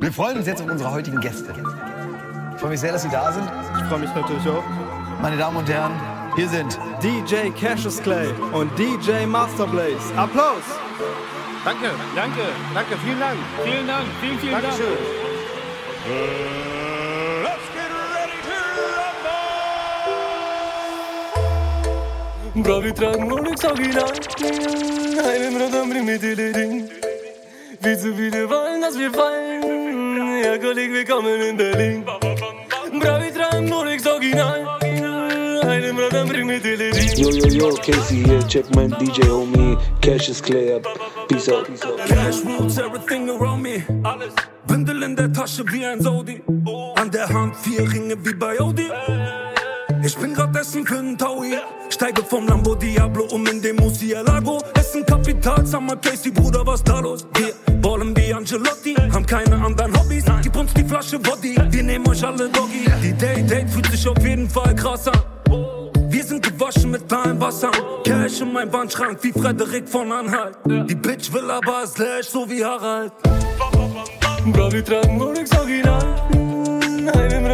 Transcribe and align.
Wir 0.00 0.12
freuen 0.12 0.38
uns 0.38 0.46
jetzt 0.46 0.62
auf 0.62 0.70
unsere 0.70 0.92
heutigen 0.92 1.20
Gäste. 1.20 1.52
Ich 2.54 2.60
freue 2.60 2.70
mich 2.70 2.80
sehr, 2.80 2.92
dass 2.92 3.02
Sie 3.02 3.10
da 3.10 3.32
sind. 3.32 3.44
Ich 3.78 3.84
freue 3.84 3.98
mich 3.98 4.14
natürlich 4.14 4.48
auch. 4.48 4.64
Meine 5.20 5.36
Damen 5.36 5.56
und 5.56 5.68
Herren, 5.68 5.92
hier 6.36 6.48
sind 6.48 6.78
DJ 7.02 7.50
Cassius 7.58 8.02
Clay 8.02 8.28
und 8.52 8.70
DJ 8.78 9.26
Masterblaze. 9.26 10.14
Applaus! 10.16 10.62
Danke, 11.64 11.90
danke, 12.14 12.40
danke, 12.74 12.96
vielen 13.04 13.18
Dank. 13.18 13.38
Vielen 13.64 13.86
Dank, 13.86 14.06
vielen, 14.20 14.38
vielen 14.38 14.52
Dankeschön. 14.52 14.86
Dank. 14.86 16.46
Bra 22.64 22.80
vi 22.80 22.92
tragen 22.92 23.28
och 25.18 25.24
lyx 25.24 25.24
original 25.24 25.24
Heilen 25.24 25.58
Radam 25.58 25.88
mit 25.88 26.22
Ding 26.22 26.90
Viel 27.80 27.98
zu 27.98 28.14
viele 28.14 28.48
wollen, 28.48 28.80
dass 28.80 28.98
wir 28.98 29.10
fallen? 29.12 30.42
Ja, 30.44 30.58
Kollege, 30.58 30.92
willkommen 30.92 31.40
in 31.40 31.56
Berlin. 31.56 32.04
Bra 33.00 33.18
vi 33.18 33.30
tragen 33.32 33.72
och 33.72 33.86
lyx 33.86 34.06
original. 34.06 34.66
Yo, 37.16 37.30
yo, 37.30 37.46
yo, 37.48 37.76
Casey 37.76 38.22
here. 38.24 38.42
Check 38.48 38.74
my 38.74 38.88
DJ 38.88 39.28
homie. 39.28 39.76
Cassius 40.00 40.40
Clay 40.40 40.74
up. 40.74 40.86
Peace 41.28 41.48
out. 41.48 41.66
Peace 41.66 41.84
out. 41.84 41.98
Cash 42.06 42.44
rules 42.44 42.78
everything 42.78 43.30
around 43.30 43.62
me. 43.62 43.84
Alles. 44.04 44.34
Bündel 44.66 45.02
in 45.02 45.16
der 45.16 45.32
Tasche 45.32 45.64
wie 45.72 45.84
ein 45.86 46.00
Saudi. 46.00 46.42
An 46.96 47.10
der 47.10 47.28
Hand 47.28 47.56
vier 47.56 47.90
Ringe 47.92 48.16
wie 48.24 48.34
bei 48.34 48.58
Audi 48.60 48.90
Ich 50.06 50.16
bin 50.18 50.34
grad 50.34 50.54
essen 50.54 50.86
einen 50.86 51.18
Taui 51.18 51.56
Steige 51.88 52.22
vom 52.22 52.46
Lambo 52.46 52.76
Diablo 52.76 53.24
um 53.32 53.44
in 53.48 53.60
dem 53.60 53.74
Murcielago 53.74 54.60
Essen 54.78 55.04
Kapital, 55.04 55.66
Summer 55.66 55.96
Casey, 55.96 56.30
Bruder, 56.30 56.64
was 56.64 56.84
da 56.84 57.00
los? 57.00 57.26
Wir 57.34 57.52
ballen 57.80 58.16
wie 58.16 58.32
Angelotti, 58.32 58.94
haben 58.94 59.26
keine 59.26 59.56
anderen 59.56 59.98
Hobbys 59.98 60.24
Gib 60.42 60.54
uns 60.54 60.72
die 60.74 60.84
Flasche 60.84 61.18
Body, 61.18 61.56
wir 61.70 61.82
nehmen 61.82 62.08
euch 62.08 62.24
alle 62.24 62.48
Doggy 62.48 62.84
Die 63.02 63.14
Day-Date 63.14 63.68
fühlt 63.68 63.86
sich 63.86 64.06
auf 64.06 64.22
jeden 64.22 64.48
Fall 64.48 64.76
krass 64.76 65.08
an 65.08 65.20
wir 66.08 66.24
sind 66.24 66.42
gewaschen 66.42 66.92
mit 66.92 67.08
kleinem 67.08 67.40
Wasser. 67.40 67.70
Cash 68.04 68.40
in 68.40 68.52
meinem 68.52 68.72
Wandschrank 68.72 69.18
wie 69.22 69.32
Frederik 69.32 69.88
von 69.88 70.10
Anhalt. 70.12 70.56
Die 70.64 70.94
Bitch 70.94 71.32
will 71.32 71.50
aber 71.50 71.86
Slash 71.86 72.28
so 72.28 72.48
wie 72.48 72.64
Harald. 72.64 73.12
Bra, 74.46 74.72
wir 74.72 74.84
tragen 74.84 75.20
Rolex 75.20 75.50
Original. 75.58 76.04
Einen 76.32 77.45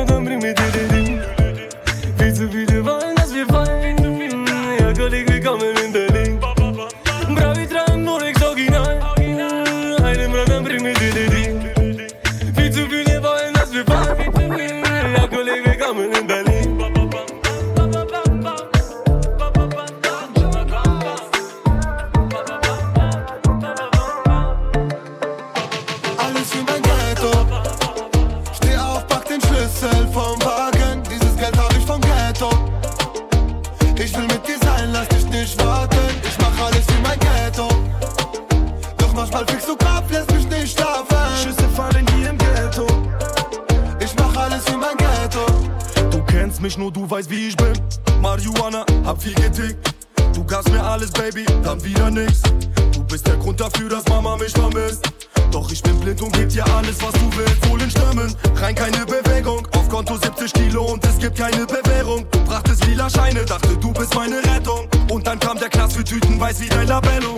keine 62.02 62.14
Bewährung. 62.14 62.26
Du 62.30 62.44
brachtest 62.44 62.86
lila 62.86 63.08
Scheine, 63.08 63.44
dachte 63.44 63.76
du 63.76 63.92
bist 63.92 64.14
meine 64.14 64.38
Rettung. 64.38 64.88
Und 65.10 65.26
dann 65.26 65.38
kam 65.38 65.58
der 65.58 65.68
Knast 65.68 65.96
für 65.96 66.04
Tüten, 66.04 66.40
weiß 66.40 66.60
wie 66.60 66.68
dein 66.68 66.86
Labello. 66.86 67.36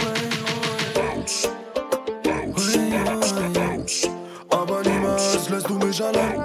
Aber 4.50 4.80
niemals 4.82 5.48
lässt 5.50 5.68
du 5.68 5.74
mich 5.74 6.02
allein. 6.02 6.44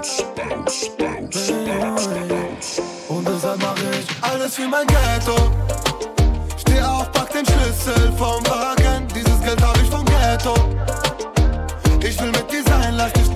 Und 3.08 3.28
deshalb 3.28 3.62
mach 3.62 3.76
ich 3.76 4.06
alles 4.22 4.54
für 4.54 4.68
mein 4.68 4.86
Ghetto. 4.86 5.36
Steh 6.58 6.80
auf, 6.82 7.10
pack 7.12 7.30
den 7.32 7.44
Schlüssel 7.46 8.12
vom 8.16 8.44
Wagen. 8.46 9.06
Dieses 9.14 9.40
Geld 9.42 9.62
hab 9.62 9.76
ich 9.76 9.90
vom 9.90 10.04
Ghetto. 10.04 10.54
Ich 12.02 12.20
will 12.20 12.30
mit 12.30 12.50
dir 12.50 12.62
sein, 12.64 12.94
lass 12.96 13.12
dich 13.12 13.29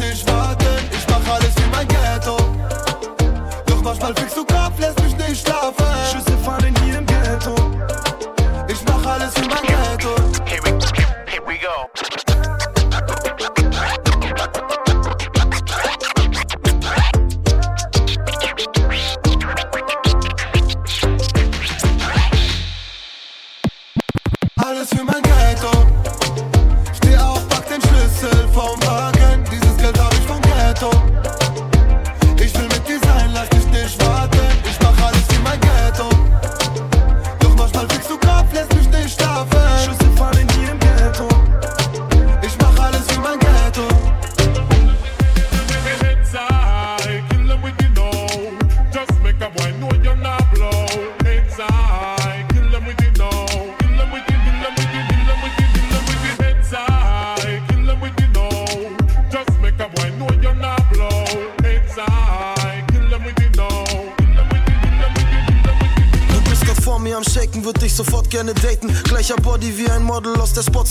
Manchmal 4.05 4.23
kriegst 4.23 4.37
du 4.37 4.45
Kopf, 4.45 4.79
lässt 4.79 5.03
mich 5.03 5.17
nicht 5.17 5.47
schlafen. 5.49 5.94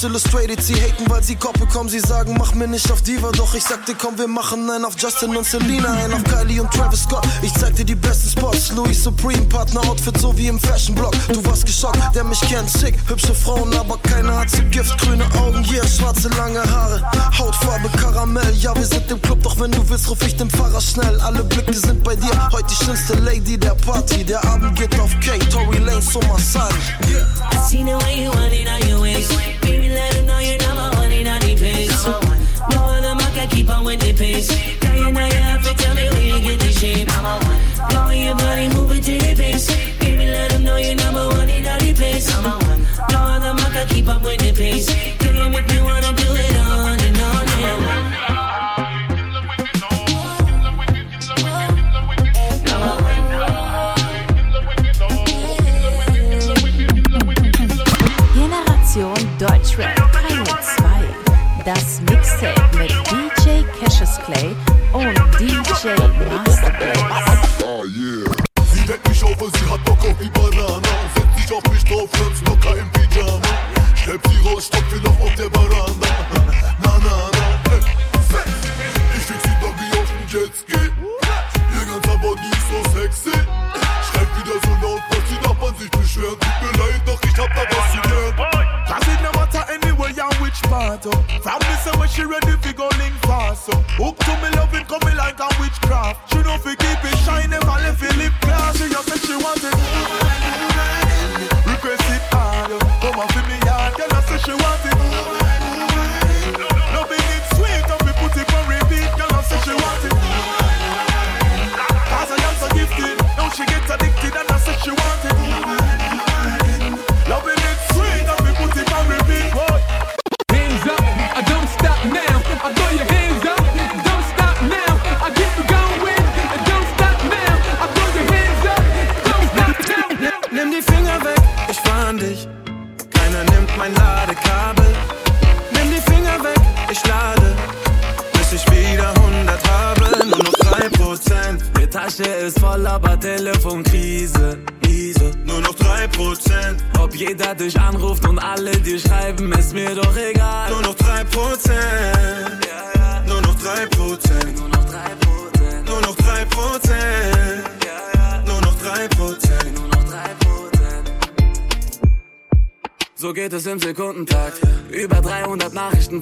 Illustrated. 0.03 0.61
Sie 0.61 0.75
haten, 0.75 1.09
weil 1.09 1.23
sie 1.23 1.35
Kopf 1.35 1.59
bekommen. 1.59 1.89
Sie 1.89 1.99
sagen, 1.99 2.35
mach 2.37 2.53
mir 2.53 2.67
nicht 2.67 2.91
auf 2.91 3.01
Diva. 3.01 3.31
Doch 3.31 3.53
ich 3.53 3.63
sagte, 3.63 3.95
komm, 3.95 4.17
wir 4.17 4.27
machen 4.27 4.69
einen 4.69 4.85
auf 4.85 4.95
Justin 4.97 5.35
und 5.35 5.45
Selena, 5.45 5.91
einen 5.93 6.13
auf 6.13 6.23
Kylie 6.23 6.61
und 6.61 6.71
Travis 6.71 7.03
Scott. 7.03 7.25
Ich 7.41 7.53
zeig 7.53 7.75
dir 7.75 7.85
die 7.85 7.95
besten 7.95 8.29
Spots. 8.29 8.71
Louis 8.71 9.03
Supreme, 9.03 9.45
Partner 9.45 9.81
Outfit, 9.89 10.17
so 10.17 10.35
wie 10.37 10.47
im 10.47 10.59
Fashion 10.59 10.95
Blog. 10.95 11.13
Du 11.31 11.43
warst 11.45 11.65
geschockt, 11.65 11.99
der 12.15 12.23
mich 12.23 12.39
kennt, 12.41 12.69
sick. 12.69 12.95
Hübsche 13.07 13.33
Frauen, 13.33 13.73
aber 13.73 13.97
keiner 13.99 14.39
hat 14.39 14.49
sie 14.49 14.63
Gift. 14.63 14.97
Grüne 14.99 15.25
Augen, 15.35 15.63
yeah, 15.71 15.87
schwarze 15.87 16.29
lange 16.29 16.63
Haare. 16.63 17.01
Hautfarbe 17.37 17.89
Karamell. 17.97 18.53
Ja, 18.59 18.75
wir 18.75 18.85
sind 18.85 19.09
im 19.11 19.21
Club, 19.21 19.41
doch 19.43 19.59
wenn 19.59 19.71
du 19.71 19.87
willst, 19.89 20.09
ruf 20.09 20.21
ich 20.25 20.35
den 20.35 20.49
Pfarrer 20.49 20.81
schnell. 20.81 21.19
Alle 21.21 21.43
Blicke 21.43 21.73
sind 21.73 22.03
bei 22.03 22.15
dir. 22.15 22.49
Heute 22.51 22.65
die 22.65 22.85
schönste 22.85 23.13
Lady 23.15 23.57
der 23.57 23.75
Party. 23.75 24.23
Der 24.23 24.43
Abend 24.45 24.75
geht 24.75 24.99
auf 24.99 25.11
K, 25.19 25.37
Tory 25.49 25.79
Lane, 25.79 26.01
so 26.01 26.19
massage. 26.21 26.73
Yeah. 27.09 27.25
I 27.51 27.57
seen 27.69 27.85
the 27.85 27.93
way 28.05 28.23
you 28.23 28.31
want 28.31 28.53
it 28.53 28.67
on 28.67 28.89
your 28.89 29.01
waist. 29.01 29.52
On 33.73 33.85
with 33.85 33.99
the 33.99 34.13
pace. 34.13 34.49
Know 34.83 35.11
have 35.11 35.63
to 35.63 35.73
tell 35.73 35.95
me 35.95 36.09
where 36.09 36.21
you 36.21 36.39
get 36.41 36.59
the 36.59 36.71
shape. 36.71 37.09
On 37.19 38.17
your 38.17 38.35
body, 38.35 38.67
move 38.69 38.91
it 38.91 39.03
to 39.03 39.17
the 39.17 39.33
base. 39.35 39.67
Baby, 39.99 40.25
let 40.27 40.51
them 40.51 40.63
know 40.63 40.77
you're 40.77 40.95
number 40.95 41.27
one 41.27 41.49
in 41.49 41.67
all 41.67 41.79
the 41.79 41.93
place. 41.93 42.27
No 43.11 43.19
other 43.19 43.53
man 43.53 43.71
can 43.71 43.87
keep 43.87 44.07
up 44.07 44.21
with 44.23 44.39
the 44.39 44.51
pace. 44.53 44.87
Girl, 45.17 45.35
you 45.35 45.49
make 45.49 45.67
me 45.67 45.81
wanna 45.81 46.13
do 46.13 46.27
it 46.29 46.57
on 46.57 46.99
and 46.99 47.17
on 47.17 47.47
and 47.47 47.87
on. 47.87 48.23
Deutschrap. 59.39 60.13
Das 61.65 62.01
Mixtape 62.01 62.12
mit 62.12 62.12
DJ 62.12 62.12
Cassius 64.25 64.55
Clay 64.93 65.22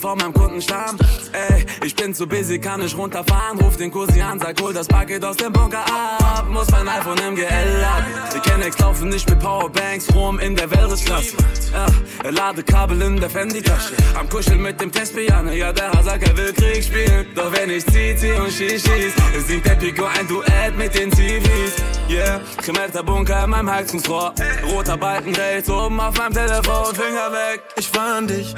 von 0.01 0.17
meinem 0.17 0.33
Kundenstamm. 0.33 0.97
Ey, 1.31 1.65
ich 1.85 1.95
bin 1.95 2.13
zu 2.13 2.27
busy, 2.27 2.59
kann 2.59 2.81
nicht 2.81 2.97
runterfahren. 2.97 3.59
Ruf 3.59 3.77
den 3.77 3.91
Kursi 3.91 4.19
an, 4.19 4.39
sag, 4.39 4.59
hol 4.59 4.73
das 4.73 4.87
Paket 4.87 5.23
aus 5.23 5.37
dem 5.37 5.53
Bunker 5.53 5.85
ab. 5.85 6.45
Muss 6.49 6.69
mein 6.71 6.87
iPhone 6.89 7.17
im 7.19 7.35
GL 7.35 7.45
laden. 7.79 8.05
Die 8.35 8.39
Kennex 8.39 8.79
laufen 8.79 9.09
nicht 9.09 9.29
mit 9.29 9.39
Powerbanks 9.39 10.13
rum 10.15 10.39
in 10.39 10.55
der 10.55 10.69
Wellnessklasse. 10.71 11.37
Ja, 11.71 12.29
Ladekabel 12.29 13.01
in 13.03 13.19
der 13.19 13.29
Fendi-Tasche. 13.29 13.93
Am 14.19 14.27
Kuscheln 14.27 14.61
mit 14.61 14.81
dem 14.81 14.91
Tespianer. 14.91 15.53
Ja, 15.53 15.71
der 15.71 15.91
Hasaka 15.91 16.35
will 16.35 16.51
Krieg 16.53 16.83
spielen. 16.83 17.27
Doch 17.35 17.51
wenn 17.53 17.69
ich 17.69 17.85
zieh, 17.85 18.15
zieh 18.17 18.33
und 18.33 18.51
schieß, 18.51 18.83
schieß, 18.83 19.13
singt 19.47 19.65
der 19.65 19.75
Pico 19.75 20.05
ein 20.05 20.27
Duett 20.27 20.75
mit 20.77 20.95
den 20.95 21.11
CVs. 21.11 21.75
Yeah, 22.09 22.41
gemerkter 22.65 23.03
Bunker 23.03 23.43
in 23.43 23.51
meinem 23.51 23.71
Heizungsrohr. 23.71 24.33
Roter 24.73 24.97
Balken 24.97 25.35
rechts 25.35 25.69
oben 25.69 25.99
auf 25.99 26.17
meinem 26.17 26.33
Telefon. 26.33 26.95
Finger 26.95 27.31
weg. 27.31 27.61
Ich 27.77 27.93
warn 27.95 28.27
dich, 28.27 28.53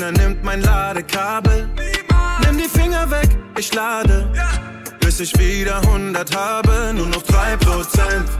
keiner 0.00 0.12
nimmt 0.12 0.42
mein 0.42 0.62
Ladekabel. 0.62 1.68
Nimm 2.44 2.56
die 2.56 2.68
Finger 2.68 3.10
weg, 3.10 3.28
ich 3.58 3.72
lade. 3.74 4.26
Bis 5.00 5.20
ich 5.20 5.38
wieder 5.38 5.80
100 5.82 6.34
habe, 6.34 6.92
nur 6.94 7.06
noch 7.06 7.22
3%. 7.22 7.58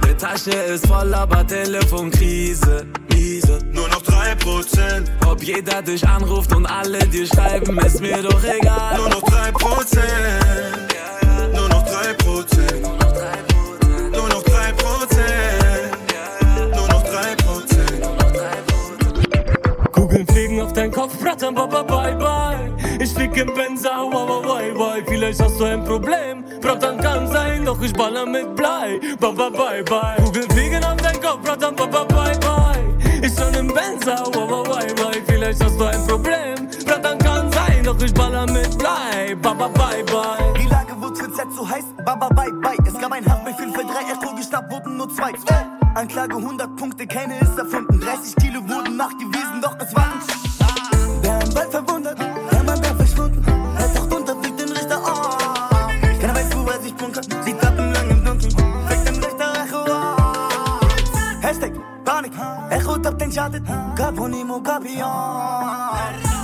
Die 0.08 0.14
Tasche 0.14 0.50
ist 0.50 0.86
voll, 0.86 1.12
aber 1.12 1.46
Telefonkrise. 1.46 2.86
Miese. 3.12 3.58
Nur 3.72 3.88
noch 3.88 4.02
3%. 4.02 5.04
Ob 5.26 5.42
jeder 5.42 5.82
dich 5.82 6.06
anruft 6.06 6.54
und 6.54 6.66
alle 6.66 6.98
dir 7.08 7.26
schreiben, 7.26 7.78
ist 7.78 8.00
mir 8.00 8.22
doch 8.22 8.42
egal. 8.42 8.96
Nur 8.96 9.08
noch 9.08 9.22
3%. 9.22 9.52
Nur 9.52 9.68
noch 9.70 9.84
3%. 11.44 11.56
Nur 11.56 11.68
noch 11.68 11.86
3%. 11.86 12.99
3%. 20.40 20.46
Kugeln 20.48 20.48
fliegen 20.48 20.60
auf 20.60 20.72
deinen 20.72 20.92
Kopf, 20.92 21.18
brattern, 21.18 21.54
baba, 21.54 21.82
bye, 21.82 22.14
bye. 22.16 22.72
Ich 22.98 23.12
flieg 23.12 23.36
im 23.36 23.48
wow, 23.48 24.12
wow, 24.12 24.42
bye, 24.42 24.72
bye. 24.72 25.02
Vielleicht 25.06 25.40
hast 25.40 25.58
du 25.58 25.64
ein 25.64 25.84
Problem, 25.84 26.44
brattern 26.60 26.98
kann 26.98 27.26
sein, 27.28 27.64
doch 27.64 27.80
ich 27.82 27.92
baller 27.92 28.26
mit 28.26 28.56
Blei, 28.56 29.00
baba, 29.18 29.50
bye, 29.50 29.82
bye. 29.84 30.16
Kugeln 30.22 30.50
fliegen 30.50 30.84
auf 30.84 30.96
deinen 30.96 31.20
Kopf, 31.20 31.42
brattern, 31.42 31.76
baba, 31.76 32.04
bye, 32.04 32.38
bye. 32.38 33.22
Ich 33.22 33.34
schon 33.34 33.52
im 33.54 33.68
wow, 33.68 34.32
wow, 34.34 34.64
bye, 34.64 34.94
bye. 34.94 35.22
Vielleicht 35.26 35.62
hast 35.62 35.78
du 35.78 35.84
ein 35.84 36.06
Problem, 36.06 36.68
brattern 36.86 37.18
kann 37.18 37.52
sein, 37.52 37.84
doch 37.84 38.00
ich 38.02 38.14
baller 38.14 38.46
mit 38.50 38.78
Blei, 38.78 39.34
baba, 39.40 39.68
bye, 39.68 40.02
bye. 40.04 40.54
Die 40.58 40.66
Lage 40.66 41.00
wird 41.00 41.18
für 41.18 41.32
Z 41.32 41.46
so 41.54 41.68
heiß, 41.68 41.84
baba 42.04 42.28
bye 42.28 42.50
bye. 42.62 42.76
Es 42.86 42.98
gab 42.98 43.12
ein 43.12 43.26
Haftbefehl 43.26 43.72
für 43.72 43.84
drei, 43.84 44.36
geschnappt 44.36 44.72
wurden 44.72 44.96
nur 44.96 45.08
zwei. 45.10 45.30
Äh, 45.30 45.79
Anklage 45.94 46.36
100 46.36 46.76
Punkte, 46.76 47.06
keine 47.06 47.38
ist 47.40 47.58
erfunden. 47.58 47.98
30 48.00 48.36
Kilo 48.36 48.60
wurden 48.68 48.96
nachgewiesen, 48.96 49.60
doch 49.60 49.76
es 49.78 49.94
waren. 49.94 50.20
Der 51.22 51.42
im 51.42 51.54
Wald 51.54 51.70
verwundert, 51.70 52.18
der 52.18 52.62
Mann 52.62 52.82
wäre 52.82 52.94
verschwunden. 52.96 53.44
Er 53.76 53.94
taucht 53.94 54.14
unter, 54.14 54.36
fliegt 54.40 54.60
den 54.60 54.68
Richter 54.68 54.98
auf. 54.98 55.38
Keiner 56.20 56.34
weiß, 56.34 56.56
wo 56.56 56.68
er 56.70 56.80
sich 56.80 56.94
bunkert. 56.94 57.26
Sie 57.44 57.52
tappen 57.54 57.92
lang 57.92 58.10
im 58.10 58.24
Dunkeln, 58.24 58.52
fängt 58.86 59.08
ein 59.08 59.24
rechter 59.24 59.64
Echo 59.64 59.78
auf. 59.78 61.42
Hashtag 61.42 61.72
Panik, 62.04 62.32
Echo 62.70 62.96
tappt 62.98 63.20
den 63.20 63.32
Schatten. 63.32 63.64
Caponimo 63.96 64.60
Capion. 64.60 65.06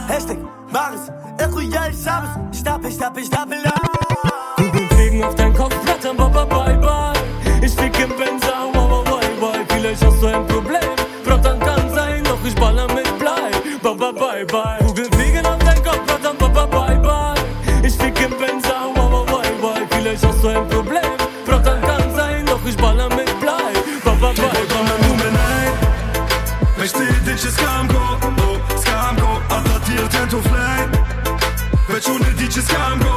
Hashtag 0.09 0.39
Bares, 0.73 1.11
Echo, 1.39 1.61
ja, 1.61 1.87
ich 1.89 2.09
hab 2.09 2.25
es. 2.53 2.59
Stapel, 2.59 2.91
stapel, 2.91 3.25
stapel 3.25 3.59
auf. 3.65 4.57
Kugeln 4.57 4.89
fliegen 4.89 5.25
auf 5.25 5.35
deinen 5.37 5.55
Kopf, 5.55 5.75
brattern, 5.85 6.17
baba, 6.17 6.45
bye, 6.45 6.77
bye. 6.79 7.13
Ich 7.63 7.73
flieg 7.73 7.99
im 8.01 8.11
Benzer, 8.17 8.46
Du 10.27 10.33
ein 10.33 10.47
Problem, 10.49 10.81
brattern 11.25 11.61
kann 11.61 11.95
sein, 11.95 12.25
doch 12.25 12.45
ich 12.45 12.55
baller 12.57 12.89
mit 12.93 13.17
Blei, 13.17 13.49
baba, 13.81 14.11
bye, 14.11 14.45
bye. 14.45 14.85
Kugeln 14.85 15.09
fliegen 15.13 15.47
auf 15.47 15.59
deinen 15.61 15.85
Kopf, 15.85 16.05
brattern, 16.05 16.37
baba, 16.37 16.67
bye, 16.67 16.99
bye. 16.99 17.35
Ich 17.87 17.95
flieg 17.95 18.21
im 18.21 18.37
Benzer, 18.37 18.91
wow, 18.97 19.25
bye, 19.25 19.53
bye. 19.63 19.87
Vielleicht 19.89 20.27
hast 20.27 20.43
du 20.43 20.49
ein 20.49 20.69
Problem, 20.69 21.13
brattern 21.47 21.81
kann 21.81 22.13
sein, 22.17 22.45
doch 22.45 22.59
ich 22.67 22.77
baller 22.77 23.09
mit 23.11 23.39
Blei, 23.39 23.73
baba, 24.05 24.33
bye, 24.33 24.35
bye. 24.35 24.67
Vestiti 26.77 27.35
që 27.43 27.51
s'kam 27.51 27.89
ko, 27.89 28.03
oh, 28.47 28.59
s'kam 28.79 29.17
ko 29.19 29.31
Ata 29.49 29.79
tjerë 29.87 30.11
të 30.13 30.27
të 30.31 30.43
flejn 30.45 30.93
Veç 31.89 32.11
unë 32.13 32.29
e 32.29 32.35
di 32.39 32.51
që 32.53 32.63
s'kam 32.67 33.01
ko, 33.01 33.16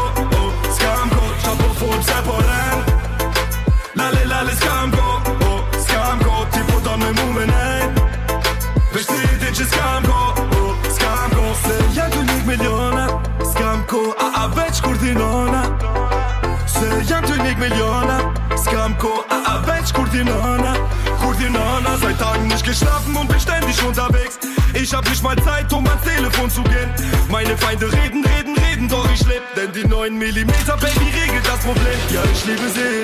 ti 20.19 20.25
nona 20.25 20.73
Kur 21.19 21.35
ti 21.35 21.49
nona 21.49 21.97
Seit 21.97 22.19
Tagen 22.19 22.47
nicht 22.47 22.65
geschlafen 22.65 23.15
und 23.15 23.27
bin 23.27 23.39
ständig 23.39 23.81
unterwegs. 23.83 24.37
Ich 24.73 24.93
hab 24.93 25.07
nicht 25.09 25.23
mal 25.23 25.35
Zeit, 25.43 25.71
um 25.73 25.85
ans 25.87 26.01
Telefon 26.03 26.49
zu 26.49 26.61
gehen. 26.63 26.89
Meine 27.29 27.57
Feinde 27.57 27.91
reden, 27.91 28.23
reden, 28.25 28.55
reden, 28.57 28.87
doch 28.87 29.07
ich 29.13 29.25
leb. 29.25 29.41
Denn 29.55 29.71
die 29.71 29.87
9 29.87 30.13
mm 30.13 30.51
Baby 30.79 31.07
regelt 31.21 31.45
das 31.45 31.59
Problem. 31.59 31.99
Ja, 32.09 32.21
ich 32.31 32.45
liebe 32.45 32.69
sie. 32.69 33.03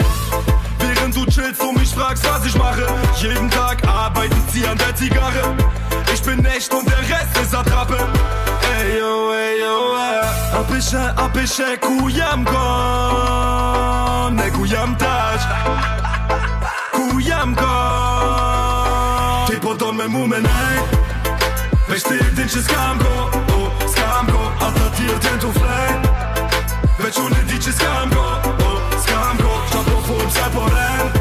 Während 0.79 1.15
du 1.15 1.25
chillst 1.25 1.62
und 1.62 1.77
mich 1.77 1.89
fragst, 1.89 2.24
was 2.25 2.45
ich 2.45 2.55
mache. 2.55 2.86
Jeden 3.22 3.50
Tag 3.50 3.86
arbeiten, 3.88 4.41
zieh 4.51 4.65
an 4.67 4.77
der 4.77 4.95
Zigarre. 4.95 5.55
Ich 6.13 6.22
bin 6.22 6.45
echt 6.45 6.74
und 6.74 6.88
der 6.88 7.00
Rest 7.00 7.38
ist 7.41 7.55
Attrappe. 7.55 7.98
Ey, 7.98 9.00
yo, 9.00 9.31
ey, 9.34 9.60
yo, 9.62 9.95
ey. 9.98 10.60
Apische, 10.60 11.13
apische, 11.17 11.77
kujam 11.79 12.45
gon. 12.45 14.36
Ne 14.36 14.51
kujam 14.51 14.98
taç 14.98 16.04
Shkon 19.96 19.98
me 19.98 20.08
mu 20.08 20.28
me 20.28 20.40
nejt 20.40 20.90
Veç 21.88 22.04
ti 22.04 22.16
e 22.16 22.30
din 22.36 22.48
që 22.48 22.62
s'kam 22.68 23.00
ko 23.00 23.14
oh, 23.56 23.68
S'kam 23.88 24.28
ko 24.28 24.42
Ata 24.66 24.88
tjerë 24.98 25.20
t'jen 25.24 25.38
t'u 25.40 25.52
flejt 25.56 26.10
Veç 27.00 27.20
unë 27.24 27.38
e 27.40 27.44
di 27.52 27.60
që 27.64 27.72
s'kam 27.78 28.12
ko 28.12 28.25
oh, 28.68 28.82
S'kam 29.06 29.40
ko 29.44 29.54
Qa 29.72 29.84
po 29.88 30.02
furëm 30.08 30.34
se 30.36 30.50
po 30.56 30.66
ren. 30.74 31.16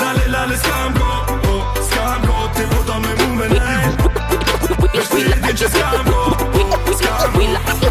Lale, 0.00 0.24
lale, 0.32 0.56
s'kam 0.62 0.96
ko 0.96 1.10
oh, 1.52 1.60
S'kam 1.90 2.24
ko 2.24 2.48
Ti 2.56 2.64
po 2.70 2.78
vota 2.78 2.98
me 3.04 3.12
mu 3.20 3.28
me 3.42 3.50
nejt 3.52 4.00
Veç 4.96 5.12
ti 5.12 5.26
e 5.26 5.36
din 5.44 5.62
që 5.64 5.72
s'kam 5.76 6.08
ko 6.08 6.24
oh, 6.64 6.90
S'kam 6.94 7.36
ko. 7.36 7.87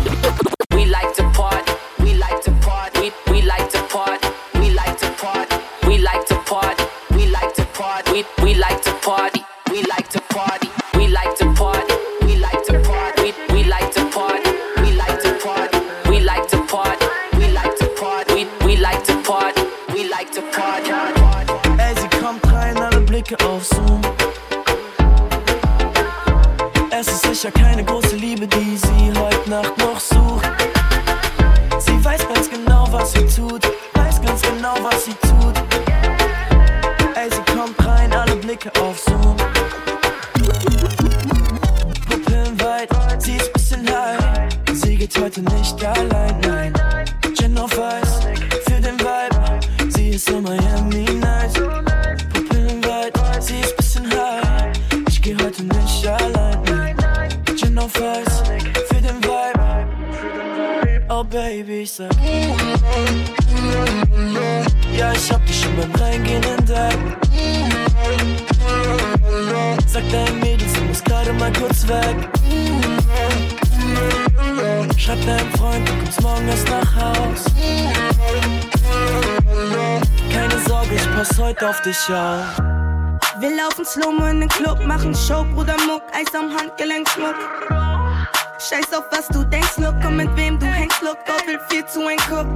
Schmuck. 87.28 88.58
Scheiß 88.60 88.94
auf 88.94 89.06
was 89.12 89.28
du 89.28 89.44
denkst, 89.44 89.78
look, 89.78 89.96
komm 90.02 90.18
mit 90.18 90.36
wem 90.36 90.60
du 90.60 90.66
hängst, 90.66 91.02
look, 91.02 91.18
Gott 91.26 91.46
will 91.48 91.60
viel 91.70 91.86
zu 91.86 92.06
ein 92.08 92.18
Cook. 92.30 92.48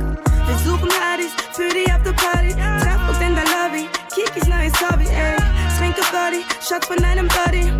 Wir 0.48 0.58
suchen 0.66 0.90
Hardys 1.00 1.32
für 1.54 1.70
die 1.70 1.90
Afterparty, 1.92 2.54
treff 2.54 3.10
uns 3.10 3.20
in 3.20 3.36
der 3.36 3.46
Lobby, 3.46 3.90
Kikis 4.14 4.48
neues 4.48 4.74
Hobby, 4.82 5.06
ey. 5.08 5.36
Trinke 5.78 6.02
Body, 6.12 6.44
Shot 6.62 6.86
von 6.86 7.04
einem 7.04 7.28
Body. 7.28 7.72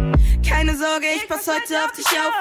Keine 0.48 0.76
Sorge, 0.76 1.08
ich 1.16 1.28
pass 1.28 1.48
heute 1.48 1.84
auf 1.84 1.92
dich 1.92 2.06
auf, 2.08 2.34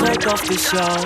Heute 0.00 0.32
auf 0.32 0.42
dich 0.42 0.72
auf 0.72 1.04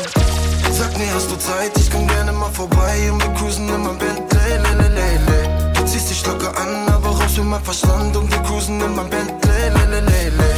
Sag 0.73 0.97
mir, 0.99 1.13
hast 1.15 1.31
du 1.31 1.37
Zeit? 1.37 1.73
Ich 1.77 1.91
komm 1.91 2.07
gerne 2.07 2.33
mal 2.33 2.51
vorbei 2.53 3.11
und 3.11 3.23
wir 3.23 3.33
cruisen 3.35 3.69
in 3.69 3.83
mein 3.83 3.99
Bentley, 3.99 4.59
lelelele. 4.63 5.73
Du 5.75 5.85
ziehst 5.85 6.11
dich 6.11 6.27
locker 6.27 6.53
an, 6.57 6.89
aber 6.93 7.09
raus 7.09 7.35
für 7.35 7.43
mein 7.43 7.63
Verstand 7.63 8.17
und 8.17 8.31
wir 8.31 8.43
cruisen 8.43 8.81
in 8.81 8.95
mein 8.95 9.09
Bentley, 9.09 9.71
lelelele. 9.75 10.51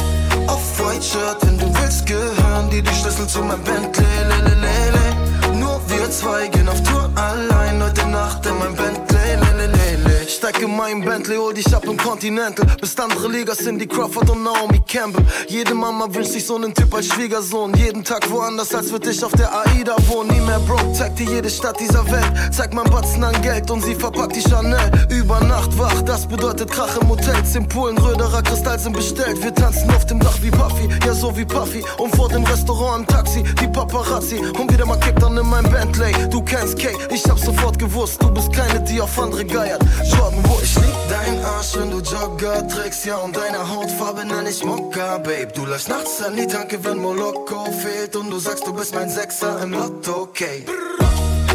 Off-White 0.47 1.03
Shirt, 1.03 1.37
wenn 1.41 1.57
du 1.57 1.73
willst, 1.81 2.05
gehören 2.05 2.69
dir 2.69 2.83
die 2.83 2.95
Schlüssel 2.95 3.27
zu 3.27 3.39
meinem 3.39 3.63
Bentley, 3.63 4.05
lelelele. 4.27 5.55
Nur 5.55 5.81
wir 5.87 6.09
zwei 6.11 6.47
gehen 6.47 6.67
auf 6.67 6.81
Tour 6.83 7.09
allein 7.15 7.81
heute 7.81 8.05
Nacht 8.07 8.45
in 8.45 8.57
mein 8.59 8.75
Bentley, 8.75 9.35
lelelele. 9.35 10.08
Steig 10.29 10.61
in 10.61 10.75
mein 10.75 11.01
Bentley, 11.01 11.37
hol 11.37 11.53
dich 11.55 11.73
ab 11.73 11.85
im 11.85 11.97
Continental. 11.97 12.63
Bis 12.79 12.95
andere 12.99 13.27
Liga 13.29 13.55
Cindy 13.55 13.87
Crawford 13.87 14.29
und 14.29 14.43
Naomi 14.43 14.79
Campbell. 14.87 15.25
Jede 15.47 15.73
Mama 15.73 16.05
wünscht 16.13 16.33
sich 16.33 16.45
so 16.45 16.55
einen 16.55 16.71
Typ 16.71 16.93
als 16.93 17.07
Schwiegersohn. 17.07 17.73
Jeden 17.75 18.03
Tag 18.03 18.29
woanders, 18.29 18.73
als 18.75 18.91
würde 18.91 19.09
ich 19.09 19.23
auf 19.23 19.31
der 19.31 19.51
AIDA 19.51 19.95
wohnen. 20.07 20.29
Nie 20.29 20.41
mehr 20.41 20.59
broke, 20.59 20.93
zeig 20.93 21.15
dir 21.15 21.25
jede 21.25 21.49
Stadt 21.49 21.79
dieser 21.79 22.05
Welt. 22.11 22.31
Zeig 22.51 22.75
mein 22.75 22.85
Batzen 22.85 23.23
an 23.23 23.41
Geld 23.41 23.71
und 23.71 23.83
sie 23.83 23.95
verpackt 23.95 24.35
die 24.35 24.41
Chanel. 24.41 24.91
Über 25.09 25.39
Nacht 25.39 25.75
wach, 25.79 25.99
das 26.03 26.27
bedeutet 26.27 26.69
Krach 26.69 26.95
im 27.01 27.09
Hotel. 27.09 27.35
In 27.55 27.67
Polen, 27.67 27.97
Röderer 27.97 28.43
Kristall 28.43 28.77
sind 28.77 28.93
bestellt. 28.93 29.41
Wir 29.41 29.53
tanzen 29.53 29.89
auf 29.89 30.05
dem 30.05 30.19
Dach 30.19 30.37
wie 30.41 30.51
Puffy, 30.51 30.89
ja 31.05 31.13
so 31.13 31.35
wie 31.35 31.45
Puffy. 31.45 31.83
Und 31.97 32.15
vor 32.15 32.29
dem 32.29 32.43
Restaurant 32.43 33.01
im 33.01 33.07
Taxi, 33.07 33.43
die 33.59 33.67
Paparazzi. 33.67 34.37
Und 34.37 34.71
wieder 34.71 34.85
mal 34.85 34.99
kickt 34.99 35.21
dann 35.23 35.35
in 35.37 35.49
mein 35.49 35.63
Bentley. 35.71 36.13
Du 36.29 36.41
kennst 36.43 36.77
Kay, 36.77 36.95
ich 37.09 37.27
hab 37.27 37.39
sofort 37.39 37.79
gewusst, 37.79 38.21
du 38.21 38.31
bist 38.31 38.53
keine, 38.53 38.79
die 38.81 39.01
auf 39.01 39.17
andere 39.19 39.43
geiert. 39.43 39.81
Jordan 40.19 40.43
Wood. 40.49 40.63
Ich 40.63 40.75
lieb 40.75 40.99
dein 41.09 41.45
Arsch, 41.45 41.75
wenn 41.75 41.91
du 41.91 41.99
Jogger 41.99 42.67
trägst, 42.67 43.05
ja, 43.05 43.17
und 43.17 43.35
deine 43.35 43.59
Hautfarbe 43.69 44.25
nenn 44.25 44.47
ich 44.47 44.63
Mokka, 44.63 45.17
Babe. 45.19 45.51
Du 45.55 45.65
läufst 45.65 45.87
nachts 45.87 46.21
an 46.21 46.35
die 46.35 46.47
Tanke, 46.47 46.83
wenn 46.83 46.97
Moloko 46.97 47.65
fehlt. 47.71 48.15
Und 48.15 48.29
du 48.29 48.39
sagst, 48.39 48.67
du 48.67 48.73
bist 48.73 48.93
mein 48.93 49.09
Sechser 49.09 49.61
im 49.63 49.71
Lotto, 49.71 50.23
okay. 50.23 50.65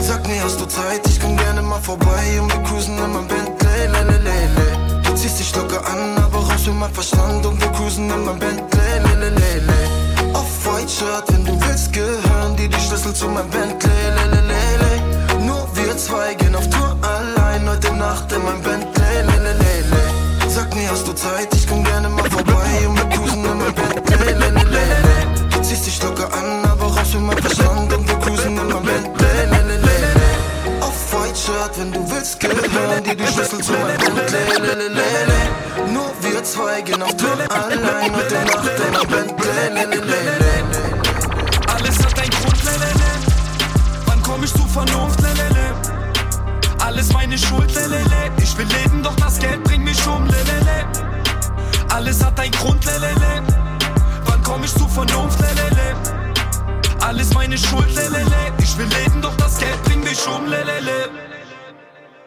Sag 0.00 0.26
mir, 0.26 0.42
hast 0.42 0.60
du 0.60 0.66
Zeit? 0.66 1.00
Ich 1.06 1.20
komm 1.20 1.36
gerne 1.36 1.62
mal 1.62 1.80
vorbei 1.80 2.24
und 2.40 2.52
wir 2.52 2.62
cruisen 2.64 2.96
in 2.98 3.12
mein 3.12 3.26
Bentley, 3.26 3.86
lelelele. 3.94 5.02
Du 5.04 5.14
ziehst 5.14 5.38
dich 5.40 5.54
locker 5.56 5.84
an, 5.86 6.16
aber 6.16 6.38
raus 6.38 6.62
für 6.64 6.72
mein 6.72 6.92
Verstand 6.92 7.44
und 7.46 7.60
wir 7.60 7.72
cruisen 7.72 8.10
in 8.10 8.24
mein 8.24 8.38
Bentley, 8.38 8.92
lelelele. 9.06 9.78
Off-White 10.34 10.90
Shirt, 10.90 11.24
wenn 11.28 11.44
du 11.44 11.52
willst, 11.66 11.92
gehören 11.92 12.56
dir 12.56 12.68
die 12.68 12.80
Schlüssel 12.80 13.14
zu 13.14 13.28
meinem 13.28 13.50
Bentley, 13.50 13.90
lelelele. 14.16 14.92
Nur 15.40 15.68
wir 15.74 15.96
zwei 15.96 16.34
gehen 16.34 16.54
auf 16.54 16.68
Tour 16.68 16.96
allein 17.54 17.70
heute 17.70 17.92
Nacht 17.94 18.32
in 18.32 18.44
mein 18.44 18.60
Bentley, 18.62 19.22
lelelele. 19.22 20.02
Sag 20.48 20.74
mir, 20.74 20.90
hast 20.90 21.06
du 21.06 21.12
Zeit? 21.12 21.52
Ich 21.54 21.66
komm 21.66 21.84
gerne 21.84 22.08
mal 22.08 22.28
vorbei 22.30 22.88
und 22.88 22.96
wir 22.96 23.08
cruisen 23.10 23.44
in 23.44 23.58
mein 23.58 23.74
Bentley, 23.74 24.32
lelelele. 24.32 25.16
Du 25.50 25.60
ziehst 25.62 25.86
dich 25.86 26.02
locker 26.02 26.28
an, 26.32 26.64
aber 26.70 26.86
raus 26.86 27.10
für 27.12 27.18
mein 27.18 27.38
Verstand 27.38 27.92
und 27.92 28.08
wir 28.08 28.18
cruisen 28.18 28.58
in 28.58 28.68
mein 28.68 28.82
Bentley, 28.82 29.44
lelelele. 29.50 30.10
Off-White 30.80 31.38
Shirt, 31.38 31.78
wenn 31.78 31.92
du 31.92 32.10
willst, 32.10 32.40
gehören 32.40 33.04
dir 33.04 33.14
die 33.14 33.26
Schlüssel 33.26 33.60
zu 33.60 33.72
meinem 33.72 33.98
Bentley, 33.98 34.58
lelelele. 34.60 35.38
Nur 35.92 36.10
wir 36.22 36.42
zwei 36.42 36.80
gehen 36.82 37.02
auf 37.02 37.16
Tour 37.16 37.38
allein 37.50 38.14
heute 38.14 38.34
Nacht 38.34 38.70
in 38.86 38.92
mein 38.92 39.08
Bentley, 39.08 39.68
lelelele. 39.72 40.52
Alles 41.72 41.98
hat 41.98 42.18
einen 42.18 42.30
Grund, 42.30 42.64
lelele. 42.64 43.10
Wann 44.06 44.22
komm 44.22 44.42
ich 44.42 44.52
zu 44.52 44.66
Vernunft, 44.66 45.20
lelele? 45.20 45.53
Alles 46.94 47.12
meine 47.12 47.36
Schuld, 47.36 47.74
lelele. 47.74 48.30
Ich 48.40 48.56
will 48.56 48.66
leben, 48.66 49.02
doch 49.02 49.16
das 49.16 49.40
Geld 49.40 49.64
bringt 49.64 49.84
mich 49.84 50.06
um, 50.06 50.26
lelele. 50.26 50.86
Alles 51.92 52.24
hat 52.24 52.38
einen 52.38 52.52
Grund, 52.52 52.84
lelele. 52.84 53.42
Wann 54.26 54.40
komm 54.44 54.62
ich 54.62 54.72
zu 54.72 54.86
Vernunft, 54.86 55.40
lelele? 55.40 55.96
Alles 57.00 57.34
meine 57.34 57.58
Schuld, 57.58 57.92
lelele. 57.96 58.52
Ich 58.62 58.78
will 58.78 58.86
leben, 58.86 59.20
doch 59.20 59.36
das 59.38 59.58
Geld 59.58 59.82
bringt 59.82 60.04
mich 60.04 60.24
um, 60.28 60.46
lelele. 60.46 61.10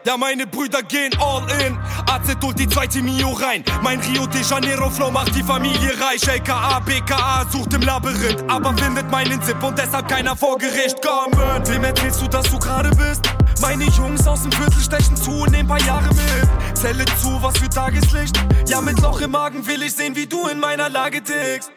Ja, 0.04 0.18
meine 0.18 0.46
Brüder 0.46 0.82
gehen 0.82 1.12
all 1.18 1.44
in. 1.66 1.78
AZ 2.06 2.36
holt 2.42 2.58
die 2.58 2.68
zweite 2.68 3.00
Mio 3.00 3.30
rein. 3.30 3.64
Mein 3.82 4.00
Rio 4.00 4.26
de 4.26 4.42
Janeiro 4.42 4.90
Flow 4.90 5.10
macht 5.10 5.34
die 5.34 5.42
Familie 5.42 5.94
reich. 5.98 6.28
LKA, 6.28 6.80
BKA 6.80 7.46
sucht 7.50 7.72
im 7.72 7.80
Labyrinth, 7.80 8.44
aber 8.48 8.76
findet 8.76 9.10
meinen 9.10 9.40
Zip 9.42 9.62
und 9.62 9.78
deshalb 9.78 10.08
keiner 10.08 10.36
vor 10.36 10.58
Gericht. 10.58 10.98
Kommen, 11.00 11.66
wem 11.66 11.84
erzählst 11.84 12.20
du, 12.20 12.28
dass 12.28 12.50
du 12.50 12.58
gerade 12.58 12.90
bist? 12.90 13.22
Meine 13.60 13.84
Jungs 13.84 14.26
aus 14.26 14.42
dem 14.42 14.52
Viertel 14.52 14.80
stechen 14.80 15.16
zu 15.16 15.30
und 15.42 15.50
nehmen 15.50 15.68
paar 15.68 15.80
Jahre 15.80 16.08
mit. 16.08 16.76
Zelle 16.78 17.04
zu, 17.20 17.42
was 17.42 17.58
für 17.58 17.68
Tageslicht. 17.68 18.36
Ja, 18.66 18.80
mit 18.80 19.00
Loch 19.00 19.20
im 19.20 19.32
Magen 19.32 19.66
will 19.66 19.82
ich 19.82 19.94
sehen, 19.94 20.14
wie 20.14 20.26
du 20.26 20.46
in 20.46 20.60
meiner 20.60 20.88
Lage 20.88 21.22
tickst. 21.22 21.72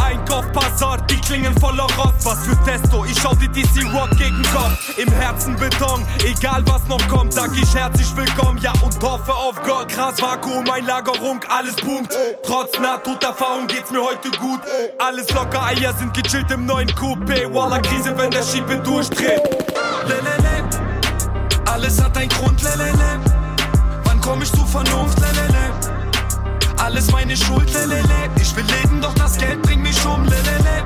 Einkauf, 0.00 0.50
Passat, 0.52 1.10
die 1.10 1.20
klingen 1.20 1.56
voller 1.58 1.86
Rost. 1.96 2.24
Was 2.24 2.46
für 2.46 2.56
Testo, 2.64 3.04
ich 3.04 3.18
schau 3.20 3.34
die 3.34 3.48
DC 3.48 3.84
Rock 3.92 4.10
gegen 4.16 4.42
Kopf. 4.52 4.98
Im 4.98 5.10
Herzen 5.12 5.56
Beton, 5.56 6.04
egal 6.24 6.62
was 6.66 6.86
noch 6.88 7.08
kommt, 7.08 7.32
sag 7.32 7.50
ich 7.56 7.74
herzlich 7.74 8.14
willkommen, 8.16 8.58
ja 8.58 8.72
und 8.82 9.00
hoffe 9.02 9.32
auf 9.32 9.60
Gott. 9.62 9.88
Krass 9.88 10.20
Vakuum, 10.20 10.68
Einlagerung, 10.70 11.40
alles 11.48 11.76
boomt. 11.76 12.08
Trotz 12.44 12.78
Nahtoderfahrung 12.78 13.66
geht's 13.66 13.90
mir 13.90 14.02
heute 14.02 14.30
gut. 14.38 14.60
Alles 14.98 15.30
locker, 15.32 15.64
Eier 15.64 15.92
sind 15.94 16.14
gechillt 16.14 16.50
im 16.50 16.66
neuen 16.66 16.90
Coupé. 16.90 17.52
Walla 17.52 17.78
Krise, 17.78 18.16
wenn 18.16 18.30
der 18.30 18.42
Schiebe 18.42 18.76
durchdreht. 18.78 19.42
Hat 20.04 20.53
einen 22.24 22.40
Grund, 22.40 22.62
lelele. 22.62 23.20
Wann 24.04 24.20
komm 24.20 24.40
ich 24.40 24.50
zu 24.50 24.64
Vernunft, 24.64 25.18
lelele? 25.20 25.72
Alles 26.78 27.10
meine 27.10 27.36
Schuld, 27.36 27.70
lelele. 27.72 28.30
Ich 28.40 28.56
will 28.56 28.64
leben, 28.64 29.00
doch 29.02 29.14
das 29.14 29.36
Geld 29.36 29.60
bringt 29.62 29.82
mich 29.82 30.04
um, 30.06 30.24
lelele. 30.24 30.84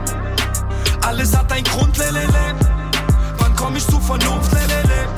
Alles 1.07 1.37
hat 1.37 1.51
einen 1.53 1.65
Grund, 1.65 1.97
lelele. 1.97 2.57
Wann 3.39 3.55
komm 3.55 3.77
ich 3.77 3.87
zu 3.87 4.01
Vernunft, 4.01 4.53
lelele? 4.53 5.09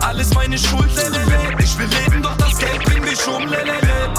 Alles 0.00 0.32
meine 0.34 0.58
Schuld, 0.58 0.94
lelele. 0.94 1.56
Ich 1.58 1.76
will 1.76 1.88
leben, 1.88 2.22
doch 2.22 2.36
das 2.36 2.56
Geld 2.58 2.84
bringt 2.84 3.02
mich 3.02 3.26
um, 3.26 3.48
lelele. 3.48 4.12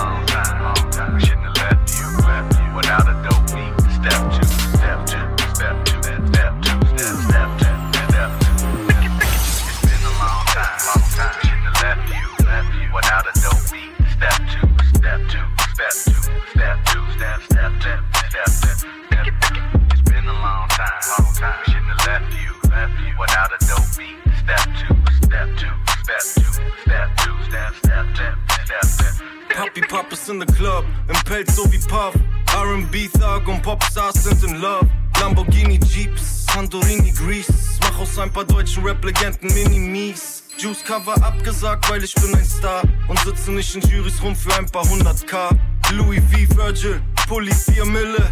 Papi 29.56 29.82
Pop 29.82 30.12
ist 30.12 30.30
in 30.30 30.39
the 30.39 30.46
Club, 30.46 30.86
im 31.08 31.16
Pelz 31.25 31.56
so 31.56 31.72
wie 31.72 31.80
Puff. 31.80 32.13
R&B 32.54 33.08
Thug 33.08 33.48
und 33.48 33.62
Popstars 33.62 34.24
sind 34.24 34.44
in 34.44 34.62
Love. 34.62 34.88
Lamborghini 35.20 35.80
Jeeps, 35.80 36.46
Santorini 36.46 37.12
Grease. 37.12 37.51
Mach 37.82 38.00
aus 38.00 38.18
ein 38.20 38.32
paar 38.32 38.46
deutschen 38.46 38.84
Rap-Legenden 38.84 39.54
Mini-Mies. 39.54 40.44
Juice 40.58 40.84
Cover 40.84 41.16
abgesagt, 41.24 41.89
weil 41.89 42.04
ich 42.04 42.13
bin 42.16 42.36
ein 42.36 42.46
Star. 42.46 42.84
Und 43.08 43.20
sitze 43.20 43.51
nicht 43.51 43.75
in 43.75 43.82
Jurys 43.89 44.22
rum 44.22 44.36
für 44.36 44.56
ein 44.56 44.68
paar 44.68 44.88
hundert 44.88 45.25
K. 45.27 45.50
Louis 45.92 46.22
V. 46.32 46.56
Virgil, 46.56 47.01
Pulli 47.27 47.54
4 47.54 47.86
Mille. 47.86 48.30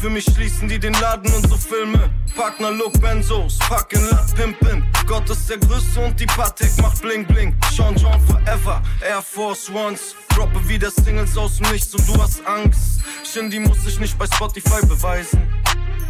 Für 0.00 0.10
mich 0.10 0.24
schließen 0.24 0.68
die 0.68 0.78
den 0.78 0.92
Laden 0.94 1.32
und 1.34 1.48
so 1.48 1.56
Filme. 1.56 2.10
Partner 2.36 2.70
Look 2.70 3.00
Benzos, 3.00 3.58
fucking 3.68 4.04
Lat 4.10 4.34
Pimpin. 4.34 4.84
Gott 5.06 5.28
ist 5.30 5.48
der 5.48 5.58
Größte 5.58 6.00
und 6.00 6.18
die 6.20 6.26
Patek 6.26 6.76
macht 6.82 7.00
Bling 7.00 7.26
Bling. 7.26 7.54
Sean 7.74 7.96
John 7.96 8.20
Forever, 8.26 8.82
Air 9.00 9.22
Force 9.22 9.70
Ones. 9.70 10.14
Droppe 10.28 10.68
wieder 10.68 10.90
Singles 10.90 11.36
aus 11.36 11.56
dem 11.56 11.72
Nichts 11.72 11.94
und 11.94 12.06
du 12.06 12.22
hast 12.22 12.46
Angst. 12.46 13.00
Shindy 13.24 13.58
muss 13.60 13.82
sich 13.84 13.98
nicht 13.98 14.18
bei 14.18 14.26
Spotify 14.26 14.84
beweisen. 14.86 15.42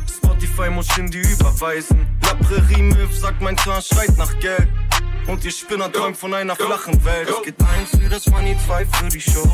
Spotify 0.08 0.68
muss 0.70 0.88
Shindy 0.88 1.20
überweisen. 1.20 2.06
La 2.22 2.34
Prairie 2.34 2.82
Milf 2.82 3.16
sagt 3.16 3.40
mein 3.40 3.56
Zahn 3.58 3.82
schreit 3.82 4.16
nach 4.18 4.36
Geld. 4.40 4.68
Und 5.26 5.44
ihr 5.44 5.50
Spinner 5.50 5.90
träumt 5.90 6.16
von 6.16 6.34
einer 6.34 6.54
flachen 6.54 7.04
Welt. 7.04 7.28
Es 7.28 7.42
geht 7.42 7.56
eins 7.60 7.90
für 7.90 8.08
das 8.08 8.26
Money, 8.26 8.56
zwei 8.66 8.84
für 8.84 9.08
die 9.08 9.20
Show. 9.20 9.48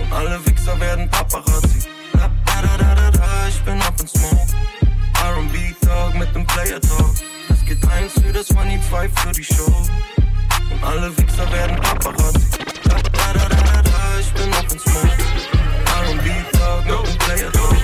Und 0.00 0.12
alle 0.12 0.44
Wichser 0.46 0.78
werden 0.80 1.08
Paparazzi. 1.10 1.88
Da, 2.12 2.30
da, 2.94 3.10
da, 3.10 3.48
ich 3.48 3.60
bin 3.62 3.80
up 3.82 4.00
in 4.00 4.08
Smoke. 4.08 4.46
R&B 5.22 5.74
Talk 5.86 6.14
mit 6.14 6.34
dem 6.34 6.46
Player 6.46 6.80
Talk. 6.80 7.14
Es 7.48 7.64
geht 7.64 7.84
eins 7.88 8.12
für 8.14 8.32
das 8.32 8.52
Money, 8.52 8.80
zwei 8.88 9.08
für 9.08 9.32
die 9.32 9.44
Show. 9.44 9.86
Und 10.70 10.84
alle 10.84 11.16
Wichser 11.16 11.50
werden 11.52 11.76
Paparazzi. 11.76 12.48
Da, 12.84 12.94
da, 12.94 13.32
da, 13.32 13.48
da, 13.48 13.48
da, 13.48 13.82
da, 13.82 14.18
ich 14.20 14.32
bin 14.32 14.52
up 14.52 14.72
in 14.72 14.78
Smoke. 14.78 15.08
R&B 16.00 16.58
Talk 16.58 16.84
mit 16.86 17.06
dem 17.06 17.18
Player 17.18 17.52
Talk. 17.52 17.78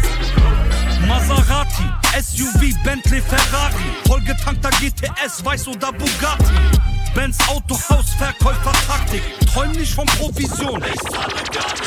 Maserati, 1.06 1.84
SUV, 2.20 2.74
Bentley, 2.84 3.20
Ferrari, 3.20 3.84
vollgetankter 4.06 4.70
GTS, 4.80 5.44
Weiß 5.44 5.68
oder 5.68 5.92
Bugatti. 5.92 6.54
Benz 7.14 7.38
Autohaus, 7.48 8.10
Verkäufer-Taktik, 8.18 9.22
träum 9.52 9.70
nicht 9.72 9.94
von 9.94 10.06
Provision. 10.06 10.82
China 10.82 11.83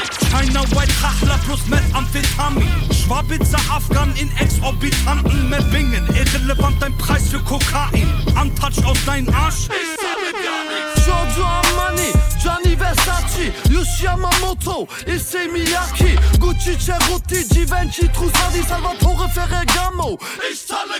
Rachler 1.18 1.40
plus 1.46 1.66
Methamphetamin. 1.68 2.70
Schwabitzer 2.94 3.60
Afghan 3.72 4.14
in 4.16 4.30
exorbitanten 4.38 5.50
Mebbingen. 5.50 6.06
Irrelevant 6.16 6.82
dein 6.82 6.96
Preis 6.98 7.30
für 7.30 7.40
Kokain. 7.40 8.08
Untouched 8.40 8.86
aus 8.86 8.98
deinem 9.06 9.34
Arsch. 9.34 9.68
Giorgio 11.06 11.46
Armani, 11.46 12.12
Gianni 12.42 12.76
Versace, 12.76 13.54
Yushi 13.70 14.04
Yamamoto, 14.04 14.88
Issei 15.06 15.48
Miyake, 15.48 16.18
Gucci 16.38 16.78
Ceruti, 16.78 17.48
Givenchy, 17.48 18.10
Trussardi, 18.10 18.62
Salvatore 18.68 19.30
Ferragamo. 19.30 20.18
Ich 20.52 20.68
zahle 20.68 21.00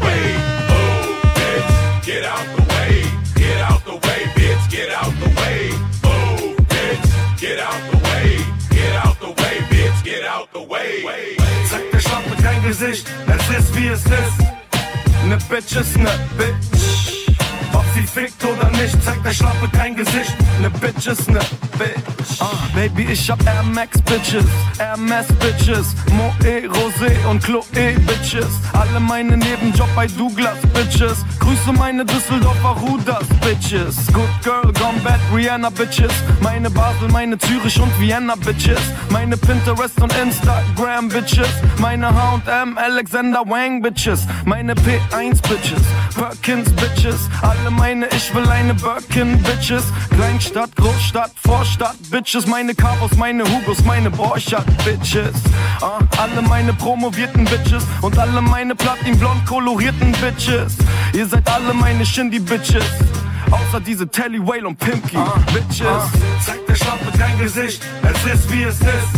Zeig 11.69 11.91
der 11.91 11.99
Schlampe 11.99 12.41
kein 12.41 12.63
Gesicht, 12.63 13.07
es 13.27 13.57
ist 13.57 13.75
wie 13.75 13.87
es 13.87 14.03
ist. 14.03 14.37
Ne 15.25 15.37
Bitch 15.49 15.75
ist 15.75 15.97
ne 15.97 16.11
Bitch. 16.37 17.00
Sie 17.93 18.07
fickt 18.07 18.43
oder 18.45 18.69
nicht, 18.71 19.03
zeigt 19.03 19.25
der 19.25 19.33
Schlampe 19.33 19.67
kein 19.77 19.95
Gesicht. 19.95 20.35
Ne 20.61 20.69
Bitch 20.69 21.07
ist 21.07 21.29
ne 21.29 21.39
Bitch. 21.77 22.39
Ah, 22.39 22.45
Baby, 22.73 23.11
ich 23.11 23.29
hab 23.29 23.45
Air 23.45 23.63
Max 23.63 24.01
Bitches, 24.01 24.45
Mass 24.97 25.27
Bitches, 25.39 25.95
Moe, 26.11 26.31
Rosé 26.67 27.25
und 27.29 27.43
Chloe 27.43 27.63
Bitches. 27.71 28.47
Alle 28.73 28.99
meine 28.99 29.37
Nebenjob 29.37 29.89
bei 29.95 30.07
Douglas 30.07 30.57
Bitches. 30.73 31.25
Grüße 31.39 31.73
meine 31.73 32.05
Düsseldorfer 32.05 32.77
Rudas 32.81 33.25
Bitches. 33.41 34.07
Good 34.13 34.29
Girl, 34.43 34.71
Gone 34.73 34.99
Bad, 35.03 35.19
Rihanna 35.33 35.69
Bitches. 35.69 36.11
Meine 36.39 36.69
Basel, 36.69 37.09
meine 37.09 37.37
Zürich 37.37 37.79
und 37.79 37.91
Vienna 37.99 38.35
Bitches. 38.35 38.79
Meine 39.09 39.37
Pinterest 39.37 39.99
und 40.01 40.13
Instagram 40.17 41.09
Bitches. 41.09 41.49
Meine 41.77 42.13
H&M, 42.13 42.77
Alexander 42.77 43.43
Wang 43.47 43.81
Bitches. 43.81 44.27
Meine 44.45 44.73
P1 44.75 45.41
Bitches, 45.47 45.81
Perkins 46.15 46.71
Bitches. 46.73 47.29
Alle 47.41 47.71
meine 47.81 48.07
Ich 48.15 48.31
will 48.35 48.47
eine 48.47 48.75
Birkin 48.75 49.41
Bitches. 49.41 49.83
Kleinstadt, 50.15 50.69
Großstadt, 50.75 51.31
Vorstadt 51.43 51.95
Bitches. 52.11 52.45
Meine 52.45 52.75
Cabos, 52.75 53.15
meine 53.17 53.43
Hugos, 53.43 53.83
meine 53.83 54.11
Borchardt 54.11 54.67
Bitches. 54.85 55.33
Ah, 55.81 55.97
alle 56.19 56.43
meine 56.43 56.73
promovierten 56.73 57.43
Bitches. 57.45 57.83
Und 58.01 58.19
alle 58.19 58.39
meine 58.39 58.75
platinblond 58.75 59.47
kolorierten 59.47 60.11
Bitches. 60.11 60.77
Ihr 61.13 61.25
seid 61.25 61.49
alle 61.49 61.73
meine 61.73 62.05
Shindy 62.05 62.39
Bitches. 62.39 62.85
Außer 63.49 63.79
diese 63.79 64.07
Telly 64.07 64.39
Whale 64.39 64.67
und 64.67 64.77
Pimki 64.77 65.17
Bitches. 65.51 66.03
zeig 66.45 66.63
der 66.67 66.75
Schlampe 66.75 67.17
kein 67.17 67.39
Gesicht. 67.39 67.81
Es 68.03 68.33
ist 68.33 68.51
wie 68.51 68.63
es 68.63 68.79
ist. 68.79 69.13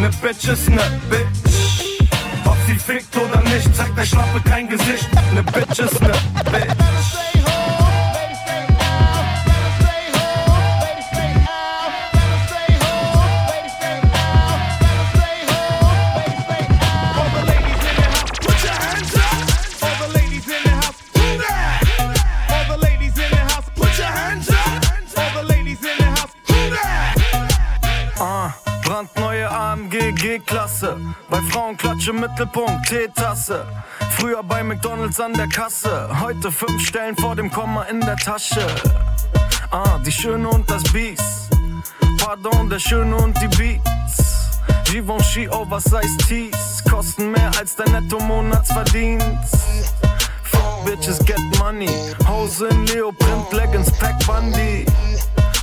Ne 0.00 0.10
Bitch 0.20 0.48
ist 0.48 0.68
ne 0.68 0.82
Bitch. 1.08 2.10
Ob 2.44 2.56
sie 2.66 2.74
fickt 2.74 3.16
oder 3.16 3.40
nicht, 3.42 3.72
zeigt 3.76 3.96
der 3.96 4.04
Schlampe 4.04 4.40
kein 4.44 4.68
Gesicht. 4.68 5.08
Ne 5.32 5.44
Bitch 5.44 5.78
ist 5.78 6.00
ne 6.00 6.12
Bitch. 6.50 7.37
Klatsche 32.08 32.12
Mittelpunkt, 32.12 32.88
Teetasse. 32.88 33.66
Früher 34.16 34.42
bei 34.42 34.62
McDonalds 34.62 35.20
an 35.20 35.34
der 35.34 35.46
Kasse. 35.46 36.08
Heute 36.20 36.50
fünf 36.50 36.86
Stellen 36.86 37.14
vor 37.16 37.36
dem 37.36 37.50
Komma 37.50 37.82
in 37.82 38.00
der 38.00 38.16
Tasche. 38.16 38.66
Ah, 39.70 39.98
die 39.98 40.10
Schöne 40.10 40.48
und 40.48 40.70
das 40.70 40.82
Biest. 40.84 41.50
Pardon, 42.18 42.70
der 42.70 42.78
Schöne 42.78 43.14
und 43.14 43.38
die 43.42 43.48
Beats. 43.58 44.58
Givenchy 44.84 45.50
Oversize 45.50 46.16
Tees. 46.26 46.82
Kosten 46.88 47.30
mehr 47.30 47.50
als 47.58 47.76
dein 47.76 47.92
Netto-Monatsverdienst. 47.92 49.58
Fuck 50.44 50.84
Bitches 50.86 51.18
get 51.26 51.40
money. 51.58 51.90
Hose 52.26 52.68
in 52.68 52.86
Leoprint, 52.86 53.52
Leggings, 53.52 53.92
Pack 53.98 54.18
Bundy. 54.26 54.86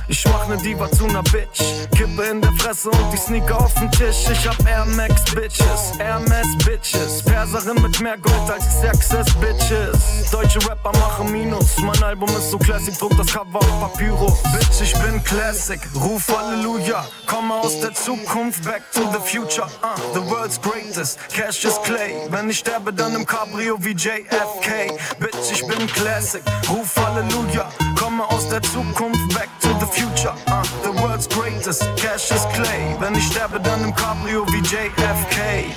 Ich 0.08 0.24
mach 0.26 0.46
ne 0.46 0.56
Diva 0.56 0.88
zu 0.92 1.06
ner 1.08 1.22
Bitch. 1.24 1.60
Kippe 1.96 2.22
in 2.30 2.40
der 2.40 2.52
Fresse 2.52 2.90
und 2.90 3.12
die 3.12 3.16
Sneaker 3.16 3.58
auf 3.58 3.74
dem 3.74 3.90
Tisch. 3.90 4.28
Ich 4.30 4.46
hab 4.46 4.56
Air 4.68 4.84
Max 4.84 5.24
Bitches, 5.34 5.98
Max 5.98 6.64
Bitches. 6.64 7.22
Perserin 7.24 7.82
mit 7.82 8.00
mehr 8.00 8.16
Gold 8.16 8.48
als 8.48 8.64
Success 8.80 9.26
Bitches. 9.40 10.30
Deutsche 10.30 10.60
Rapper 10.68 10.92
machen 10.98 11.32
Minus. 11.32 11.78
Mein 11.78 12.00
Album 12.04 12.28
ist 12.36 12.52
so 12.52 12.58
classic, 12.58 12.96
druck 12.98 13.16
das 13.16 13.26
Cover 13.32 13.58
auf 13.58 13.80
Papyro. 13.80 14.38
Bitch, 14.52 14.80
ich 14.80 14.92
bin 15.00 15.22
Classic, 15.24 15.80
ruf 15.96 16.28
Halleluja. 16.28 17.04
Komme 17.26 17.54
aus 17.54 17.80
der 17.80 17.92
Zukunft, 17.92 18.62
back 18.64 18.82
to 18.92 19.00
the 19.12 19.18
future. 19.18 19.66
Uh, 19.82 19.96
the 20.14 20.20
world's 20.30 20.60
greatest, 20.60 21.18
Cash 21.30 21.64
is 21.64 21.80
Clay. 21.82 22.14
Wenn 22.30 22.48
ich 22.48 22.58
sterbe, 22.58 22.92
dann 22.92 23.14
im 23.16 23.26
Cabrio 23.26 23.76
wie 23.80 23.90
JFK. 23.90 24.96
Bitch, 25.18 25.50
ich 25.52 25.66
bin 25.66 25.84
Classic, 25.88 26.42
ruf 26.68 26.94
Halleluja. 26.96 27.68
Komme 27.98 28.24
aus 28.28 28.48
der 28.48 28.62
Zukunft, 28.62 29.34
back 29.34 29.48
to 29.60 29.68
the 29.80 29.86
future. 29.86 29.95
Uh, 29.98 30.62
the 30.82 30.92
world's 31.00 31.26
greatest, 31.26 31.80
Cash 31.96 32.30
is 32.30 32.44
Clay. 32.52 32.94
Wenn 33.00 33.14
ich 33.14 33.24
sterbe, 33.24 33.58
dann 33.58 33.82
im 33.82 33.94
Cabrio 33.94 34.46
wie 34.48 34.60
JFK. 34.60 35.72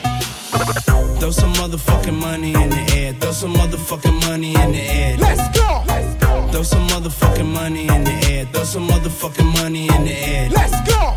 Throw 1.19 1.31
some 1.31 1.53
motherfucking 1.53 2.19
money 2.19 2.51
in 2.51 2.69
the 2.69 2.97
air. 2.97 3.13
Throw 3.13 3.31
some 3.31 3.53
motherfucking 3.53 4.19
money 4.27 4.55
in 4.55 4.71
the 4.73 4.81
air. 4.81 5.17
Let's 5.17 5.47
go. 5.57 5.83
Throw 6.51 6.63
some 6.63 6.85
motherfucking 6.89 7.45
money 7.45 7.87
in 7.87 8.03
the 8.03 8.11
air. 8.29 8.45
Throw 8.51 8.65
some 8.65 8.87
motherfucking 8.89 9.53
money 9.53 9.87
in 9.87 10.03
the 10.03 10.11
air. 10.11 10.49
Let's 10.49 10.75
go. 10.89 11.15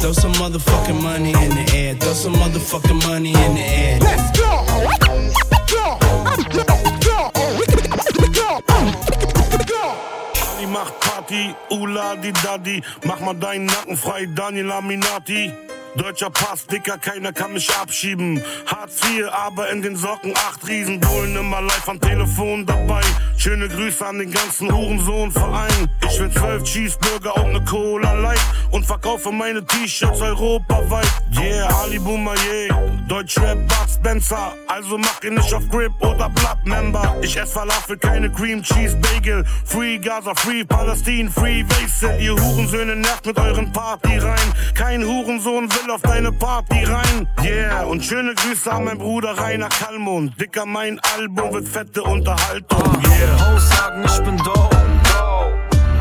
Throw 0.00 0.12
some 0.12 0.32
motherfucking 0.34 1.02
money 1.02 1.32
in 1.32 1.50
the 1.50 1.72
air. 1.74 1.94
Throw 1.96 2.12
some 2.12 2.34
motherfucking 2.34 3.06
money 3.08 3.30
in 3.30 3.54
the 3.56 3.60
air. 3.60 3.98
Let's 3.98 4.38
go. 4.38 4.64
Go. 5.66 5.98
Go. 7.02 7.30
Go. 8.32 8.60
Go. 8.60 9.09
Macht 10.72 11.00
Party, 11.00 11.54
Ula 11.70 12.14
die 12.16 12.32
Daddy. 12.32 12.82
Mach 13.04 13.18
mal 13.20 13.34
deinen 13.34 13.66
Nacken 13.66 13.96
frei, 13.96 14.26
Daniel 14.26 14.70
Aminati. 14.70 15.52
Deutscher 15.96 16.30
Pass, 16.30 16.66
Dicker, 16.66 16.98
keiner 16.98 17.32
kann 17.32 17.52
mich 17.52 17.68
abschieben. 17.76 18.42
Hartz 18.66 19.00
IV, 19.04 19.28
aber 19.32 19.70
in 19.70 19.82
den 19.82 19.96
Socken 19.96 20.32
acht 20.36 20.66
Riesenbullen 20.66 21.36
immer 21.36 21.60
live 21.60 21.88
am 21.88 22.00
Telefon 22.00 22.64
dabei. 22.64 23.00
Schöne 23.36 23.68
Grüße 23.68 24.06
an 24.06 24.18
den 24.18 24.30
ganzen 24.30 24.72
Hurensohn-Verein. 24.72 25.88
Ich 26.08 26.20
will 26.20 26.30
zwölf 26.30 26.62
Cheeseburger 26.64 27.36
und 27.36 27.52
ne 27.52 27.64
Cola 27.64 28.12
Light 28.12 28.40
und 28.70 28.86
verkaufe 28.86 29.32
meine 29.32 29.64
T-Shirts 29.64 30.20
europaweit. 30.20 31.10
Yeah, 31.36 31.68
Ali 31.80 31.98
Boumaier, 31.98 32.68
Deutschrap 33.08 33.58
Bud 33.66 33.90
Spencer. 33.92 34.54
Also 34.68 34.96
mach 34.98 35.22
ihn 35.24 35.34
nicht 35.34 35.52
auf 35.52 35.68
Grip 35.70 35.92
oder 36.00 36.28
Blood 36.28 36.58
Member. 36.64 37.16
Ich 37.22 37.36
ess 37.36 37.52
Falafel, 37.52 37.96
keine 37.98 38.30
Cream 38.30 38.62
Cheese 38.62 38.96
Bagel. 38.96 39.44
Free 39.64 39.98
Gaza, 39.98 40.34
Free 40.34 40.64
Palästin, 40.64 41.30
Free 41.30 41.64
Wesel. 41.64 42.20
Ihr 42.20 42.36
Hurensöhne 42.36 42.96
nervt 42.96 43.26
mit 43.26 43.38
euren 43.38 43.72
Party 43.72 44.18
rein. 44.18 44.54
Kein 44.74 45.04
Hurensohn 45.04 45.70
will 45.72 45.79
auf 45.88 46.02
deine 46.02 46.32
Party 46.32 46.84
rein. 46.84 47.28
Yeah, 47.42 47.84
und 47.84 48.04
schöne 48.04 48.34
Grüße 48.34 48.70
an 48.70 48.84
mein 48.84 48.98
Bruder 48.98 49.38
Rainer 49.38 49.68
Kallmund. 49.68 50.38
Dicker, 50.40 50.66
mein 50.66 50.98
Album 51.16 51.52
wird 51.52 51.68
fette 51.68 52.02
Unterhaltung. 52.02 52.82
Yeah. 53.04 53.54
Hoes 53.54 53.68
sagen, 53.70 54.04
ich 54.04 54.22
bin 54.22 54.36
dope. 54.38 54.76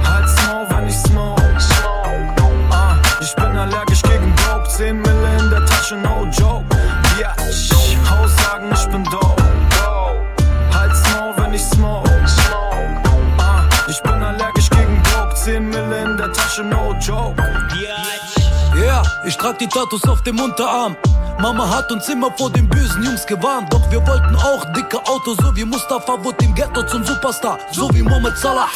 Halt's 0.03 0.35
Maul, 0.47 0.65
wenn 0.69 0.87
ich 0.87 0.95
smoke. 0.95 1.41
Ah, 2.71 2.97
ich 3.21 3.35
bin 3.35 3.45
allergisch 3.45 4.01
gegen 4.01 4.33
Dope. 4.35 4.67
10 4.67 5.01
Mille 5.01 5.37
in 5.39 5.49
der 5.49 5.65
Tasche, 5.65 5.95
no 5.95 6.27
joke. 6.31 6.78
Trag 19.49 19.57
die 19.57 19.67
Tattoos 19.67 20.03
auf 20.07 20.21
dem 20.21 20.39
Unterarm. 20.39 20.95
Mama 21.39 21.67
hat 21.67 21.91
uns 21.91 22.07
immer 22.09 22.31
vor 22.37 22.51
den 22.51 22.67
bösen 22.67 23.03
Jungs 23.03 23.25
gewarnt. 23.25 23.71
Doch 23.73 23.89
wir 23.89 24.05
wollten 24.05 24.35
auch 24.35 24.65
dicke 24.73 24.97
Autos, 25.07 25.37
so 25.37 25.55
wie 25.55 25.65
Mustafa 25.65 26.23
wurde 26.23 26.45
im 26.45 26.53
Ghetto 26.53 26.83
zum 26.83 27.03
Superstar. 27.03 27.57
So 27.71 27.89
wie 27.93 28.03
Mohamed 28.03 28.37
Salah. 28.37 28.69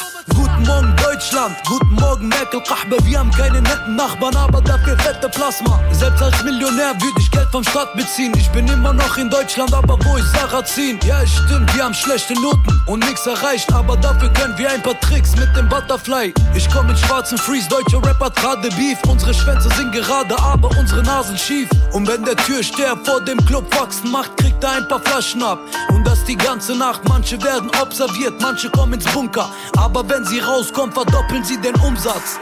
Guten 0.63 0.75
Morgen 0.75 0.95
Deutschland, 0.95 1.55
guten 1.67 1.95
Morgen 1.95 2.27
Merkel 2.29 2.61
Kahbe. 2.61 2.95
Wir 3.03 3.19
haben 3.19 3.31
keine 3.31 3.61
netten 3.61 3.97
Nachbarn, 3.97 4.33
aber 4.33 4.61
dafür 4.61 4.97
fette 4.99 5.27
Plasma. 5.27 5.77
Selbst 5.91 6.21
als 6.23 6.41
Millionär 6.41 6.93
würde 7.01 7.19
ich 7.19 7.29
Geld 7.31 7.49
vom 7.51 7.65
Staat 7.65 7.93
beziehen. 7.97 8.31
Ich 8.37 8.49
bin 8.51 8.65
immer 8.69 8.93
noch 8.93 9.17
in 9.17 9.29
Deutschland, 9.29 9.73
aber 9.73 9.97
wo 10.05 10.15
ist 10.15 10.31
Sarrazin? 10.31 10.99
Ja, 11.05 11.21
es 11.21 11.31
stimmt, 11.31 11.75
wir 11.75 11.83
haben 11.83 11.93
schlechte 11.93 12.33
Noten 12.35 12.81
und 12.87 13.05
nix 13.05 13.27
erreicht. 13.27 13.73
Aber 13.73 13.97
dafür 13.97 14.29
können 14.29 14.57
wir 14.57 14.71
ein 14.71 14.81
paar 14.81 14.97
Tricks 15.01 15.35
mit 15.35 15.53
dem 15.57 15.67
Butterfly. 15.67 16.33
Ich 16.55 16.69
komm 16.69 16.87
mit 16.87 16.97
schwarzen 16.97 17.37
Freeze, 17.37 17.67
deutsche 17.67 17.97
Rapper 17.97 18.29
gerade 18.29 18.69
Beef. 18.69 18.97
Unsere 19.09 19.33
Schwänze 19.33 19.67
sind 19.75 19.91
gerade, 19.91 20.39
aber 20.39 20.69
unsere 20.79 21.03
Nasen 21.03 21.37
schief. 21.37 21.67
Und 21.91 22.07
wenn 22.07 22.23
der 22.23 22.37
Türsteher 22.37 22.95
vor 23.03 23.19
dem 23.19 23.43
Club 23.45 23.65
wachsen 23.77 24.11
macht, 24.11 24.37
kriegt 24.37 24.63
er 24.63 24.77
ein 24.77 24.87
paar 24.87 25.01
Flaschen 25.01 25.43
ab. 25.43 25.59
Und 25.89 26.05
das 26.07 26.23
die 26.23 26.37
ganze 26.37 26.73
Nacht. 26.75 27.01
Manche 27.09 27.41
werden 27.43 27.69
observiert, 27.81 28.41
manche 28.41 28.69
kommen 28.69 28.93
ins 28.93 29.05
Bunker. 29.05 29.49
Aber 29.77 30.07
wenn 30.07 30.23
sie 30.25 30.41
rauskommen, 30.53 30.93
verdoppeln 30.93 31.43
sie 31.43 31.59
den 31.59 31.75
Umsatz. 31.75 32.37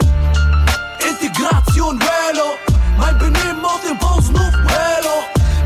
Integration, 1.08 1.98
Velo. 1.98 2.58
Mein 2.98 3.16
Benehmen 3.18 3.64
auf 3.64 3.80
dem 3.86 3.98
Pausenhof, 3.98 4.52
Velo. 4.52 5.16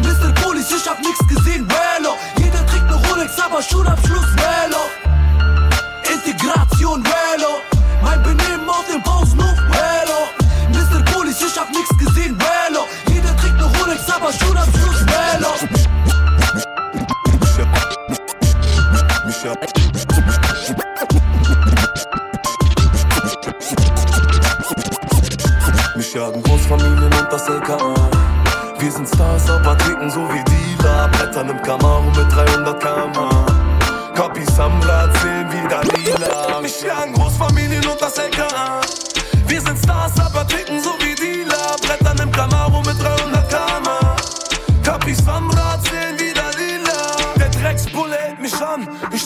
Mr. 0.03 0.33
Police, 0.43 0.71
ich 0.71 0.89
hab 0.89 1.01
nix 1.01 1.19
gesehen, 1.27 1.67
Velo. 1.69 2.17
Jeder 2.39 2.65
trägt 2.67 2.89
ne 2.89 2.97
Rolex, 3.09 3.33
aber 3.41 3.61
Schulabschluss, 3.63 4.27
Velo. 4.37 4.83
Integration, 6.15 7.05
Velo. 7.05 7.61
Mein 8.03 8.23
Benehmen 8.23 8.69
auf 8.69 8.87
dem 8.87 9.03
Pausenhof, 9.03 9.57
Velo. 9.71 10.29
Mr. 10.71 11.03
Police, 11.13 11.41
ich 11.41 11.59
hab 11.59 11.71
nix 11.71 11.89
gesehen, 11.99 12.39
Velo. 12.39 12.87
Jeder 13.09 13.37
trägt 13.37 13.57
ne 13.57 13.65
Rolex, 13.81 14.09
aber 14.09 14.33
Schulabschluss, 14.33 15.05
Velo. 15.07 15.53
Mich 19.27 19.86
LKA. 27.67 27.95
Wir 28.79 28.93
sind 28.93 29.09
Stars, 29.09 29.51
aber 29.51 29.77
ticken 29.79 30.11
so 30.11 30.21
wie 30.33 30.45
Dealer. 30.45 31.09
Brettern 31.09 31.51
im 31.51 31.61
Camaro 31.63 32.03
mit 32.03 32.33
300 32.33 32.81
km/h. 32.81 33.47
Copies 34.15 34.59
am 34.59 34.81
Rad 34.83 35.11
sehen 35.19 35.51
wieder 35.51 35.83
lila. 35.97 36.61
Mich 36.61 36.81
jagen 36.83 37.13
Großfamilien 37.15 37.85
und 37.87 38.01
das 38.01 38.19
LKA. 38.19 38.86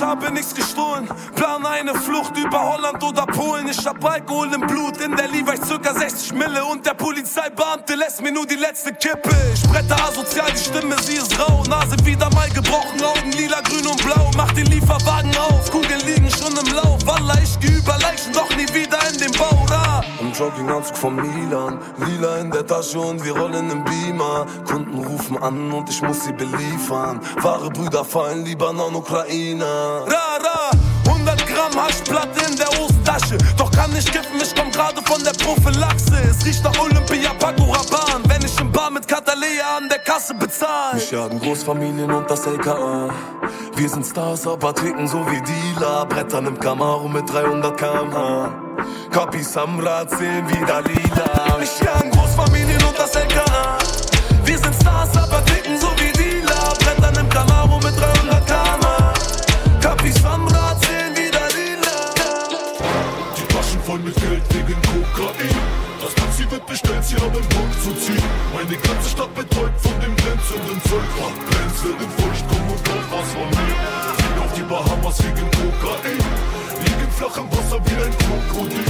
Ich 0.01 0.07
habe 0.07 0.31
nichts 0.33 0.55
gestohlen. 0.55 1.07
Plan 1.37 1.67
eine 1.67 1.95
Flucht 1.95 2.35
über 2.39 2.59
Holland 2.59 3.03
oder 3.05 3.27
Polen. 3.27 3.69
Ich 3.69 3.87
hab 3.87 4.03
Alkohol 4.03 4.51
im 4.55 4.63
Blut, 4.63 4.99
in 4.99 5.15
der 5.15 5.29
Levi's 5.29 5.61
circa 5.67 5.93
60 5.93 6.33
Mille. 6.33 6.65
Und 6.65 6.87
der 6.87 6.95
Polizeibeamte 6.95 7.97
lässt 7.97 8.23
mir 8.23 8.33
nur 8.33 8.47
die 8.47 8.55
letzte 8.55 8.95
Kippe. 8.95 9.31
Ich 9.53 9.63
bretter 9.69 10.03
asozial, 10.03 10.51
die 10.53 10.59
Stimme, 10.59 10.97
sie 11.03 11.17
ist 11.17 11.39
rau. 11.39 11.63
Nase 11.69 11.97
wieder 12.07 12.31
mal 12.31 12.49
gebrochen, 12.49 13.03
Augen 13.03 13.33
lila, 13.33 13.61
grün 13.61 13.87
und 13.87 14.03
blau. 14.03 14.31
Mach 14.39 14.51
den 14.53 14.67
Lieferwagen 14.67 15.37
auf, 15.37 15.71
Kugeln 15.71 16.01
liegen 16.07 16.31
schon 16.31 16.57
im 16.57 16.75
Lauf. 16.75 17.05
Wallah, 17.05 17.37
ich 17.43 17.61
geh 17.61 17.77
über 17.77 17.99
Leichen, 17.99 18.33
doch 18.33 18.49
nie 18.57 18.69
wieder 18.73 18.99
in 19.13 19.19
den 19.19 19.33
Bau. 19.33 19.67
Da. 19.69 20.03
Im 20.21 20.33
Jogginganzug 20.33 20.97
von 20.97 21.17
Milan, 21.17 21.79
lila 21.99 22.39
in 22.39 22.51
der 22.51 22.67
Tasche 22.67 22.99
und 23.01 23.23
wir 23.23 23.37
rollen 23.37 23.71
im 23.71 23.85
Beamer. 23.85 24.47
Kunden 24.67 24.99
rufen 25.05 25.37
an 25.43 25.71
und 25.71 25.91
ich 25.91 26.01
muss 26.01 26.25
sie 26.25 26.33
beliefern. 26.33 27.21
Wahre 27.43 27.69
Brüder 27.69 28.05
fallen, 28.05 28.47
Libanon, 28.47 28.95
Ukraine. 28.95 29.90
Ra, 29.99 30.37
ra, 30.43 30.71
100 31.07 31.47
Gramm 31.47 31.75
Haschplatte 31.83 32.41
in 32.49 32.57
der 32.57 32.69
Hosentasche. 32.69 33.39
Doch 33.57 33.71
kann 33.71 33.93
nicht 33.93 34.11
kiffen, 34.13 34.41
ich 34.41 34.55
komm 34.55 34.71
gerade 34.71 35.01
von 35.03 35.23
der 35.23 35.33
Prophylaxe. 35.33 36.15
Es 36.31 36.45
riecht 36.45 36.63
nach 36.65 36.79
Olympia, 36.79 37.33
Paco 37.39 37.65
Rabanne. 37.65 38.25
Wenn 38.29 38.45
ich 38.45 38.59
im 38.61 38.71
Bar 38.71 38.91
mit 38.91 39.07
Katalea 39.07 39.77
an 39.79 39.89
der 39.89 39.99
Kasse 39.99 40.35
bezahl. 40.35 40.95
Mich 40.95 41.11
jagen 41.11 41.41
Großfamilien 41.41 42.11
und 42.11 42.31
das 42.31 42.47
LKA. 42.47 43.11
Wir 43.77 43.89
sind 43.89 44.07
Stars, 44.07 44.47
aber 44.47 44.75
ticken 44.75 45.07
so 45.09 45.27
wie 45.31 45.41
Dealer. 45.41 46.07
Brettern 46.07 46.47
im 46.47 46.59
Camaro 46.59 47.09
mit 47.09 47.33
300 47.33 47.77
km/h. 47.77 48.51
Copies 49.13 49.57
am 49.57 49.81
Rad 49.81 50.11
sehen 50.11 50.49
wieder 50.49 50.83
lila. 50.83 51.59
Mich 51.59 51.81
jagen 51.81 52.11
Großfamilien 52.11 52.83
und 52.85 52.99
das 52.99 53.15
LKA. 53.15 53.50
beständs 66.71 67.09
hier 67.11 67.19
den 67.19 67.49
Bock 67.51 67.73
zu 67.83 67.93
ziehen. 67.95 68.23
Meine 68.55 68.77
ganze 68.77 69.11
Stadt 69.11 69.35
betäubt 69.35 69.81
von 69.83 69.93
dem 70.01 70.15
glänzenden 70.15 70.79
Zeug. 70.87 71.09
Macht 71.19 71.41
glänzende 71.51 72.07
Furcht, 72.17 72.45
komm 72.49 72.71
und 72.71 72.85
glaub, 72.85 73.07
was 73.11 73.29
von 73.35 73.51
mir. 73.51 73.77
Flieg 74.17 74.37
auf 74.39 74.53
die 74.55 74.63
Bahamas 74.63 75.19
wegen 75.19 75.51
Kokain. 75.51 76.23
Liegen 76.87 77.11
flach 77.19 77.37
im 77.43 77.51
Wasser 77.51 77.81
wie 77.85 77.99
ein 77.99 78.15
Krokodil. 78.23 78.87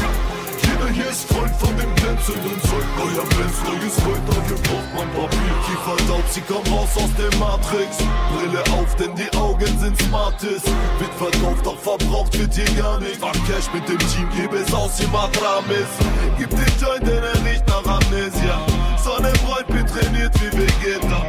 Jeder 0.60 0.90
hier 0.92 1.08
ist 1.08 1.24
Freund 1.32 1.56
von 1.56 1.74
dem 1.78 1.92
glänzenden 1.96 2.60
Zeug. 2.68 2.86
Euer 3.00 3.24
Glanz, 3.32 3.56
neues 3.64 3.96
Gold, 4.04 4.24
dafür 4.28 4.60
braucht 4.68 4.90
man 4.94 5.08
Papier. 5.16 5.54
Kiefer 5.64 5.96
laut, 6.08 6.28
sie 6.30 6.42
kam 6.42 6.64
raus 6.72 6.92
aus 7.00 7.12
der 7.16 7.32
Matrix. 7.40 7.96
Brille 8.36 8.62
auf, 8.76 8.94
denn 8.96 9.14
die 9.16 9.30
Augen 9.36 9.72
sind 9.80 9.96
Smartes. 10.02 10.62
Wird 11.00 11.14
verkauft, 11.16 11.64
doch 11.64 11.78
verbraucht 11.78 12.38
wird 12.38 12.52
hier 12.54 12.70
gar 12.76 13.00
nichts. 13.00 13.18
Fuck 13.18 13.40
Cash 13.48 13.72
mit 13.72 13.88
dem 13.88 13.98
Team, 14.12 14.28
gib 14.36 14.52
es 14.52 14.72
aus, 14.74 15.00
ihr 15.00 15.08
macht 15.08 15.40
Rames. 15.40 15.90
Gib 16.36 16.50
den 16.50 16.72
Joint, 16.80 17.06
denn 17.06 17.24
er 17.24 17.44
riecht 17.44 17.69
Amnesia 18.10 18.58
Sonne 19.02 19.32
Freund, 19.38 19.66
bin 19.68 19.86
trainiert 19.86 20.34
wie 20.40 20.50
Vegeta. 20.58 21.22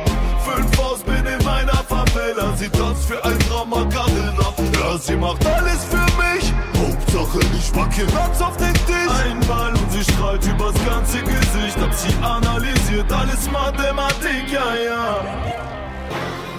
Fünf 0.43 0.79
aus, 0.79 1.03
bin 1.03 1.23
in 1.25 1.45
meiner 1.45 1.77
Favela. 1.87 2.55
Sie 2.57 2.69
tanzt 2.69 3.05
für 3.05 3.23
ein 3.23 3.37
Traum 3.47 3.69
Macarena 3.69 4.53
Ja, 4.73 4.97
sie 4.97 5.15
macht 5.15 5.45
alles 5.45 5.85
für 5.85 6.05
mich. 6.17 6.51
Hauptsache 6.75 7.39
ich 7.55 7.71
pack 7.71 7.93
hier 7.93 8.07
Rats 8.15 8.41
auf 8.41 8.57
den 8.57 8.73
Tisch. 8.73 9.11
Einmal 9.23 9.69
und 9.69 9.91
sie 9.91 10.03
strahlt 10.11 10.43
übers 10.43 10.73
ganze 10.85 11.21
Gesicht. 11.21 11.77
Hab 11.79 11.93
sie 11.93 12.13
analysiert, 12.23 13.11
alles 13.11 13.49
Mathematik, 13.51 14.51
ja, 14.51 14.73
ja. 14.83 15.17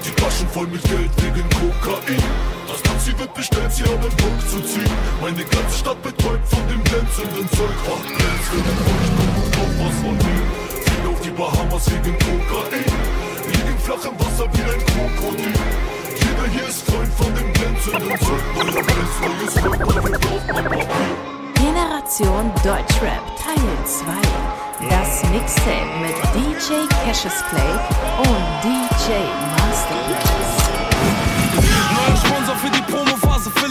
Die 0.04 0.11
Taschen 0.22 0.48
voll 0.48 0.68
mit 0.68 0.82
Geld 0.85 1.11
wegen 1.16 1.48
Kokain. 1.50 2.22
Das 2.68 2.80
Taxi 2.82 3.18
wird 3.18 3.35
bestellt, 3.35 3.72
sie 3.72 3.82
haben 3.82 4.00
Bock 4.00 4.48
zu 4.48 4.61
ziehen. 4.61 4.90
Meine 5.20 5.44
ganze 5.44 5.78
Stadt 5.78 6.00
betreut 6.00 6.40
von 6.46 6.68
dem 6.68 6.82
glänzenden 6.85 7.48
Zeug. 7.50 7.74
Ach, 7.90 8.06
glänzenden 8.06 8.76
Zeug, 8.78 9.16
komm 9.16 9.28
und 9.28 9.31
noch 9.62 9.87
was 9.87 9.94
von 10.01 10.16
mir. 10.16 10.42
Flieg 10.85 11.05
auf 11.12 11.20
die 11.20 11.31
Bahamas 11.31 11.90
wegen 11.90 12.18
Kokain. 12.18 12.85
Lieg 13.46 13.66
im 13.66 13.79
flachen 13.79 14.14
Wasser 14.18 14.46
wie 14.53 14.62
ein 14.62 14.83
Krokodil. 14.90 15.55
Jeder 16.22 16.46
hier 16.53 16.68
ist 16.68 16.83
Freund 16.90 17.12
von 17.14 17.35
dem 17.35 17.53
glänzenden 17.53 18.18
Zeug. 18.20 18.42
Neuer 18.57 18.83
Benz, 18.83 19.12
neues 19.22 19.55
Zeug, 19.55 19.79
dafür 19.79 20.18
braucht 20.18 20.53
man 20.53 20.64
Papier 20.64 21.12
Generation 21.55 22.44
Deutschrap 22.64 23.25
Teil 23.38 23.72
2. 23.87 24.12
Das 24.90 25.22
Mixtape 25.31 25.92
mit 26.03 26.16
DJ 26.35 26.88
Cassius 27.05 27.38
Clay 27.48 27.72
und 28.18 28.44
DJ 28.64 29.12
Master 29.57 29.98
Neuer 31.94 32.16
Sponsor 32.16 32.57
für 32.57 32.70
die 32.70 32.83
Promophase, 32.90 33.12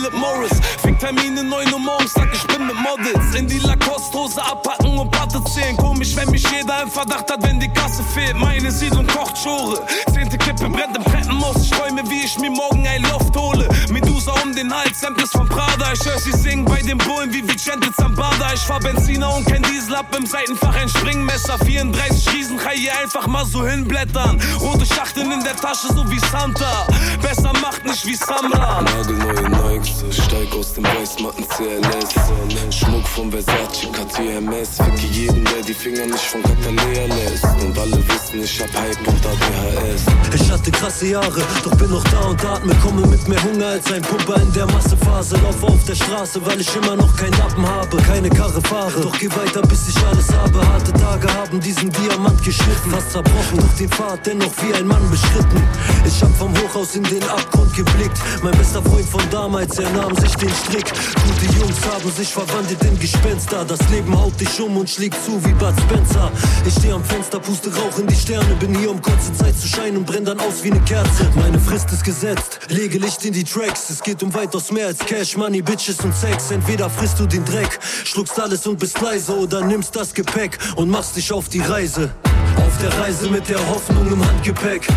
Philip 0.02 0.14
Morris. 0.14 0.52
Fick 0.82 0.98
Termine 0.98 1.44
9 1.44 1.74
Uhr 1.74 1.80
morgens, 1.80 2.14
sag 2.14 2.34
ich 2.34 2.44
bin 2.48 2.66
mit 2.66 2.76
Models. 2.76 3.36
In 3.36 3.48
die 3.48 3.60
Lacoste-Hose 3.60 4.42
abpacken 4.44 4.98
und 4.98 5.12
Platte 5.12 5.44
zählen. 5.44 5.78
Komisch, 5.78 6.16
wenn 6.16 6.30
mich 6.32 6.44
jeder 6.50 6.82
im 6.82 6.90
Verdacht 6.90 7.30
hat, 7.32 7.44
wenn 7.44 7.60
die 7.60 7.70
Kasse 7.70 8.02
fehlt. 8.04 8.36
Meine 8.36 8.72
Siedlung 8.72 9.06
kocht 9.06 9.38
Schore. 9.38 9.86
Zehnte 10.12 10.40
Kippe 10.40 10.70
brennt 10.70 10.98
im 10.98 11.04
Treppenhaus. 11.04 11.64
Ich 11.64 11.70
träume, 11.70 12.02
wie 12.10 12.26
ich 12.26 12.40
mir 12.40 12.50
morgen 12.50 12.88
ein 12.88 13.04
Loft 13.04 13.36
hole. 13.38 13.70
Medusa 13.92 14.34
um 14.44 14.56
den 14.56 14.74
Hals, 14.74 15.00
Samples 15.00 15.30
von 15.30 15.48
Prada. 15.48 15.94
Ich 15.94 16.04
hör 16.04 16.18
sie 16.18 16.32
singen 16.32 16.66
bei 16.66 16.82
den 16.82 16.98
Bullen 16.98 17.32
wie 17.32 17.48
Vicente 17.48 17.92
Zambada. 17.94 18.54
Ich 18.56 18.62
fahr 18.62 18.80
Benziner 18.80 19.36
und 19.36 19.46
kein 19.46 19.62
Diesel 19.64 19.96
ab 19.96 20.16
im 20.18 20.26
Seitenfach 20.26 20.76
ein 20.76 20.90
Springmesser. 20.90 21.60
34 21.60 22.34
Riesenchai 22.34 22.76
hier 22.76 22.98
einfach 22.98 23.28
mal 23.28 23.46
so 23.46 23.68
hinblättern. 23.68 24.42
Rote 24.60 24.86
Schachteln 24.86 25.32
in 25.32 25.44
der 25.44 25.56
Tasche, 25.56 25.94
so 25.94 26.10
wie 26.10 26.20
Santa. 26.32 26.88
Besser 27.22 27.54
macht 27.62 27.86
nicht 27.86 28.06
wie 28.08 28.16
Samra. 28.16 28.82
Nagelneue 28.82 29.50
Nikes, 29.50 29.91
steig 30.12 30.54
aus 30.56 30.74
dem 30.74 30.84
Weißmatten 30.84 31.48
CLS. 31.48 32.76
Schmuck 32.76 33.08
von 33.08 33.32
Versace, 33.32 33.92
Cartier 33.92 34.38
MS. 34.38 34.78
Ficke 34.78 35.08
jeden, 35.12 35.44
der 35.46 35.62
die 35.62 35.74
Finger 35.74 36.06
nicht 36.06 36.26
von 36.26 36.42
Catalea 36.44 37.06
lässt. 37.08 37.46
Und 37.64 37.78
alle 37.78 37.98
wissen, 38.08 38.44
ich 38.44 38.62
hab 38.62 38.74
Hype 38.74 39.08
und 39.08 39.26
ADHS. 39.26 40.06
Ich 40.52 40.58
hatte 40.58 40.72
krasse 40.72 41.08
Jahre, 41.08 41.42
doch 41.64 41.74
bin 41.78 41.90
noch 41.90 42.04
da 42.04 42.20
und 42.28 42.44
atme. 42.44 42.76
Komme 42.84 43.08
mit 43.08 43.26
mehr 43.26 43.42
Hunger 43.42 43.68
als 43.68 43.90
ein 43.90 44.02
Pumper 44.02 44.36
in 44.36 44.52
der 44.52 44.66
Massephase. 44.66 45.38
Laufe 45.38 45.66
auf 45.66 45.82
der 45.86 45.96
Straße, 45.96 46.46
weil 46.46 46.60
ich 46.60 46.76
immer 46.76 46.98
noch 46.98 47.16
keinen 47.16 47.32
Lappen 47.38 47.66
habe. 47.66 47.96
Keine 48.06 48.30
Karre 48.30 48.62
fahre, 48.64 49.00
doch 49.00 49.18
geh 49.18 49.30
weiter, 49.30 49.62
bis 49.62 49.88
ich 49.88 49.96
alles 50.06 50.28
habe. 50.34 50.68
Harte 50.68 50.92
Tage 50.92 51.34
haben 51.36 51.58
diesen 51.62 51.90
Diamant 51.90 52.44
geschnitten. 52.44 52.92
Fast 52.92 53.12
zerbrochen, 53.14 53.60
doch 53.60 53.78
den 53.80 53.90
Pfad 53.90 54.28
dennoch 54.28 54.52
wie 54.62 54.74
ein 54.74 54.86
Mann 54.88 55.10
beschritten. 55.10 55.64
Ich 56.04 56.22
hab 56.22 56.36
vom 56.36 56.54
Hochhaus 56.58 56.96
in 56.96 57.04
den 57.04 57.24
Abgrund 57.24 57.74
geblickt. 57.74 58.18
Mein 58.44 58.58
bester 58.58 58.84
Freund 58.84 59.08
von 59.08 59.24
damals, 59.32 59.80
er 59.80 59.90
nahm 59.92 60.14
sich 60.18 60.36
den 60.36 60.52
Strick. 60.66 60.92
Gute 61.26 61.60
Jungs 61.60 61.78
haben 61.90 62.12
sich 62.12 62.28
verwandelt 62.28 62.84
in 62.84 63.00
Gespenster. 63.00 63.64
Das 63.64 63.80
Leben 63.90 64.14
haut 64.20 64.38
dich 64.38 64.60
um 64.60 64.76
und 64.76 64.90
schlägt 64.90 65.16
zu 65.24 65.42
wie 65.46 65.54
Bud 65.54 65.74
Spencer. 65.80 66.30
Ich 66.66 66.74
steh 66.74 66.92
am 66.92 67.06
Fenster, 67.06 67.40
puste 67.40 67.74
Rauch 67.74 67.98
in 68.00 68.08
die 68.08 68.16
Sterne. 68.16 68.54
Bin 68.60 68.78
hier, 68.78 68.92
um 68.92 69.02
kurze 69.02 69.32
Zeit 69.34 69.58
zu 69.58 69.68
scheinen 69.70 69.96
und 69.96 70.06
brenn 70.06 70.26
dann 70.26 70.41
aus 70.48 70.64
wie 70.64 70.72
eine 70.72 70.82
Kerze. 70.82 71.30
Meine 71.36 71.60
Frist 71.60 71.92
ist 71.92 72.04
gesetzt, 72.04 72.60
lege 72.70 72.98
Licht 72.98 73.24
in 73.26 73.34
die 73.34 73.44
Tracks. 73.44 73.90
Es 73.90 74.02
geht 74.02 74.22
um 74.24 74.34
weitaus 74.34 74.72
mehr 74.72 74.88
als 74.88 75.00
Cash, 75.00 75.38
Money, 75.38 75.62
Bitches 75.62 76.00
und 76.02 76.16
Sex. 76.16 76.52
Entweder 76.52 76.90
frisst 76.90 77.20
du 77.20 77.26
den 77.26 77.46
Dreck, 77.46 77.80
schluckst 78.04 78.40
alles 78.40 78.66
und 78.68 78.80
bist 78.80 79.00
leise 79.02 79.38
oder 79.38 79.62
nimmst 79.66 79.96
das 79.96 80.14
Gepäck 80.14 80.58
und 80.76 80.90
machst 80.90 81.16
dich 81.16 81.32
auf 81.32 81.50
die 81.50 81.62
Reise. 81.62 82.12
Auf 82.58 82.78
der 82.82 82.98
Reise 83.00 83.30
mit 83.30 83.48
der 83.50 83.60
Hoffnung 83.70 84.12
im 84.12 84.26
Handgepäck. 84.26 84.88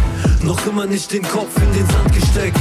Noch 0.42 0.64
immer 0.66 0.86
nicht 0.86 1.12
den 1.12 1.22
Kopf 1.22 1.56
in 1.56 1.72
den 1.72 1.86
Sand 1.88 2.14
gesteckt. 2.14 2.58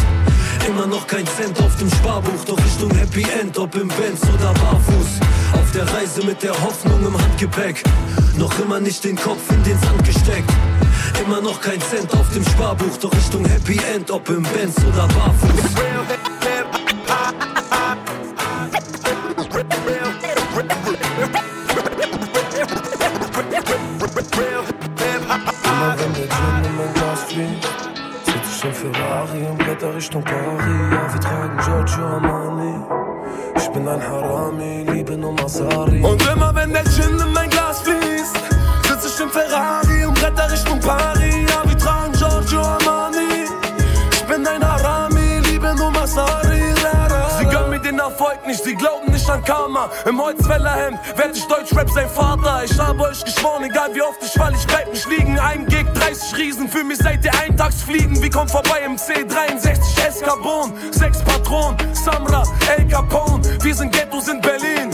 Immer 0.67 0.87
noch 0.87 1.05
kein 1.07 1.25
Cent 1.27 1.59
auf 1.61 1.75
dem 1.77 1.89
Sparbuch, 1.89 2.45
doch 2.45 2.57
Richtung 2.57 2.91
Happy 2.97 3.25
End, 3.39 3.57
ob 3.57 3.75
im 3.75 3.87
Benz 3.89 4.21
oder 4.33 4.53
barfuß. 4.53 5.19
Auf 5.53 5.71
der 5.73 5.91
Reise 5.93 6.25
mit 6.25 6.41
der 6.41 6.53
Hoffnung 6.61 7.05
im 7.05 7.21
Handgepäck. 7.21 7.83
Noch 8.37 8.57
immer 8.59 8.79
nicht 8.79 9.03
den 9.03 9.15
Kopf 9.15 9.41
in 9.49 9.63
den 9.63 9.77
Sand 9.79 10.03
gesteckt. 10.05 10.49
Immer 11.21 11.41
noch 11.41 11.61
kein 11.61 11.79
Cent 11.81 12.11
auf 12.13 12.29
dem 12.33 12.43
Sparbuch, 12.43 12.97
doch 13.01 13.11
Richtung 13.13 13.45
Happy 13.45 13.79
End, 13.93 14.11
ob 14.11 14.27
im 14.29 14.43
Benz 14.43 14.75
oder 14.79 15.07
barfuß. 15.07 15.49
Immer 25.65 25.95
wenn 25.97 26.13
der 26.13 26.27
Gin 26.27 26.63
in 26.65 26.75
mein 26.77 26.93
Glas 26.93 27.23
fließt, 27.27 27.63
sitz 28.25 28.57
ich 28.57 28.63
im 28.65 28.73
Ferrari 28.73 29.47
und 29.49 29.57
blätter 29.57 29.95
Richtung 29.95 30.23
Paris. 30.23 30.63
Ja, 30.91 31.13
wir 31.13 31.19
tragen 31.19 31.57
Giorgio 31.63 32.05
Armani. 32.05 32.75
Ich 33.55 33.69
bin 33.69 33.87
ein 33.87 34.01
Harami, 34.01 34.85
liebe 34.91 35.17
nur 35.17 35.33
Masari. 35.33 36.01
Und 36.01 36.21
immer 36.27 36.53
wenn 36.55 36.73
der 36.73 36.83
Gin 36.83 37.19
in 37.19 37.33
mein 37.33 37.49
Glas 37.49 37.81
fließt, 37.81 38.37
sitz 38.87 39.13
ich 39.15 39.23
im 39.23 39.29
Ferrari 39.29 39.82
bretter 40.43 40.53
Richtung 40.53 40.79
Paris. 40.79 41.35
Ja, 41.49 42.07
Giorgio 42.17 42.61
Armani. 42.61 43.45
Ich 44.11 44.23
bin 44.23 44.45
ein 44.45 44.63
Harami, 44.65 45.39
liebe 45.49 45.73
nur 45.75 45.91
Masari. 45.91 46.61
Sie 47.39 47.45
gönnen 47.45 47.71
mir 47.71 47.79
den 47.79 47.99
Erfolg 47.99 48.45
nicht, 48.45 48.63
sie 48.63 48.75
glauben 48.75 49.11
nicht 49.11 49.29
an 49.29 49.43
Karma. 49.43 49.89
Im 50.05 50.21
Holzfällerhemd 50.21 50.99
werd 51.17 51.35
ich 51.35 51.45
Deutschrap 51.47 51.89
sein 51.89 52.09
Vater. 52.09 52.63
Ich 52.63 52.79
habe 52.79 53.01
euch 53.01 53.23
geschworen, 53.23 53.63
egal 53.63 53.93
wie 53.93 54.01
oft 54.01 54.21
ich 54.21 54.31
fall, 54.31 54.53
ich 54.53 54.65
bleib 54.67 54.91
nicht 54.91 55.07
liegen. 55.09 55.37
Ein 55.39 55.65
Gig, 55.65 55.85
30 55.93 56.37
Riesen, 56.37 56.69
für 56.69 56.83
mich 56.83 56.99
seid 56.99 57.25
ihr 57.25 57.31
Eintagsfliegen. 57.41 58.21
Wir 58.21 58.29
kommen 58.29 58.49
vorbei 58.49 58.81
im 58.85 58.95
C63 58.95 60.07
Escarbon, 60.07 60.73
sechs 60.91 61.21
Patronen, 61.21 61.77
Samra, 61.93 62.43
El 62.77 62.87
Capone. 62.87 63.43
Wir 63.61 63.75
sind 63.75 63.91
Ghettos 63.91 64.27
in 64.27 64.39
Berlin. 64.39 64.92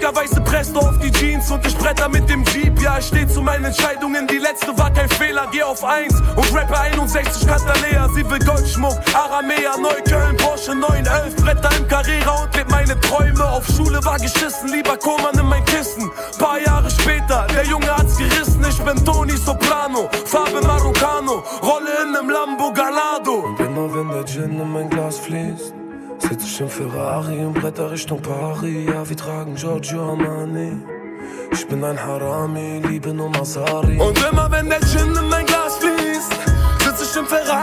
Sneaker, 0.00 0.16
weiße 0.16 0.40
Presto 0.40 0.80
auf 0.80 0.98
die 0.98 1.12
Jeans 1.12 1.50
und 1.50 1.66
ich 1.66 1.76
bretter 1.76 2.08
mit 2.08 2.28
dem 2.28 2.42
Jeep. 2.44 2.80
Ja, 2.80 2.98
ich 2.98 3.06
steh 3.06 3.26
zu 3.26 3.42
meinen 3.42 3.66
Entscheidungen, 3.66 4.26
die 4.26 4.38
letzte 4.38 4.76
war 4.78 4.90
kein 4.90 5.08
Fehler. 5.10 5.46
Geh 5.52 5.62
auf 5.62 5.84
1 5.84 6.14
und 6.36 6.54
rappe 6.56 6.78
61 6.78 7.46
Catalea. 7.46 8.08
Sie 8.14 8.28
will 8.28 8.38
Goldschmuck, 8.38 8.96
Aramea, 9.14 9.76
Neukölln, 9.76 10.36
Porsche 10.38 10.74
911. 10.74 11.36
Bretter 11.36 11.70
im 11.76 11.86
Carrera 11.86 12.42
und 12.42 12.56
leb 12.56 12.70
meine 12.70 12.98
Träume. 13.00 13.44
Auf 13.44 13.66
Schule 13.66 14.02
war 14.04 14.18
geschissen, 14.18 14.70
lieber 14.72 14.96
Koman 14.96 15.38
in 15.38 15.46
mein 15.46 15.64
Kissen. 15.66 16.10
Paar 16.38 16.58
Jahre 16.60 16.90
später, 16.90 17.46
der 17.54 17.64
Junge 17.64 17.94
hat's 17.94 18.16
gerissen. 18.16 18.64
Ich 18.68 18.80
bin 18.82 19.04
Tony 19.04 19.36
Soprano, 19.36 20.08
Farbe 20.24 20.62
Marocano, 20.62 21.44
Rolle 21.62 21.90
in 22.04 22.12
nem 22.12 22.30
Lambo 22.30 22.72
Galado. 22.72 23.44
Und 23.48 23.60
immer 23.60 23.94
wenn 23.94 24.08
der 24.08 24.24
Gin 24.24 24.60
in 24.60 24.72
mein 24.72 24.88
Glas 24.88 25.18
fließt, 25.18 25.74
sitz 26.22 26.44
ich 26.44 26.60
im 26.60 26.68
Ferrari 26.68 27.44
und 27.44 27.54
blätter 27.54 27.90
Richtung 27.90 28.20
Paris. 28.20 28.86
Ja, 28.86 29.08
wir 29.08 29.16
tragen 29.16 29.54
Giorgio 29.54 30.10
Armani. 30.10 30.72
Ich 31.52 31.66
bin 31.66 31.82
ein 31.84 31.98
Harami, 31.98 32.80
liebe 32.88 33.12
nur 33.12 33.30
Masari. 33.30 33.98
Und 33.98 34.18
immer 34.30 34.50
wenn 34.50 34.68
der 34.68 34.80
Gin 34.80 35.14
in 35.16 35.28
mein 35.28 35.46
Glas 35.46 35.78
fließt, 35.78 36.32
sitz 36.84 37.10
ich 37.10 37.16
im 37.20 37.26
Ferrari 37.26 37.59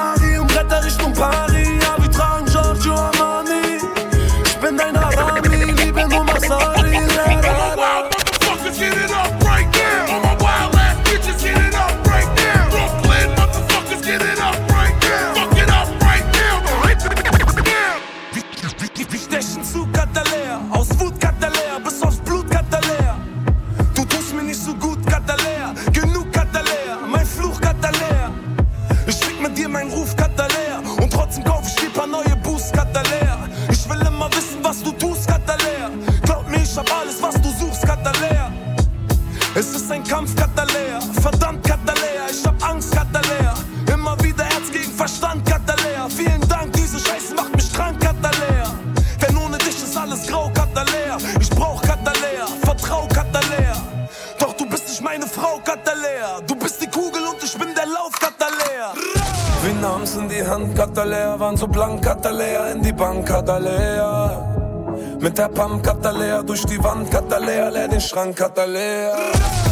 Bank 68.28 68.42
hat 68.42 68.58
er 68.58 68.68
leer. 68.68 69.14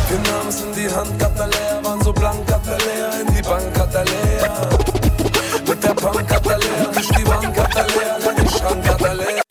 Den 0.10 0.22
Namen 0.22 0.56
in 0.63 0.74
die 0.76 0.89
Hand 0.96 1.22
hat 1.22 1.38
er 1.38 1.48
leer, 1.48 1.80
waren 1.84 2.02
so 2.02 2.13
blank 2.13 2.50
hat 2.50 2.65
er 2.65 2.78
leer, 2.78 3.10
in 3.20 3.36
die 3.36 3.41
Bank 3.41 3.78
hat 3.78 3.94
er 3.94 4.06
leer. 4.06 4.70
Mit 5.68 5.84
der 5.84 5.94
Bank 5.94 6.34
hat 6.34 6.46
er 6.46 6.58
leer, 6.60 6.89
durch 6.94 7.10
die 7.10 7.24
Bank 7.24 7.58
hat 7.58 7.76
er 7.76 7.88
leer, 7.88 8.32
in 8.32 8.46
die 8.46 8.50
Schrank 8.50 8.88
hat 8.88 9.02
er 9.02 9.15
leer. 9.15 9.46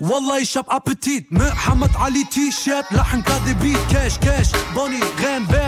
والله 0.00 0.38
يشب 0.38 0.64
ابتيت 0.68 1.26
محمد 1.32 1.90
علي 1.96 2.24
تي 2.24 2.50
شيرت 2.50 2.92
لحن 2.92 3.22
كاذبي 3.22 3.76
كاش 3.92 4.18
كاش 4.18 4.46
بوني 4.74 5.00
غان 5.22 5.44
بان 5.44 5.67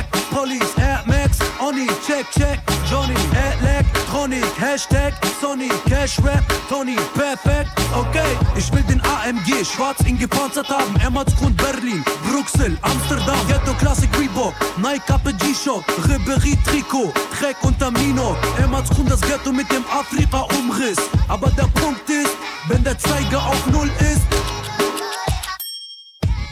Cash 6.10 6.24
Rap 6.24 6.44
Tony 6.68 6.96
Perfekt 7.14 7.70
Okay 7.94 8.36
ich 8.56 8.72
will 8.72 8.82
den 8.82 9.00
AMG 9.00 9.64
schwarz 9.64 10.00
in 10.04 10.18
gepanzert 10.18 10.68
haben 10.68 10.96
Emmertsgrund 11.06 11.56
Berlin 11.56 12.04
Bruxelles 12.28 12.78
Amsterdam 12.82 13.38
Ghetto 13.46 13.72
Classic 13.74 14.10
Reebok 14.18 14.54
Nike 14.78 15.02
Kappe 15.06 15.32
G-Shock 15.34 15.84
Ribery 16.08 16.58
Trikot 16.64 17.12
Trek 17.38 17.56
unter 17.62 17.90
Mino 17.92 18.36
Emmertsgrund 18.58 19.10
das 19.10 19.20
Ghetto 19.20 19.52
mit 19.52 19.70
dem 19.70 19.84
Afrika 19.86 20.46
Umriss 20.58 20.98
Aber 21.28 21.50
der 21.50 21.68
Punkt 21.80 22.08
ist 22.08 22.36
wenn 22.68 22.82
der 22.82 22.98
Zeiger 22.98 23.38
auf 23.38 23.66
Null 23.66 23.90
ist 24.00 24.22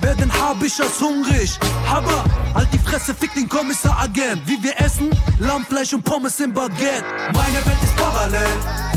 werden 0.00 0.32
Habishers 0.40 1.00
hungrig. 1.00 1.58
Aber 1.90 2.24
halt 2.54 2.68
die 2.72 2.78
Fresse, 2.78 3.14
fick 3.14 3.34
den 3.34 3.48
Kommissar 3.48 3.98
Agent. 4.00 4.40
Wie 4.46 4.62
wir 4.62 4.78
essen, 4.80 5.10
Lammfleisch 5.38 5.92
und 5.92 6.02
Pommes 6.02 6.40
im 6.40 6.52
Baguette. 6.54 7.04
Meine 7.34 7.66
Welt 7.66 7.82
ist 7.82 7.96
parallel, 7.96 8.48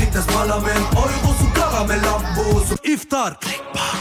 kriegt 0.01 0.15
das 0.15 0.25
Parlament 0.25 0.85
Euros 0.95 1.39
und 1.41 1.53
Karamellambos 1.53 2.71
und 2.71 2.83
Iftar. 2.83 3.37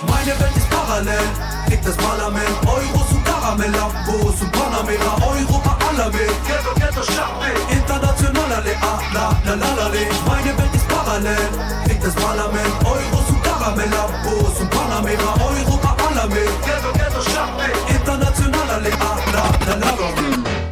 Meine 0.08 0.32
Welt 0.40 0.56
ist 0.56 0.70
parallel, 0.70 1.28
kriegt 1.68 1.86
das 1.86 1.96
Parlament 1.96 2.56
Euros 2.64 3.10
und 3.12 3.22
Karamellambos 3.24 4.40
und 4.40 4.50
Panamera, 4.52 5.12
Europa, 5.20 5.76
Alamed. 5.88 6.32
Ghetto, 6.48 6.72
Ghetto, 6.80 7.02
Schachtel, 7.02 7.52
international, 7.70 8.50
alle, 8.58 8.74
ah, 8.80 9.00
la, 9.12 9.26
la, 9.44 9.54
la, 9.54 9.74
la. 9.76 9.88
Meine 10.26 10.56
Welt 10.56 10.74
ist 10.74 10.88
parallel, 10.88 11.48
kriegt 11.84 12.02
das 12.02 12.14
Parlament 12.14 12.74
Euros 12.84 13.28
und 13.28 13.42
Karamellambos 13.42 14.56
und 14.58 14.70
Panamera, 14.70 15.34
Europa, 15.48 15.96
Alamed. 16.08 16.48
Ghetto, 16.64 16.92
Ghetto, 16.94 17.20
Schachtel, 17.30 17.72
international, 17.94 18.70
alle, 18.70 18.90
ah, 19.00 19.18
la, 19.34 19.44
la, 19.66 19.74
la, 19.76 19.90
la. 20.00 20.08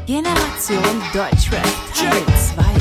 Generation 0.07 0.83
Deutschrap 1.13 1.69
Teil 1.95 2.25
2. 2.57 2.79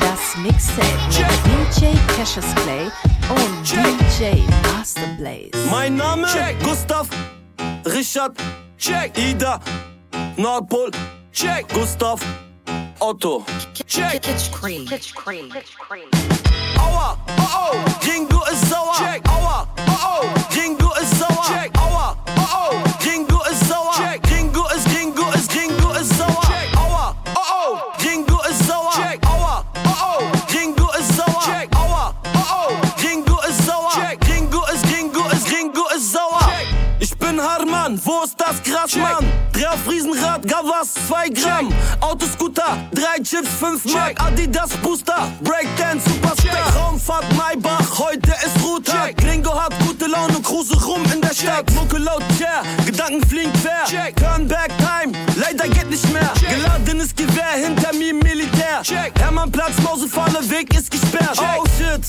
Das 0.00 0.36
Mixtape 0.42 1.39
DJ 1.80 1.94
Cassius 2.08 2.44
Clay 2.56 2.90
und 3.30 3.64
DJ 3.64 4.42
Master 4.70 5.06
Blaze. 5.16 5.50
Mein 5.70 5.96
Name 5.96 6.26
Check. 6.26 6.62
Gustav 6.62 7.08
Richard 7.86 8.36
Check 8.76 9.16
Ida 9.16 9.58
Nordpol 10.36 10.90
Check 11.32 11.66
Gustav 11.72 12.20
Otto 12.98 13.46
Check 13.86 14.20
Pitch 14.20 14.52
cream. 14.52 14.84
Pitch 14.84 15.14
cream. 15.14 15.48
Pitch 15.48 15.74
cream. 15.78 16.10
Aua 16.76 17.16
oh 17.38 17.72
oh 17.72 18.06
Ringo 18.06 18.42
ist 18.52 18.68
sauer 18.68 18.92
Check 18.98 19.26
Aua 19.26 19.66
oh 19.88 20.28
oh 20.34 20.39
Mann? 38.96 39.26
Dreh 39.52 39.66
auf 39.66 39.88
Riesenrad, 39.88 40.46
Gavas, 40.46 40.94
2 41.08 41.28
Gramm. 41.30 41.72
Autoscooter, 42.00 42.78
3 42.92 43.22
Chips, 43.22 43.48
5 43.58 43.84
Mark 43.92 44.20
Adidas 44.20 44.70
Booster, 44.82 45.30
Breakdance, 45.42 46.08
Superstar. 46.08 46.74
Raumfahrt, 46.76 47.24
Maybach, 47.36 47.98
heute 47.98 48.30
ist 48.44 48.64
Ruhetag. 48.64 49.16
Gringo 49.16 49.54
hat 49.54 49.72
gute 49.86 50.06
Laune, 50.06 50.40
cruise 50.42 50.74
rum 50.84 51.02
in 51.12 51.20
der 51.20 51.34
Stadt. 51.34 51.70
Mucke 51.74 51.98
laut, 51.98 52.22
Chair, 52.38 52.62
Gedanken 52.86 53.26
fliegen 53.28 53.52
quer. 53.52 54.14
Turnback 54.14 54.72
Time, 54.78 55.12
leider 55.36 55.68
geht 55.68 55.90
nicht 55.90 56.12
mehr. 56.12 56.32
Geladenes 56.48 57.14
Gewehr, 57.14 57.52
hinter 57.64 57.92
mir 57.94 58.14
Militär. 58.14 58.82
Hermannplatz, 59.18 59.80
Mausefalle, 59.82 60.48
Weg 60.50 60.74
ist 60.74 60.90
gesperrt. 60.90 61.38
Oh 61.38 61.64
shit. 61.78 62.04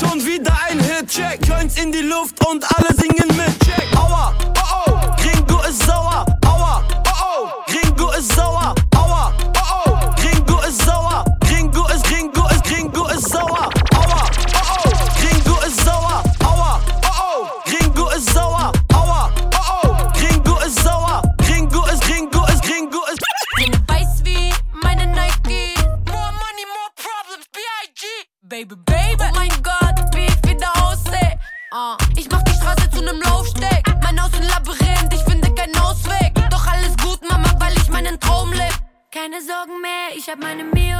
Schon 0.00 0.24
wieder 0.24 0.56
ein 0.68 0.78
Hit, 0.80 1.08
check. 1.08 1.46
Joints 1.46 1.76
in 1.76 1.92
die 1.92 2.02
Luft 2.02 2.44
und 2.46 2.64
alle 2.76 2.94
singen 2.94 3.28
mit, 3.36 3.58
check. 3.64 3.86
Aua, 3.96 4.34
oh 4.42 4.84
oh, 4.86 5.17
ist 5.68 5.82
sauer. 5.86 6.24
Aua, 6.46 6.82
oh 7.06 7.44
oh, 7.44 7.64
Gringo 7.66 8.10
ist 8.12 8.32
sauer. 8.34 8.74
Aua, 8.96 9.32
oh 9.56 9.90
oh, 9.90 10.10
Gringo 10.16 10.58
ist 10.66 10.80
sauer. 10.84 11.24
Gringo 11.40 11.86
ist, 11.88 12.04
Gringo 12.04 12.46
ist, 12.48 12.64
Gringo 12.64 13.06
ist 13.08 13.28
sauer. 13.28 13.68
Aua, 13.94 14.24
oh 14.54 14.84
oh, 14.84 14.92
Gringo 15.20 15.58
ist 15.66 15.84
sauer. 15.84 16.22
Aua, 16.44 16.80
oh 17.04 17.08
oh, 17.20 17.60
Gringo 17.64 18.08
ist 18.10 18.32
sauer. 18.32 18.72
Aua, 18.94 19.30
oh 19.54 19.88
oh, 19.88 19.96
Gringo 20.14 20.56
ist 20.66 20.82
sauer. 20.82 21.22
Gringo 21.38 21.84
ist, 21.86 22.02
Gringo 22.02 22.44
ist, 22.46 22.62
Gringo 22.62 23.00
ist. 23.12 23.20
Bin 23.56 23.72
weiß 23.88 24.24
wie 24.24 24.52
meine 24.82 25.06
Nike. 25.06 25.74
More 26.06 26.32
money, 26.32 26.64
more 26.76 26.92
problems, 26.96 27.46
B.I.G. 27.52 28.02
Baby, 28.42 28.74
baby. 28.86 29.22
Oh 29.22 29.34
mein 29.34 29.50
Gott, 29.62 30.14
wie 30.14 30.24
ich 30.26 30.50
wieder 30.50 30.70
aussehe. 30.82 31.38
Ah, 31.72 31.96
ich 32.16 32.28
mach 32.30 32.42
die 32.44 32.52
Straße 32.54 32.88
zu 32.90 33.02
nem 33.02 33.20
Laufsteg. 33.20 33.77
Keine 39.30 39.42
Sorgen 39.42 39.78
mehr, 39.82 40.16
ich 40.16 40.26
hab 40.30 40.38
meine 40.38 40.64
Mio. 40.64 40.96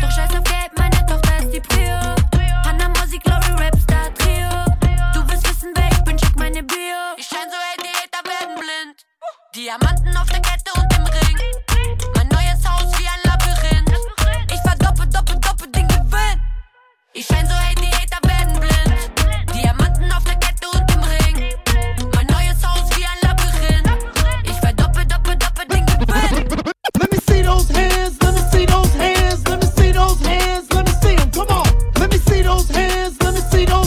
Doch 0.00 0.10
scheiß 0.10 0.30
auf 0.30 0.44
Geld, 0.44 0.72
meine 0.78 0.96
Tochter 1.04 1.36
ist 1.40 1.52
die 1.52 1.60
Prio. 1.60 1.98
Hannah 2.64 2.88
Musik, 2.88 3.22
Glory, 3.22 3.52
Rapstar, 3.52 4.14
Trio. 4.14 4.48
Du 5.12 5.28
willst 5.28 5.46
wissen, 5.46 5.72
wer 5.74 5.86
ich 5.92 6.02
bin, 6.04 6.16
check 6.16 6.34
meine 6.36 6.62
Bio. 6.62 7.00
Ich 7.18 7.26
schein 7.26 7.46
so, 7.50 7.56
ey, 7.56 7.76
die 7.84 7.92
Hater 7.92 8.26
werden 8.26 8.54
blind. 8.54 9.04
Diamanten 9.54 10.16
auf 10.16 10.26
der 10.30 10.40
Kette 10.40 10.72
und 10.74 10.90
im 10.96 11.04
Ring. 11.04 11.38
Mein 12.14 12.28
neues 12.28 12.66
Haus 12.66 12.98
wie 12.98 13.08
ein 13.08 13.20
Labyrinth. 13.24 13.92
Ich 14.50 14.60
verdoppel, 14.62 15.06
doppel, 15.10 15.38
doppel 15.38 15.70
den 15.70 15.86
Gewinn. 15.86 16.40
Ich 17.12 17.26
schein 17.26 17.46
so, 17.46 17.52
hey, 17.52 17.65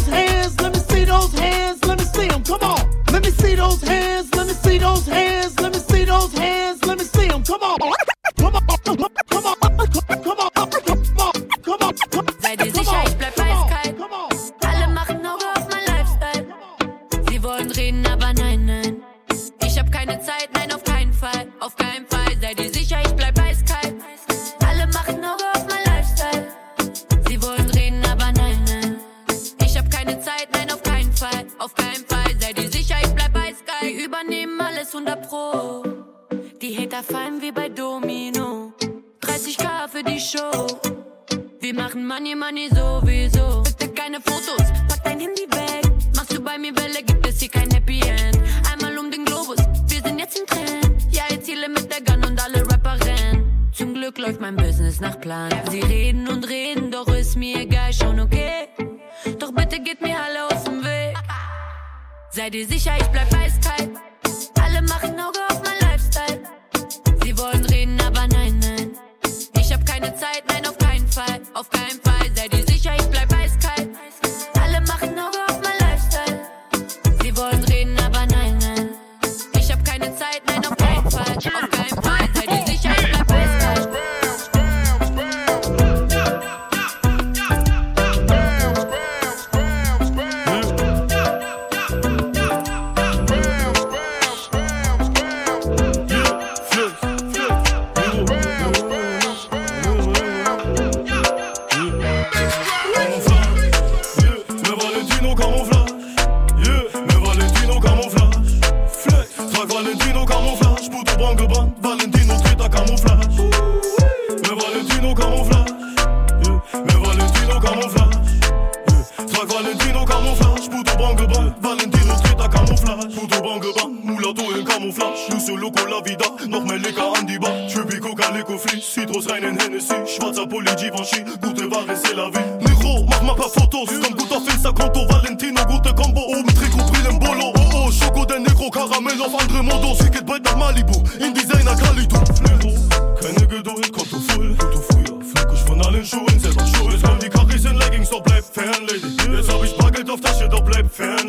hands, 0.10 0.60
let 0.62 0.74
me 0.74 0.80
see 0.80 1.06
those 1.06 1.34
hands, 1.34 1.84
let 1.86 1.98
me 2.00 2.06
see 2.06 2.28
them, 2.28 2.44
come 2.44 2.62
on. 2.62 3.04
Let 3.12 3.24
me 3.24 3.32
see 3.32 3.56
those 3.56 3.82
hands, 3.82 4.34
let 4.36 4.48
me 4.48 4.54
see 4.54 4.78
those 4.78 5.08
hands, 5.08 5.39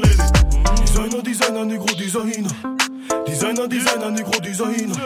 erledigt. 0.02 0.32
Designer, 0.80 1.22
Designer, 1.22 1.64
Negro, 1.64 1.86
Designer. 1.86 2.50
Designer, 3.26 3.68
Designer, 3.68 4.10
Negro, 4.10 4.40
Designer. 4.40 4.96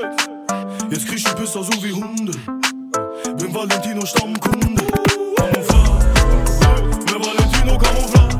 Jetzt 0.91 1.07
krieg 1.07 1.19
ich 1.19 1.25
die 1.25 1.35
Pisser 1.35 1.63
so 1.63 1.73
wie 1.83 1.93
Hunde. 1.93 2.33
Bin 3.39 3.55
Valentino 3.55 4.05
Stammkunde. 4.07 4.83
Camouflage, 5.37 6.07
mehr 7.07 7.21
Valentino 7.21 7.79
Camouflage. 7.79 8.34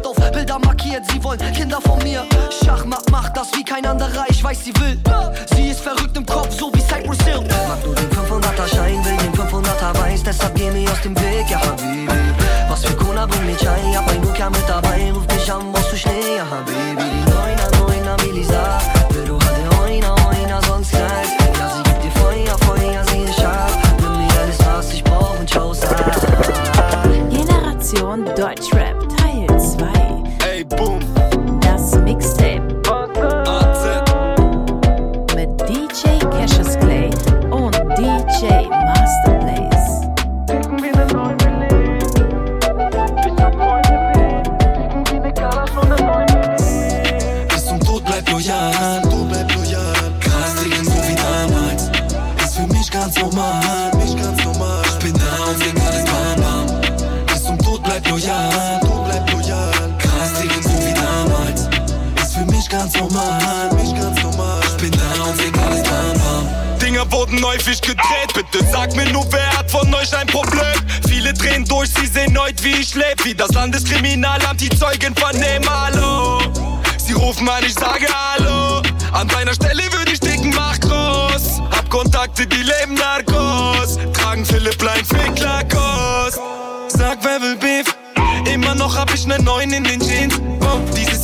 Wert 0.00 0.06
auf 0.06 0.32
Bilder 0.32 0.58
markiert, 0.58 1.04
sie 1.10 1.22
wollen 1.22 1.52
Kinder 1.52 1.80
von 1.80 1.98
mir. 2.02 2.24
Schachmatt 2.64 3.10
macht 3.10 3.36
das 3.36 3.52
wie 3.54 3.64
kein 3.64 3.84
anderer, 3.84 4.24
ich 4.28 4.42
weiß, 4.42 4.64
sie 4.64 4.74
will. 4.80 4.98
Sie 5.54 5.68
ist 5.68 5.80
verrückt 5.80 6.16
im 6.16 6.24
Kopf, 6.24 6.58
so 6.58 6.72
wie 6.74 6.80
Cypress 6.80 7.20
Hill. 7.24 7.40
Mag 7.68 7.84
nur 7.84 7.94
den 7.94 8.10
500er 8.10 8.68
Schein, 8.68 9.04
will 9.04 9.16
den 9.16 9.32
500er 9.32 9.98
Weiß, 10.00 10.22
deshalb 10.22 10.54
geh 10.54 10.70
mir 10.70 10.90
aus 10.90 11.00
dem 11.02 11.14
Weg, 11.16 11.50
ja 11.50 11.60
Habibi. 11.60 12.08
Was 12.68 12.84
für 12.84 12.94
Cola 12.96 13.26
bring 13.26 13.46
mir 13.46 13.56
Chai, 13.56 13.80
hab 13.94 14.06
mein 14.06 14.20
Nokia 14.20 14.48
mit 14.48 14.68
dabei. 14.68 14.89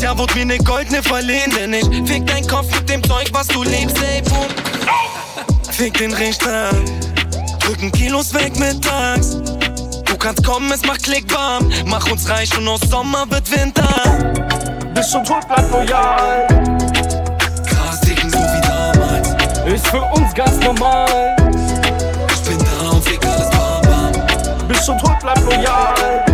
Jahr 0.07 0.19
wurde 0.19 0.35
mir 0.35 0.47
ne 0.47 0.59
goldene 0.59 1.03
verliehen, 1.03 1.53
denn 1.59 1.73
ich 1.73 1.85
fick 2.09 2.25
dein 2.29 2.47
Kopf 2.47 2.73
mit 2.73 2.89
dem 2.89 3.03
Zeug, 3.03 3.29
was 3.33 3.49
du 3.49 3.65
liebst, 3.65 3.97
ey, 4.05 4.23
boom. 4.23 4.47
Fick 5.69 5.99
den 5.99 6.15
Richter, 6.15 6.71
drücken 7.59 7.91
Kilos 7.91 8.33
weg 8.33 8.57
mittags. 8.57 9.39
Du 10.05 10.17
kannst 10.17 10.45
kommen, 10.45 10.71
es 10.71 10.83
macht 10.87 11.03
Klick, 11.03 11.27
bam. 11.27 11.69
Mach 11.87 12.09
uns 12.09 12.29
reich 12.29 12.57
und 12.57 12.69
aus 12.69 12.83
Sommer 12.89 13.29
wird 13.31 13.51
Winter. 13.51 13.89
Bis 14.95 15.11
zum 15.11 15.25
Tod 15.25 15.45
bleib 15.49 15.69
loyal. 15.73 16.47
Krass, 17.67 18.01
dicken 18.03 18.31
so 18.31 18.39
wie 18.39 18.61
damals. 18.61 19.31
Ist 19.67 19.89
für 19.89 20.03
uns 20.03 20.33
ganz 20.35 20.57
normal. 20.61 21.37
Ich 22.33 22.49
bin 22.49 22.59
da 22.59 22.91
und 22.91 23.03
fick 23.03 23.27
alles 23.27 23.51
bam 23.51 23.83
bam. 23.83 24.69
Bis 24.69 24.85
zum 24.85 24.97
Tod 24.99 25.19
bleib 25.21 25.45
loyal. 25.45 26.26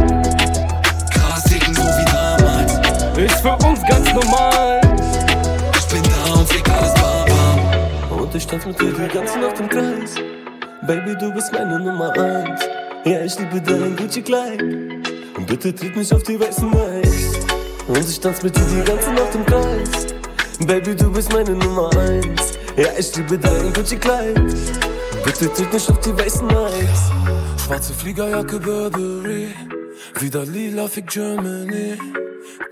Normal. 4.15 4.81
Ich 5.79 5.87
bin 5.87 6.03
da 6.03 6.33
und 6.35 6.49
fick 6.49 6.69
alles 6.71 6.95
bam 6.95 7.27
bam. 7.27 8.19
Und 8.19 8.35
ich 8.35 8.47
tanz 8.47 8.67
mit 8.67 8.81
dir 8.81 8.93
die 8.93 9.09
ganze 9.09 9.39
Nacht 9.39 9.59
im 9.61 9.69
Kreis. 9.69 10.15
Baby, 10.87 11.17
du 11.19 11.33
bist 11.33 11.53
meine 11.53 11.79
Nummer 11.79 12.13
eins. 12.19 12.61
Ja, 13.05 13.25
ich 13.25 13.39
liebe 13.39 13.61
dein 13.61 13.97
Gucci-Kleid. 13.97 14.61
Und 14.63 15.47
bitte 15.47 15.75
tritt 15.75 15.97
mich 15.97 16.13
auf 16.13 16.23
die 16.23 16.39
weißen 16.39 16.73
Eis. 16.75 17.33
Und 17.89 17.99
ich 17.99 18.21
tanz 18.21 18.43
mit 18.43 18.57
dir 18.57 18.63
die 18.63 18.83
ganze 18.85 19.13
Nacht 19.13 19.35
im 19.35 19.47
Kreis. 19.47 20.07
Baby, 20.67 20.95
du 20.95 21.11
bist 21.11 21.33
meine 21.33 21.51
Nummer 21.53 21.91
eins. 21.97 22.59
Ja, 22.77 22.89
ich 22.97 23.15
liebe 23.17 23.39
dein 23.39 23.73
Gucci-Kleid. 23.73 24.41
Bitte 25.25 25.53
tritt 25.53 25.73
mich 25.73 25.89
auf 25.89 26.01
die 26.01 26.17
weißen 26.17 26.49
Eis. 26.51 27.11
Schwarze 27.65 27.93
Fliegerjacke 27.93 28.59
Burberry. 28.59 29.55
Wieder 30.21 30.45
lila 30.45 30.89
Fick 30.89 31.07
Germany. 31.09 31.97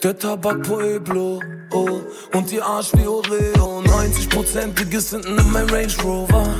Der 0.02 0.18
Tabak 0.18 0.62
Pueblo. 0.62 1.40
Oh, 1.72 2.00
und 2.32 2.50
die 2.50 2.58
Arsch 2.58 2.90
wie 2.94 3.06
Oreo. 3.06 3.82
90%iges 3.82 5.10
hinten 5.10 5.36
in 5.36 5.52
mein 5.52 5.68
Range 5.68 5.92
Rover. 6.02 6.54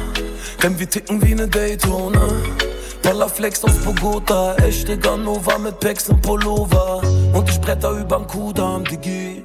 Denn 0.63 0.79
wir 0.79 0.89
ticken 0.89 1.23
wie 1.23 1.35
ne 1.35 1.49
Daytona. 1.49 2.21
Ballerflex 3.03 3.65
aus 3.65 3.79
Bogota, 3.79 4.57
echte 4.57 4.99
Ganova 4.99 5.57
mit 5.57 5.81
Packs 5.81 6.11
und 6.11 6.21
Pullover. 6.21 7.01
Und 7.33 7.49
ich 7.49 7.59
bretter 7.63 7.93
überm 7.93 8.27
Kudamm, 8.27 8.85
Digi. 8.85 9.43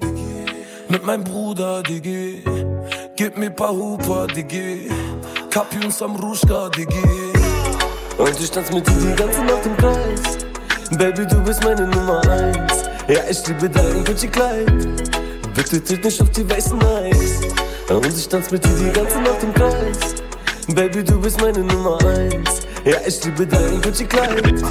Mit 0.89 1.05
meinem 1.05 1.23
Bruder, 1.23 1.81
Digi. 1.81 2.43
Gib 3.15 3.37
mir 3.37 3.49
paar 3.49 3.71
Huper, 3.71 4.27
Digi. 4.27 4.89
Kapi 5.49 5.85
und 5.85 5.93
Samruschka, 5.93 6.67
Digi. 6.67 7.31
Und 8.17 8.39
ich 8.41 8.51
tanz 8.51 8.73
mit 8.73 8.85
dir 8.85 8.93
die 8.93 9.15
ganze 9.15 9.41
Nacht 9.45 9.65
im 9.65 9.77
Kreis. 9.77 10.37
Baby, 10.97 11.25
du 11.25 11.41
bist 11.43 11.63
meine 11.63 11.87
Nummer 11.87 12.21
eins. 12.27 12.94
Ja, 13.07 13.19
ich 13.29 13.47
liebe 13.47 13.69
dein 13.69 14.03
Gucci-Kleid. 14.03 14.65
Bitte 15.53 15.83
tritt 15.83 16.03
nicht 16.03 16.19
auf 16.19 16.29
die 16.31 16.49
weißen 16.49 16.81
Eis. 16.83 17.39
Und 17.87 18.07
ich 18.07 18.27
tanz 18.27 18.49
mit 18.49 18.65
dir 18.65 18.71
die 18.71 18.91
ganze 18.91 19.21
Nacht 19.21 19.43
im 19.43 19.53
Kreis. 19.53 20.15
Baby, 20.69 21.03
du 21.03 21.21
bist 21.21 21.39
meine 21.39 21.59
Nummer 21.59 21.99
eins. 22.03 22.61
Ja, 22.83 22.97
ich 23.05 23.23
liebe 23.23 23.45
dein 23.45 23.79
Gucci-Kleid. 23.83 24.63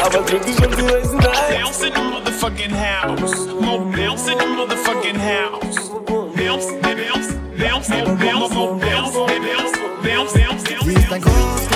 Aber 0.00 0.24
tritt 0.26 0.46
nicht 0.46 0.64
auf 0.64 0.76
die 0.76 0.84
weißen 0.84 1.18
Eis. 1.18 1.60
Bounce 1.60 1.86
in 1.86 1.92
the 1.92 2.00
motherfucking 2.02 2.72
house. 2.72 3.46
Mo 3.60 3.78
bounce 3.78 4.30
in 4.30 4.38
the 4.38 4.46
motherfucking 4.46 5.18
house. 5.18 5.90
Bounce, 6.06 6.66
bounce, 6.82 7.02
bounce, 7.02 7.34
bounce, 7.58 7.88
bounce, 7.88 8.18
bounce, 8.20 8.54
bounce, 8.54 9.14
bounce, 9.16 9.72
bounce, 10.04 10.66
Sie 10.84 10.92
ist 10.92 11.12
ein 11.12 11.20
Großkaliber, 11.20 11.75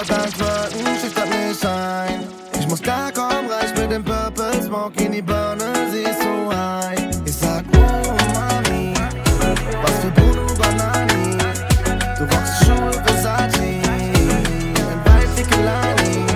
aber 0.00 0.04
dein 0.04 0.32
Flirten 0.32 1.00
schüchtert 1.00 1.28
mich 1.28 1.66
ein. 1.66 2.28
Ich 2.58 2.68
muss 2.68 2.82
klar 2.82 3.12
kommen, 3.12 3.48
reich 3.50 3.74
mit 3.76 3.90
dem 3.90 4.04
Purple 4.04 4.62
Smoke 4.62 5.02
in 5.02 5.12
die 5.12 5.22
Birne, 5.22 5.88
sie 5.90 6.02
ist 6.02 6.20
so 6.20 6.52
high. 6.54 6.98
Ich 7.24 7.34
sag, 7.34 7.64
oh 7.74 8.14
Mami, 8.34 8.94
was 9.82 9.98
für 9.98 10.10
Bruno 10.10 10.46
Banani. 10.58 11.38
Du 12.18 12.24
rockst 12.24 12.64
Schuhe 12.64 12.92
Versace, 13.04 13.60
ein 13.60 15.32
wie 15.36 15.42
Kelani. 15.42 16.26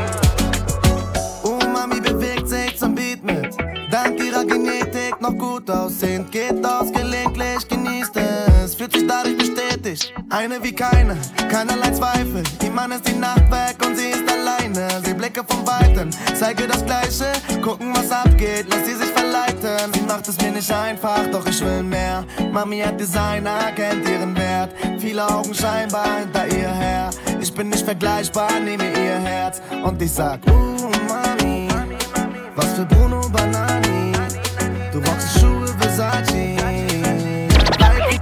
Oh 1.42 1.58
Mami 1.72 2.00
bewegt 2.00 2.48
sich 2.48 2.78
zum 2.78 2.94
Beat 2.94 3.22
mit. 3.22 3.54
Dank 3.90 4.22
ihrer 4.22 4.44
Genetik 4.44 5.20
noch 5.20 5.36
gut 5.36 5.70
aussehend. 5.70 6.30
Geht 6.32 6.63
Eine 10.44 10.62
wie 10.62 10.74
keine, 10.74 11.16
keinerlei 11.50 11.90
Zweifel. 11.92 12.42
Ihr 12.62 12.70
Mann 12.70 12.92
ist 12.92 13.08
die 13.08 13.14
Nacht 13.14 13.50
weg 13.50 13.76
und 13.82 13.96
sie 13.96 14.08
ist 14.08 14.30
alleine. 14.30 15.00
Sie 15.02 15.14
blicke 15.14 15.42
vom 15.42 15.66
Weiten, 15.66 16.10
zeige 16.38 16.66
das 16.66 16.84
Gleiche. 16.84 17.32
Gucken, 17.62 17.96
was 17.96 18.10
abgeht, 18.10 18.68
lässt 18.68 18.84
sie 18.84 18.94
sich 18.94 19.08
verleiten. 19.08 19.90
Sie 19.94 20.02
macht 20.02 20.28
es 20.28 20.38
mir 20.42 20.50
nicht 20.50 20.70
einfach, 20.70 21.26
doch 21.32 21.46
ich 21.46 21.58
will 21.62 21.82
mehr. 21.82 22.26
Mami 22.52 22.80
hat 22.80 23.00
Designer, 23.00 23.72
kennt 23.74 24.06
ihren 24.06 24.36
Wert. 24.36 24.74
Viele 24.98 25.26
Augen 25.26 25.54
scheinbar 25.54 26.18
hinter 26.18 26.46
ihr 26.46 26.68
her. 26.68 27.08
Ich 27.40 27.54
bin 27.54 27.70
nicht 27.70 27.86
vergleichbar, 27.86 28.50
nehme 28.60 28.84
ihr 28.84 29.18
Herz. 29.18 29.62
Und 29.82 30.02
ich 30.02 30.12
sag, 30.12 30.40
oh 30.50 30.90
Mami, 31.08 31.68
was 32.54 32.70
für 32.74 32.84
Bruno 32.84 33.26
Banani. 33.30 34.12
Du 34.92 34.98
rockst 34.98 35.40
Schuhe 35.40 35.68
Versace. 35.78 36.58
Vibe 37.78 38.10
wie 38.10 38.18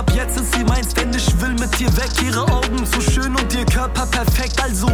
ab 0.00 0.10
jetzt 0.14 0.40
ist 0.40 0.54
sie 0.54 0.64
meins, 0.64 0.94
denn 0.94 1.12
ich 1.12 1.28
will 1.40 1.52
mit 1.52 1.78
ihr 1.78 1.94
weg. 1.96 2.10
Ihre 2.24 2.42
Augen 2.50 2.86
so 2.86 3.00
schön 3.00 3.36
und 3.36 3.54
ihr 3.54 3.66
Körper 3.66 4.06
perfekt. 4.06 4.62
Also, 4.62 4.88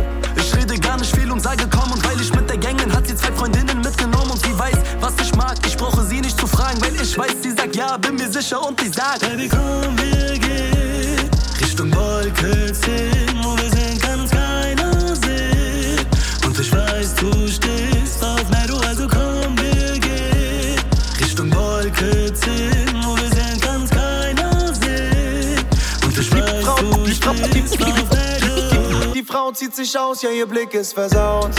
Sich 29.76 29.98
aus, 29.98 30.22
ja, 30.22 30.30
ihr 30.30 30.46
Blick 30.46 30.72
ist 30.72 30.94
versaut. 30.94 31.50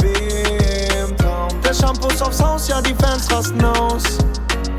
Wie 0.00 0.98
im 0.98 1.14
Traum. 1.18 1.50
Der 1.62 1.74
Shampoo 1.74 2.08
ist 2.08 2.22
aufs 2.22 2.42
Haus, 2.42 2.68
ja, 2.68 2.80
die 2.80 2.94
Fans 2.94 3.30
rasten 3.30 3.62
aus. 3.62 4.02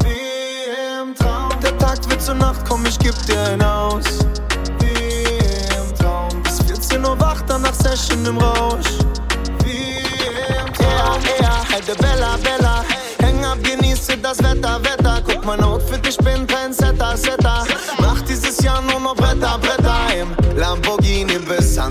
Wie 0.03 0.99
im 0.99 1.13
Traum. 1.13 1.51
Der 1.61 1.78
Tag 1.78 2.09
wird 2.09 2.24
zur 2.24 2.34
Nacht, 2.34 2.61
komm, 2.68 2.84
ich 2.88 2.97
geb 2.97 3.13
dir 3.28 3.39
ein 3.39 3.61
aus. 3.61 4.05
Wie 4.80 5.28
im 5.78 5.95
Traum. 5.99 6.41
Bis 6.41 6.59
14 6.63 7.05
Uhr 7.05 7.20
wach, 7.20 7.43
danach 7.45 7.76
Session 7.76 8.26
im 8.26 8.39
Rausch. 8.39 8.97
Wie 9.63 9.99
im 10.57 10.74
Traum. 10.74 11.22
Ja, 11.39 11.61
ja, 11.88 11.93
Bella, 12.01 12.36
Bella. 12.38 12.84
Häng 13.22 13.45
ab, 13.45 13.59
genieße 13.61 14.18
das 14.18 14.41
Wetter, 14.41 14.74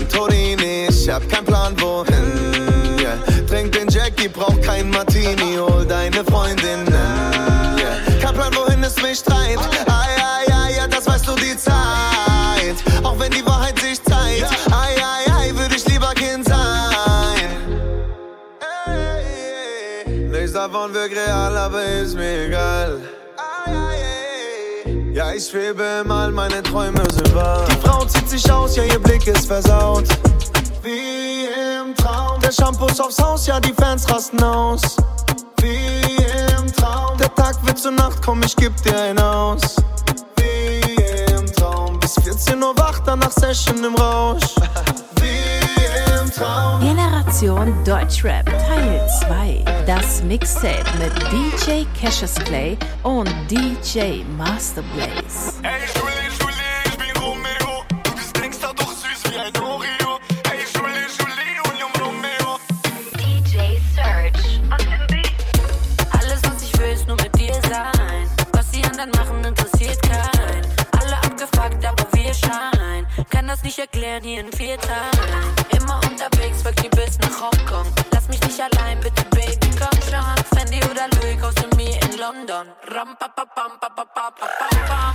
Santorini. 0.05 0.87
Ich 0.89 1.09
hab 1.09 1.27
keinen 1.29 1.45
Plan, 1.45 1.81
wohin. 1.81 2.99
Yeah. 2.99 3.17
Trink 3.47 3.71
den 3.71 3.89
Jackie, 3.89 4.27
brauch 4.27 4.59
kein 4.61 4.89
Martini. 4.89 5.57
Hol 5.57 5.85
deine 5.85 6.23
Freundinnen. 6.23 6.87
Yeah. 7.77 8.19
Kein 8.21 8.33
Plan, 8.33 8.53
wohin 8.55 8.83
es 8.83 9.01
mich 9.01 9.21
treibt. 9.23 9.59
Ai, 9.87 10.09
ai, 10.21 10.53
ai, 10.53 10.75
ja, 10.77 10.87
das 10.87 11.07
weißt 11.07 11.27
du 11.27 11.35
die 11.35 11.57
Zeit. 11.57 12.77
Auch 13.03 13.19
wenn 13.19 13.31
die 13.31 13.45
Wahrheit 13.45 13.79
sich 13.79 14.01
zeigt. 14.03 14.47
Ai, 14.71 14.95
ai, 15.01 15.31
ai, 15.31 15.55
würde 15.55 15.75
ich 15.75 15.85
lieber 15.87 16.13
Kind 16.13 16.47
sein. 16.47 17.49
Nichts 20.29 20.53
davon 20.53 20.93
wirkt 20.93 21.15
real, 21.15 21.57
aber 21.57 21.83
ist 21.83 22.15
mir 22.15 22.45
egal. 22.47 23.01
Ich 25.37 25.47
schwebe 25.49 25.83
im 26.01 26.09
All, 26.11 26.31
meine 26.31 26.63
Träume 26.63 27.03
sind 27.11 27.35
wahr. 27.35 27.65
Die 27.69 27.85
Frau 27.85 28.05
zieht 28.05 28.29
sich 28.29 28.49
aus, 28.49 28.77
ja, 28.77 28.83
ihr 28.83 28.99
Blick 28.99 29.27
ist 29.27 29.47
versaut. 29.47 30.05
Wie 30.81 31.47
im 31.77 31.93
Traum. 31.93 32.39
Der 32.39 32.53
Shampoo 32.53 32.85
ist 32.85 33.01
aufs 33.01 33.21
Haus, 33.21 33.45
ja, 33.45 33.59
die 33.59 33.73
Fans 33.73 34.09
rasten 34.09 34.41
aus. 34.41 34.95
Wie 35.59 36.23
im 36.57 36.71
Traum. 36.71 37.17
Der 37.17 37.35
Tag 37.35 37.57
wird 37.65 37.77
zur 37.77 37.91
Nacht, 37.91 38.21
komm, 38.23 38.43
ich 38.43 38.55
geb 38.55 38.81
dir 38.83 38.97
ein 38.97 39.19
aus. 39.19 39.75
Wie 40.37 41.33
im 41.33 41.51
Traum. 41.51 41.99
Bis 41.99 42.13
14 42.23 42.63
Uhr 42.63 42.77
wach, 42.77 42.99
danach 43.05 43.31
Session 43.31 43.83
im 43.83 43.95
Rausch. 43.95 44.55
Wie 45.19 45.64
Traum. 46.35 46.81
Generation 46.81 47.73
Deutschrap 47.85 48.45
Teil 48.45 49.07
2. 49.21 49.63
Das 49.87 50.21
Mixtape 50.21 50.83
mit 50.99 51.13
DJ 51.31 51.85
Cassius 51.97 52.35
Clay 52.35 52.77
und 53.03 53.29
DJ 53.49 54.23
Master 54.37 54.83
Blaze. 54.93 55.53
Ey, 55.63 55.79
Julie, 55.95 56.29
Julie, 56.37 56.55
ich 56.83 56.97
bin 56.97 57.23
Romeo. 57.23 57.85
Du 58.03 58.11
bist 58.15 58.33
Gangster, 58.33 58.73
doch 58.75 58.91
süß 58.91 59.31
wie 59.31 59.37
ein 59.37 59.63
Oreo. 59.63 60.19
Ey, 60.51 60.65
Julie, 60.73 61.07
Julie, 61.17 61.55
Union 61.71 61.91
Romeo. 62.03 62.59
DJ 63.17 63.79
Search 63.95 64.59
beat. 65.07 65.31
Alles, 66.19 66.41
was 66.43 66.63
ich 66.63 66.77
will, 66.77 66.91
ist 66.95 67.07
nur 67.07 67.15
mit 67.15 67.33
dir 67.39 67.53
sein. 67.69 68.27
Was 68.51 68.71
die 68.71 68.83
anderen 68.83 69.11
machen, 69.11 69.45
interessiert 69.45 70.01
keinen. 70.01 70.65
Alle 70.99 71.15
abgefuckt, 71.15 71.85
aber 71.85 72.05
wir 72.11 72.33
scheinen. 72.33 73.07
Kann 73.29 73.47
das 73.47 73.63
nicht 73.63 73.79
erklären 73.79 74.23
hier 74.23 74.41
in 74.41 74.51
vier 74.51 74.77
Teilen. 74.77 75.14
Pa, 84.39 84.47
pa, 84.59 84.67
pa, 84.87 85.14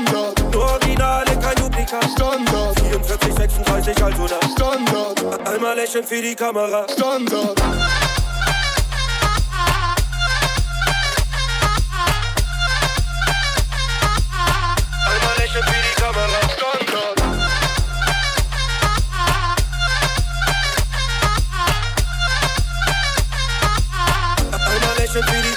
Standard. 0.00 0.54
Nur 0.54 0.64
Originale, 0.64 1.38
kein 1.38 1.54
Duplikat. 1.56 2.04
Standard. 2.12 2.80
44, 2.80 3.34
36, 3.34 4.02
also 4.02 4.26
das. 4.26 4.52
Standard. 4.52 5.48
Einmal 5.48 5.76
lächeln 5.76 6.04
für 6.04 6.22
die 6.22 6.34
Kamera. 6.34 6.86
Standard. 6.88 7.60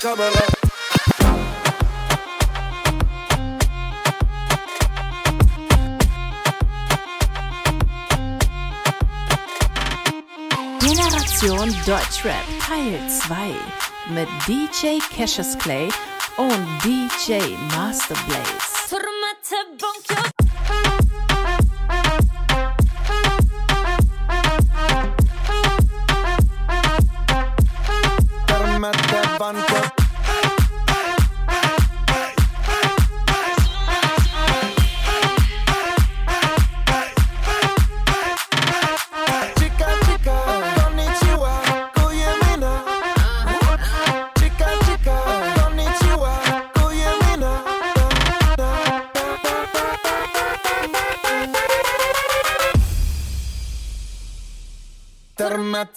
Einmal 0.05 0.62
Mission 11.63 11.85
Deutschrap 11.85 12.43
Teil 12.59 12.99
2 13.09 13.55
mit 14.09 14.27
DJ 14.47 14.99
Cassius 15.15 15.57
Clay 15.57 15.87
und 16.37 16.67
DJ 16.83 17.55
Master 17.75 18.15
Blaze. 18.27 18.73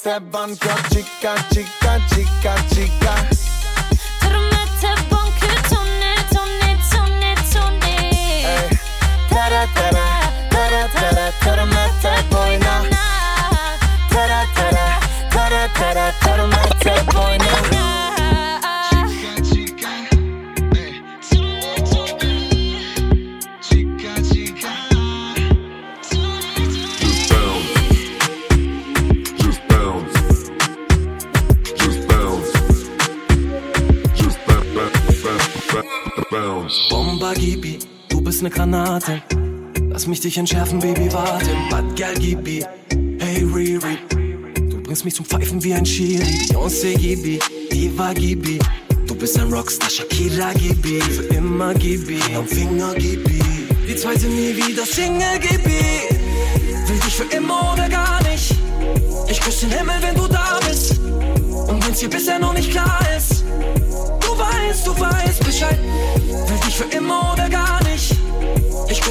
Seven 0.07 0.31
van 0.31 0.55
chica, 0.89 1.35
chica, 1.51 1.99
chica, 2.11 2.55
chica. 2.69 3.56
Granate. 39.07 39.23
Lass 39.91 40.07
mich 40.07 40.21
dich 40.21 40.37
entschärfen, 40.37 40.81
Baby, 40.81 41.13
warte. 41.13 41.47
Bad 41.71 41.97
Girl 41.97 42.15
Gibi, 42.15 42.65
hey 43.21 43.45
Riri. 43.45 43.99
Du 44.69 44.83
bringst 44.83 45.05
mich 45.05 45.15
zum 45.15 45.25
Pfeifen 45.25 45.63
wie 45.63 45.75
ein 45.75 45.87
Schiri. 45.87 46.25
Beyoncé 46.49 46.95
Gibi, 46.95 47.39
Diva 47.73 48.13
Gibi. 48.13 48.59
Du 49.07 49.15
bist 49.15 49.39
ein 49.39 49.53
Rockstar, 49.53 49.91
Shakira 49.91 50.53
Gibi. 50.55 51.01
Für 51.01 51.35
immer 51.35 51.73
Gibi, 51.75 52.21
am 52.37 52.47
Finger 52.47 52.95
Gibi. 52.95 53.41
Die 53.89 53.97
zwei 53.97 54.17
sind 54.17 54.35
nie 54.35 54.57
wieder 54.57 54.85
Single 54.85 55.39
Gibi. 55.41 55.81
Will 56.89 57.01
dich 57.05 57.15
für 57.15 57.37
immer 57.37 57.73
oder 57.73 57.89
gar 57.89 58.23
nicht. 58.25 58.55
Ich 59.29 59.41
küsse 59.41 59.67
den 59.67 59.79
Himmel, 59.79 59.97
wenn 60.01 60.15
du 60.15 60.27
da 60.27 60.59
bist. 60.69 60.99
Und 60.99 61.87
wenn's 61.87 62.01
dir 62.01 62.11
bisher 62.11 62.39
noch 62.39 62.53
nicht 62.53 62.71
klar 62.71 63.01
ist. 63.17 63.45
Du 64.21 64.39
weißt, 64.39 64.87
du 64.87 64.99
weißt 64.99 65.45
Bescheid. 65.45 65.79
Will 66.49 66.59
dich 66.67 66.77
für 66.77 66.97
immer 66.97 67.33
oder 67.33 67.49
gar 67.49 67.83
nicht. 67.85 68.17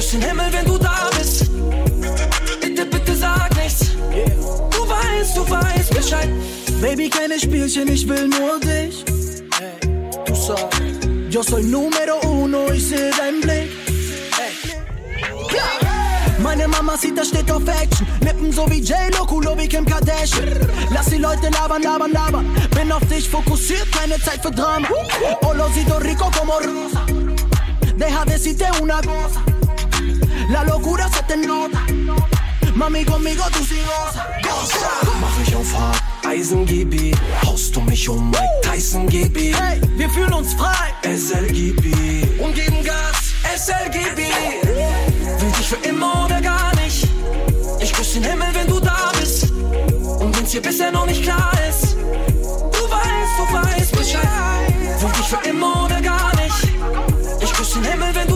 Ich 0.06 0.12
küsse 0.12 0.20
den 0.20 0.28
Himmel, 0.28 0.52
wenn 0.52 0.64
du 0.64 0.78
da 0.78 1.10
bist. 1.18 1.46
Bitte, 2.60 2.86
bitte 2.86 3.16
sag 3.16 3.50
nichts. 3.56 3.86
Du 4.70 4.88
weißt, 4.88 5.36
du 5.36 5.50
weißt 5.50 5.90
Bescheid. 5.90 6.28
Baby, 6.80 7.08
keine 7.08 7.40
Spielchen, 7.40 7.88
ich 7.88 8.08
will 8.08 8.28
nur 8.28 8.60
dich. 8.60 9.04
Du 10.24 10.32
sagst, 10.32 10.80
yo 11.28 11.42
soy 11.42 11.64
número 11.64 12.20
uno, 12.24 12.70
ich 12.72 12.86
seh 12.88 13.10
dein 13.18 13.40
Blick. 13.40 13.68
Meine 16.38 16.68
Mama 16.68 16.96
sieht, 16.96 17.18
das 17.18 17.28
steht 17.28 17.50
auf 17.50 17.66
Action. 17.66 18.06
Lippen 18.20 18.52
so 18.52 18.70
wie 18.70 18.78
J-Lo, 18.78 19.26
Kulo 19.26 19.58
wie 19.58 19.66
Kim 19.66 19.84
Kardashian. 19.84 20.68
Lass 20.94 21.06
die 21.06 21.16
Leute 21.16 21.48
labern, 21.50 21.82
labern, 21.82 22.12
labern. 22.12 22.56
Bin 22.70 22.92
auf 22.92 23.04
dich 23.08 23.28
fokussiert, 23.28 23.90
keine 23.90 24.20
Zeit 24.20 24.40
für 24.40 24.52
Drama. 24.52 24.86
Olorcito 25.40 25.96
rico 25.96 26.30
como 26.30 26.52
rosa. 26.58 27.04
Deja 27.96 28.24
decirte 28.24 28.66
una 28.80 29.00
cosa. 29.00 29.42
La 30.48 30.62
locura 30.64 31.08
se 31.08 31.22
te 31.24 31.36
nota. 31.36 31.84
Mami, 32.74 33.04
conmigo 33.04 33.42
tú 33.52 33.64
sí 33.64 33.80
goza. 33.80 34.26
Goza. 34.42 34.90
Mach 35.20 35.38
mich 35.38 35.54
auf 35.56 35.74
hart, 35.74 36.02
Eisengibi. 36.26 37.12
Haust 37.44 37.74
du 37.74 37.80
mich 37.80 38.08
um 38.08 38.30
Mike 38.30 38.60
Tyson 38.62 39.08
Gibi. 39.08 39.54
Hey, 39.58 39.80
wir 39.96 40.08
fühlen 40.10 40.32
uns 40.34 40.54
frei. 40.54 40.92
SLGB. 41.02 42.38
Und 42.38 42.54
geben 42.54 42.84
Gas. 42.84 43.32
SLGB. 43.56 44.22
Will 45.40 45.52
dich 45.58 45.68
für 45.68 45.88
immer 45.88 46.26
oder 46.26 46.40
gar 46.40 46.74
nicht. 46.76 47.08
Ich 47.80 47.92
küsse 47.92 48.20
den 48.20 48.30
Himmel, 48.30 48.48
wenn 48.52 48.66
du 48.68 48.78
da 48.78 49.12
bist. 49.18 49.50
Und 50.20 50.36
wenn's 50.36 50.50
dir 50.50 50.62
bisher 50.62 50.92
noch 50.92 51.06
nicht 51.06 51.22
klar 51.22 51.52
ist. 51.68 51.94
Du 51.94 52.82
weißt, 52.90 53.34
du 53.38 53.54
weißt 53.54 53.92
Bescheid. 53.92 54.28
Will 55.00 55.12
dich 55.12 55.26
für 55.26 55.48
immer 55.48 55.84
oder 55.86 56.00
gar 56.00 56.30
nicht. 56.36 56.68
Ich 57.40 57.52
küsse 57.52 57.80
den 57.80 57.90
Himmel, 57.90 58.14
wenn 58.14 58.28
du 58.28 58.35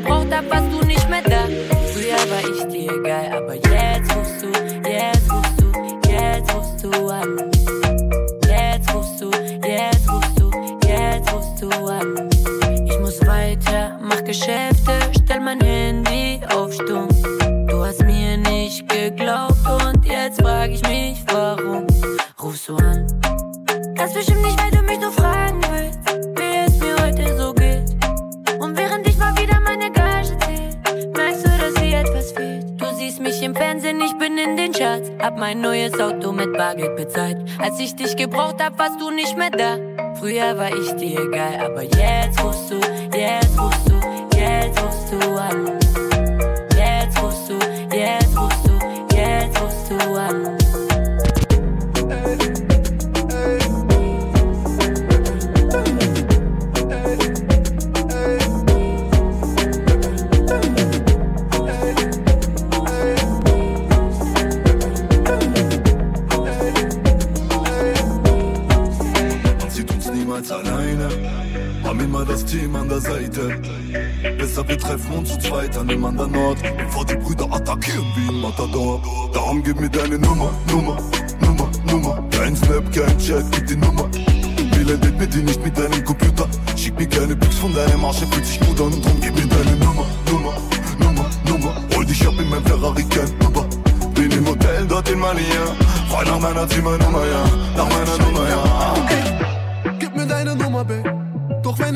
Als 0.00 0.08
ich 0.08 0.08
dich 0.08 0.30
gebraucht 0.30 0.34
hab, 0.34 0.50
warst 0.50 1.79
Bargeld 37.00 37.06
bezahlt. 37.06 37.36
Als 37.58 37.78
ich 37.80 37.94
dich 37.96 38.16
gebraucht 38.16 38.62
hab, 38.62 38.78
warst 38.78 39.00
du 39.00 39.10
nicht 39.10 39.36
mehr 39.36 39.50
da. 39.50 39.78
Früher 40.14 40.56
war 40.56 40.74
ich 40.76 40.92
dir 40.92 41.20
egal, 41.20 41.66
aber 41.66 41.82
jetzt 41.82 42.42
rufst 42.42 42.70
du, 42.70 42.80
jetzt 43.16 43.58
rufst 43.58 43.88
du, 43.88 44.38
jetzt 44.38 44.82
rufst 44.82 45.12
du 45.12 45.40
an. 45.40 45.89
Niemals 70.30 70.52
alleine, 70.52 71.08
haben 71.82 72.00
immer 72.00 72.24
das 72.24 72.44
Team 72.44 72.76
an 72.76 72.88
der 72.88 73.00
Seite. 73.00 73.60
Besser 74.38 74.68
wir 74.68 74.78
treffen 74.78 75.12
uns 75.18 75.30
zu 75.30 75.38
zweit 75.40 75.76
an 75.76 75.88
dem 75.88 76.04
anderen 76.04 76.36
Ort, 76.36 76.58
bevor 76.78 77.04
die 77.04 77.16
Brüder 77.16 77.52
attackieren 77.52 78.06
wie 78.14 78.28
ein 78.28 78.40
Matador. 78.40 79.02
Darum 79.32 79.60
gib 79.64 79.80
mir 79.80 79.88
deine 79.88 80.18
Nummer, 80.18 80.52
Nummer, 80.70 80.98
Nummer, 81.40 81.68
Nummer. 81.90 82.24
Kein 82.30 82.54
Snap, 82.54 82.84
kein 82.92 83.18
Chat, 83.18 83.44
gib 83.50 83.66
die 83.66 83.76
Nummer. 83.76 84.08
Mit 85.18 85.34
dir 85.34 85.42
nicht 85.42 85.62
mit 85.62 85.76
deinem 85.76 86.02
Computer. 86.02 86.48
Schick 86.76 86.98
mir 86.98 87.06
keine 87.06 87.36
Pics 87.36 87.56
von 87.56 87.74
deinem 87.74 88.02
Arsch, 88.04 88.22
er 88.22 88.28
fühlt 88.28 88.46
sich 88.46 88.58
gut 88.60 88.80
an 88.80 88.90
drum 89.02 89.20
gib 89.20 89.34
mir 89.34 89.46
deine 89.46 89.76
Nummer, 89.76 90.06
Nummer, 90.30 90.54
Nummer, 90.98 91.26
Nummer. 91.46 91.74
Hol 91.94 92.06
dich 92.06 92.26
ab 92.26 92.34
in 92.38 92.48
mein 92.48 92.64
Ferrari, 92.64 93.04
kein 93.04 93.28
Uber. 93.46 93.66
Bin 94.14 94.30
im 94.30 94.46
Hotel 94.46 94.86
dort 94.88 95.08
in 95.10 95.18
Mania. 95.18 95.76
Frei 96.08 96.24
nach 96.24 96.40
meiner 96.40 96.66
Zimmernummer, 96.68 97.24
ja. 97.26 97.44
Nach 97.76 97.88
meiner 97.90 98.24
Nummer, 98.24 98.48
ja. 98.48 98.49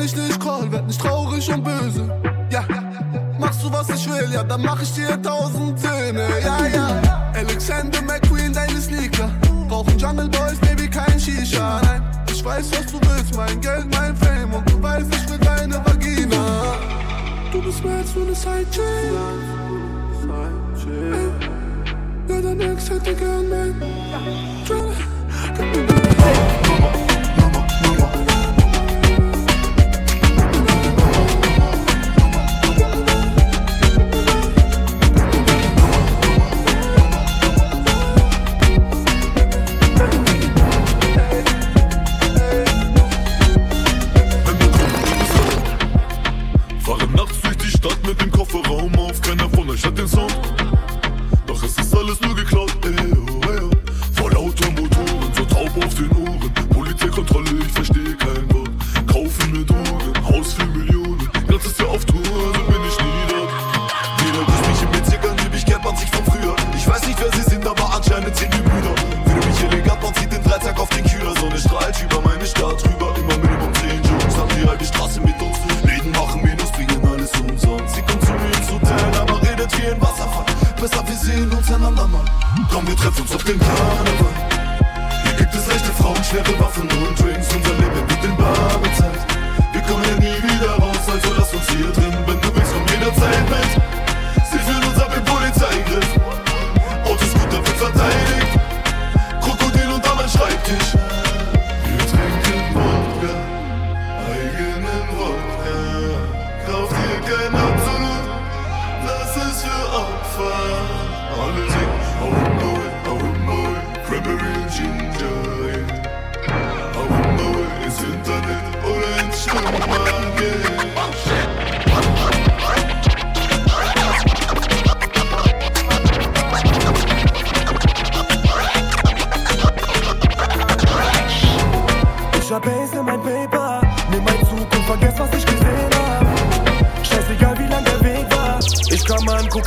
Ich 0.05 0.15
nicht 0.15 0.39
call, 0.39 0.71
werd 0.71 0.85
nicht 0.85 1.01
traurig 1.01 1.51
und 1.51 1.63
böse. 1.63 2.07
Ja, 2.51 2.63
machst 3.39 3.63
du 3.63 3.71
was 3.71 3.89
ich 3.89 4.07
will, 4.07 4.29
ja, 4.31 4.43
dann 4.43 4.61
mach 4.61 4.79
ich 4.81 4.93
dir 4.93 5.19
tausend 5.21 5.79
Söhne, 5.79 6.27
ja, 6.43 6.67
ja. 6.67 7.31
Alexander 7.33 8.01
McQueen, 8.03 8.53
deine 8.53 8.79
Sneaker. 8.79 9.29
Brauchen 9.67 9.97
Jungle 9.97 10.29
Boys, 10.29 10.59
Baby, 10.61 10.87
kein 10.87 11.19
Shisha. 11.19 11.81
Nein, 11.81 12.03
ich 12.31 12.45
weiß, 12.45 12.71
was 12.71 12.91
du 12.91 12.99
willst, 13.09 13.35
mein 13.35 13.59
Geld, 13.61 13.87
mein 13.91 14.15
Fame. 14.15 14.53
Und 14.53 14.69
du 14.69 14.81
weißt, 14.81 15.07
ich 15.15 15.29
will 15.29 15.39
deine 15.39 15.83
Vagina. 15.85 16.77
Du 17.51 17.61
bist 17.63 17.83
mehr 17.83 17.97
als 17.97 18.13
nur 18.15 18.25
eine 18.25 18.35
Sidechick. 18.35 18.83
Ey, 20.87 21.29
Ja, 22.27 22.41
dein 22.41 22.61
Ex 22.61 22.89
hätte 22.89 23.15
gern 23.15 23.49
mein 23.49 23.75
Fahre 24.65 25.94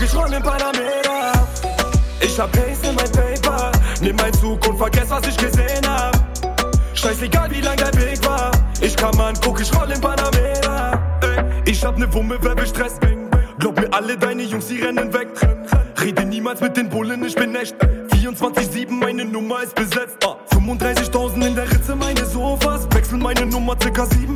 ich 0.03 0.14
roll 0.14 0.32
in 0.32 0.42
Panamera. 0.42 1.32
Ich 2.20 2.38
hab 2.38 2.57
Haze 2.57 2.88
in 2.88 2.94
mein 2.94 3.11
Paper, 3.11 3.72
nimm 4.01 4.16
mein 4.16 4.32
Zug 4.34 4.66
und 4.68 4.78
vergess, 4.78 5.11
was 5.11 5.26
ich 5.26 5.36
gesehen 5.36 5.88
hab. 5.88 6.16
Scheißegal, 6.94 7.51
wie 7.51 7.61
lang 7.61 7.76
der 7.76 7.94
Weg 7.94 8.24
war. 8.26 8.51
Ich 8.80 8.96
kann 8.96 9.18
an, 9.20 9.34
guck, 9.42 9.61
ich 9.61 9.74
roll 9.74 9.90
in 9.90 10.01
Panamera. 10.01 11.01
Ey, 11.22 11.70
ich 11.70 11.84
hab 11.84 11.96
ne 11.99 12.12
Wumme, 12.12 12.38
wer 12.40 12.55
gestresst 12.55 13.01
bin. 13.01 13.28
Glaub 13.59 13.80
mir 13.80 13.92
alle 13.92 14.16
deine 14.16 14.42
Jungs, 14.42 14.66
die 14.66 14.80
rennen 14.80 15.12
weg. 15.12 15.28
Rede 16.01 16.24
niemals 16.24 16.61
mit 16.61 16.76
den 16.76 16.88
Bullen, 16.88 17.24
ich 17.24 17.34
bin 17.34 17.55
echt. 17.55 17.76
24-7, 18.12 18.90
meine 18.90 19.24
Nummer 19.24 19.62
ist 19.62 19.74
besetzt. 19.74 20.18
Ah, 20.24 20.36
35.000 20.55 21.46
in 21.46 21.55
der 21.55 21.70
Ritze, 21.70 21.96
meine 21.96 22.24
Sofas. 22.24 22.86
Wechsel 22.92 23.18
meine 23.18 23.46
Nummer, 23.46 23.76
circa 23.80 24.07
7. 24.07 24.27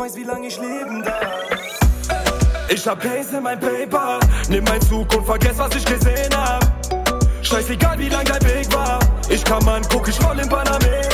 weiß, 0.00 0.16
wie 0.16 0.24
lange 0.24 0.46
ich 0.46 0.58
leben 0.58 1.02
darf. 1.02 1.28
Ich 2.70 2.86
hab 2.88 3.00
Pace 3.00 3.32
in 3.32 3.42
mein 3.42 3.60
Paper, 3.60 4.18
nimm 4.48 4.64
mein 4.64 4.80
Zug 4.80 5.14
und 5.14 5.26
vergess, 5.26 5.58
was 5.58 5.76
ich 5.76 5.84
gesehen 5.84 6.34
hab. 6.34 6.64
Scheißegal, 7.42 7.98
wie 7.98 8.08
lang 8.08 8.24
dein 8.24 8.42
Weg 8.42 8.72
war. 8.72 8.98
Ich 9.28 9.44
kann 9.44 9.62
man, 9.64 9.82
guck, 9.90 10.08
ich 10.08 10.18
roll 10.24 10.38
in 10.38 10.48
Panamera. 10.48 11.09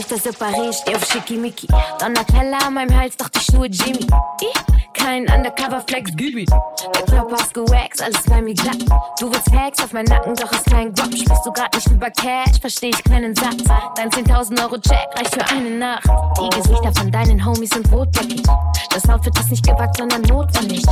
Kronleuchter 0.00 0.16
separé, 0.16 0.72
steh 0.72 0.94
auf 0.94 1.04
Schickimicki. 1.04 1.66
Donatella 1.98 2.58
an 2.66 2.74
meinem 2.74 2.98
Hals, 2.98 3.16
doch 3.16 3.28
die 3.28 3.40
Schuhe 3.40 3.66
Jimmy. 3.66 4.06
Ich, 4.40 4.48
kein 5.02 5.26
Undercover-Flex. 5.28 6.12
Der 6.16 7.02
Körper 7.06 7.36
ist 7.36 7.54
gewaxt, 7.54 8.02
alles 8.02 8.22
bei 8.28 8.42
mir 8.42 8.54
glatt. 8.54 8.78
Du 9.18 9.32
willst 9.32 9.50
Hacks 9.52 9.82
auf 9.82 9.92
meinen 9.92 10.08
Nacken, 10.08 10.34
doch 10.34 10.52
ist 10.52 10.66
kein 10.66 10.92
Guap. 10.92 11.06
Sprichst 11.06 11.46
du 11.46 11.52
grad 11.52 11.74
nicht 11.74 11.90
über 11.90 12.10
Cash, 12.10 12.60
versteh 12.60 12.90
ich 12.90 13.04
keinen 13.04 13.34
Satz. 13.34 13.62
Dein 13.96 14.10
10.000 14.10 14.62
Euro 14.62 14.78
Check 14.78 15.08
reicht 15.16 15.34
für 15.34 15.46
eine 15.54 15.70
Nacht. 15.70 16.04
Die 16.38 16.56
Gesichter 16.56 16.92
von 16.98 17.10
deinen 17.10 17.44
Homies 17.44 17.70
sind 17.70 17.90
rotbäckig. 17.92 18.42
Das 18.90 19.08
Outfit 19.08 19.38
ist 19.38 19.50
nicht 19.50 19.66
gewagt, 19.66 19.96
sondern 19.96 20.22
notwendig. 20.22 20.84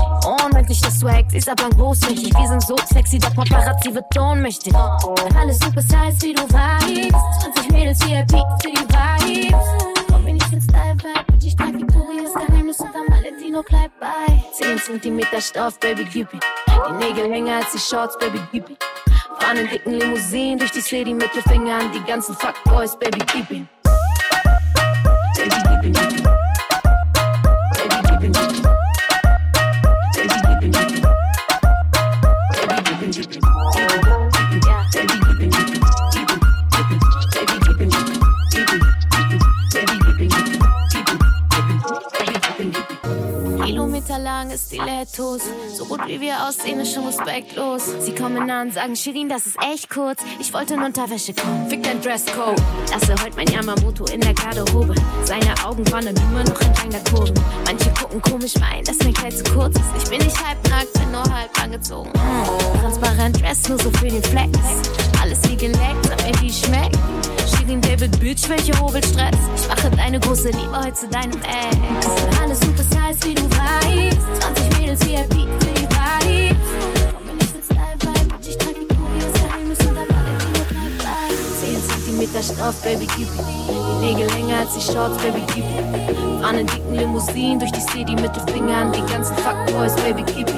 Unendlich 0.44 0.80
das 0.80 0.98
Swag, 1.00 1.24
sie 1.30 1.38
ist 1.38 1.48
aber 1.48 1.68
großflächig. 1.70 2.32
Wir 2.34 2.48
sind 2.48 2.62
so 2.62 2.76
sexy, 2.92 3.18
der 3.18 3.30
Paparazzi 3.30 3.94
wird 3.94 4.04
ohnmächtig. 4.18 4.74
Alles 4.74 5.58
super 5.58 5.82
size, 5.82 6.22
wie 6.22 6.34
du 6.34 6.42
weißt. 6.42 7.42
20 7.54 7.70
Mädels 7.72 8.00
VIP 8.00 8.30
für 8.62 8.70
die 8.70 9.48
Vibes. 9.48 9.64
Komm 10.10 10.24
mir 10.24 10.34
nicht 10.34 10.50
mit 10.52 10.62
Style 10.62 10.96
ich 11.48 11.56
trag 11.56 11.72
Victorias 11.72 12.34
Geheimnis 12.34 12.78
unter 12.78 13.00
Valentino 13.08 13.62
Kleid 13.62 13.90
bei. 13.98 14.44
10 14.52 14.78
Zentimeter 14.78 15.40
Stoff, 15.40 15.80
Baby 15.80 16.04
Cupid. 16.04 16.44
Die 16.88 16.92
Nägel 16.92 17.28
länger 17.28 17.56
als 17.56 17.72
die 17.72 17.78
Shorts, 17.78 18.18
Baby 18.18 18.38
Cupid. 18.50 18.76
Fahren 19.40 19.56
in 19.56 19.68
dicken 19.68 19.94
Limousinen 19.94 20.58
durch 20.58 20.72
die 20.72 20.80
City, 20.80 21.14
Mittelfinger 21.14 21.76
an 21.76 21.92
die 21.92 22.02
ganzen 22.04 22.34
Fuckboys, 22.34 22.98
Baby 22.98 23.20
it. 23.20 23.66
Baby 25.64 25.92
Keep 25.92 26.27
Lang 44.18 44.50
ist 44.50 44.72
die 44.72 44.78
Lettos. 44.78 45.42
So 45.74 45.84
gut 45.84 46.06
wie 46.06 46.20
wir 46.20 46.46
aussehen, 46.46 46.80
ist 46.80 46.92
schon 46.92 47.06
respektlos. 47.06 47.82
Sie 48.00 48.14
kommen 48.14 48.50
an, 48.50 48.72
sagen 48.72 48.96
Shirin, 48.96 49.28
das 49.28 49.46
ist 49.46 49.56
echt 49.72 49.88
kurz. 49.90 50.22
Ich 50.40 50.52
wollte 50.52 50.74
in 50.74 50.82
Unterwäsche 50.82 51.32
kommen. 51.34 51.68
Fick 51.68 51.84
dein 51.84 52.00
Dresscode. 52.00 52.60
Lasse 52.90 53.14
heute 53.22 53.36
mein 53.36 53.46
Yamamoto 53.46 54.06
in 54.06 54.20
der 54.20 54.34
Garderobe. 54.34 54.94
Seine 55.24 55.54
Augen 55.64 55.90
wandern 55.92 56.16
immer 56.16 56.42
noch 56.44 56.60
entlang 56.60 56.90
der 56.90 57.04
Kurven. 57.04 57.34
Manche 57.64 57.90
gucken 57.90 58.20
komisch, 58.22 58.54
meinen, 58.58 58.84
dass 58.84 58.98
mein 58.98 59.14
Kleid 59.14 59.36
zu 59.36 59.44
kurz 59.52 59.76
ist. 59.76 60.02
Ich 60.02 60.10
bin 60.10 60.18
nicht 60.18 60.44
halb 60.44 60.68
nackt, 60.68 60.92
bin 60.94 61.10
nur 61.12 61.22
halb 61.22 61.62
angezogen. 61.62 62.10
Transparent 62.80 63.40
Dress, 63.40 63.68
nur 63.68 63.78
so 63.78 63.90
für 63.92 64.08
den 64.08 64.22
Flex. 64.22 64.58
Alles 65.22 65.48
wie 65.48 65.56
geleckt, 65.56 66.06
sag 66.06 66.24
mir, 66.24 66.40
wie 66.42 66.52
schmeckt. 66.52 66.98
Shirin 67.68 67.82
David 67.82 68.18
Bitch, 68.18 68.48
welche 68.48 68.72
Hobelstress. 68.80 69.36
Ich 69.54 69.68
mache 69.68 69.90
deine 69.90 70.18
große 70.18 70.48
Liebe 70.48 70.72
heute 70.74 70.94
zu 70.94 71.08
deinem 71.08 71.32
Ex. 71.32 72.06
Alles 72.40 72.60
super 72.60 72.82
size, 72.82 73.28
wie 73.28 73.34
du 73.34 73.42
weißt. 73.42 74.18
20 74.40 74.78
Mädels 74.78 75.06
VIP 75.06 75.34
für 75.60 75.74
die 75.74 75.86
Party. 75.86 76.56
Komm 77.12 77.26
mir 77.26 77.34
nicht 77.34 77.54
mit 77.54 77.64
Style 77.64 77.98
Vibe, 78.00 78.34
und 78.34 78.48
ich 78.48 78.56
trag 78.56 78.74
die 78.74 78.86
Kurios 78.86 79.32
Geheimnis 79.34 79.78
unter 79.80 80.00
Valentino 80.00 80.64
Kleid 80.66 80.92
bei. 80.98 81.28
10 81.60 81.82
Zentimeter 81.90 82.42
Stoff, 82.42 82.82
Baby 82.82 83.04
it. 83.04 83.28
Die 83.68 84.06
Nägel 84.06 84.26
länger 84.34 84.60
als 84.60 84.74
die 84.74 84.80
Shorts, 84.80 85.18
Baby 85.18 85.42
it. 85.60 86.40
Fahren 86.40 86.58
in 86.60 86.66
dicken 86.66 86.94
Limousinen 86.94 87.58
durch 87.58 87.72
die 87.72 87.80
City, 87.80 88.14
Mittelfinger 88.14 88.76
an 88.76 88.92
die 88.92 89.12
ganzen 89.12 89.36
Fuckboys, 89.36 89.94
Baby 89.96 90.22
Keep 90.22 90.48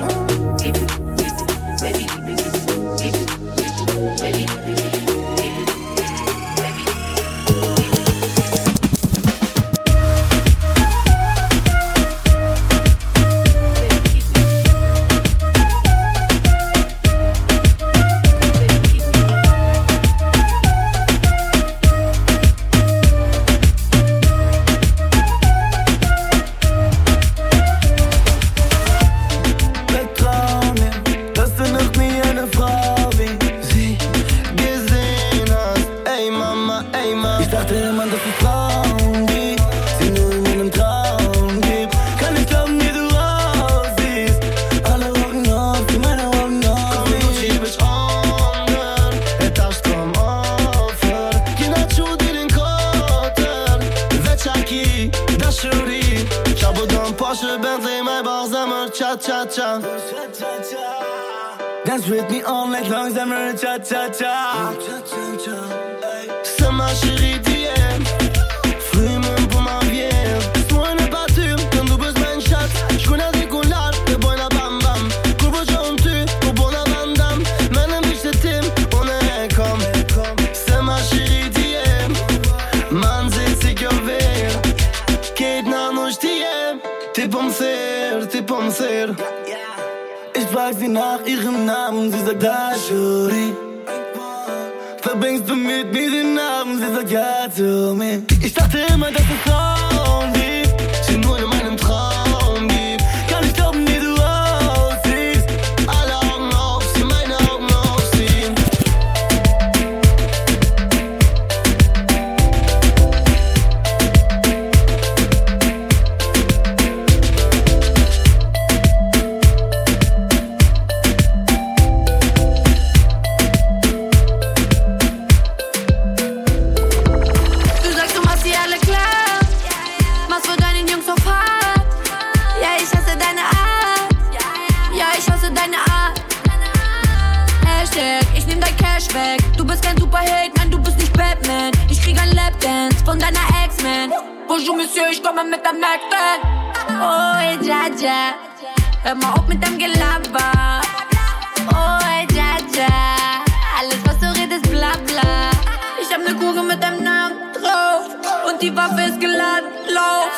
die 158.60 158.76
Waffe 158.76 159.02
ist 159.08 159.20
geladen, 159.20 159.70
lauf. 159.88 160.30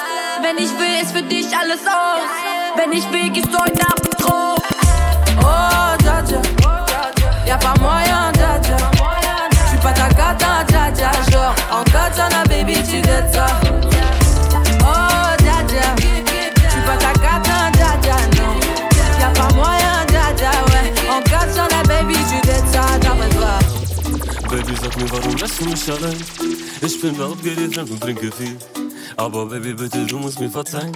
Wenn 0.43 0.57
ich 0.59 0.71
will, 0.79 1.03
ist 1.03 1.13
für 1.13 1.23
dich 1.23 1.47
alles 1.57 1.81
aus. 1.87 2.31
Wenn 2.77 2.93
ich 2.93 3.11
will, 3.13 3.31
gehst 3.31 3.49
du 3.53 3.59
heute 3.59 3.73
dem 3.73 4.11
drauf. 4.19 4.59
Oh, 5.41 5.97
Dadja, 6.05 6.41
ja, 7.47 7.57
pas 7.57 7.79
moyen, 7.81 8.33
Dadja. 8.35 8.77
Tu 9.71 9.79
pas 9.79 9.93
ta 9.93 10.09
gata, 10.09 10.65
Jaja. 10.71 11.11
Genre, 11.31 11.55
en 11.71 11.85
Katana, 11.85 12.45
baby, 12.49 12.75
tu 12.75 13.01
gâtes 13.01 13.35
ça. 13.35 13.47
Oh, 14.81 15.45
Jaja, 15.45 15.95
j'suis 15.99 16.83
pas 16.87 16.97
ta 16.97 17.13
non. 18.37 18.53
Y'a 19.21 19.29
pas 19.31 19.55
moyen, 19.55 20.07
Jaja, 20.13 20.51
ouais. 20.69 20.93
En 21.11 21.21
Katana, 21.23 21.83
baby, 21.89 22.15
tu 22.15 22.47
gâtes 22.47 22.69
ça, 22.73 22.83
t'as 23.01 23.11
pas 23.11 23.59
Baby, 24.49 24.77
sag 24.77 24.97
mir, 24.97 25.11
warum 25.11 25.37
lässt 25.37 25.61
du 25.61 25.65
mich 25.65 25.91
allein? 25.91 26.15
Ich 26.85 27.01
bin 27.01 27.17
laut 27.17 27.41
geredet 27.43 27.79
und 27.79 28.01
trinke 28.01 28.33
viel. 28.33 28.57
Aber 29.17 29.47
Baby, 29.47 29.73
bitte, 29.73 30.05
du 30.05 30.19
musst 30.19 30.41
mir 30.41 30.51
verzeihen. 30.51 30.91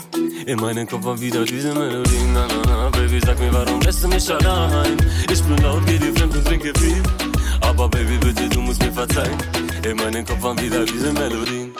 In 0.45 0.59
meinem 0.59 0.87
Kopf 0.87 1.05
war 1.05 1.20
wieder 1.20 1.45
diese 1.45 1.72
Melodie. 1.72 2.26
Na, 2.34 2.49
na, 2.49 2.62
na, 2.66 2.91
Baby, 2.91 3.20
sag 3.24 3.39
mir, 3.39 3.53
warum 3.53 3.80
lässt 3.80 4.03
du 4.03 4.09
mich 4.09 4.28
allein? 4.28 4.97
Ich 5.30 5.43
bin 5.45 5.57
laut 5.59 5.87
geh 5.87 5.99
dir 5.99 6.12
fremd 6.14 6.34
und 6.34 6.45
trinke 6.45 6.72
viel. 6.80 7.03
Aber 7.61 7.89
Baby, 7.89 8.18
bitte, 8.18 8.49
du 8.49 8.61
musst 8.62 8.82
mir 8.82 8.93
verzeihen. 8.93 9.39
In 9.89 9.97
meinem 9.97 10.26
Kopf 10.26 10.43
waren 10.43 10.61
wieder 10.61 10.84
diese 10.84 11.12
Melodien. 11.12 11.72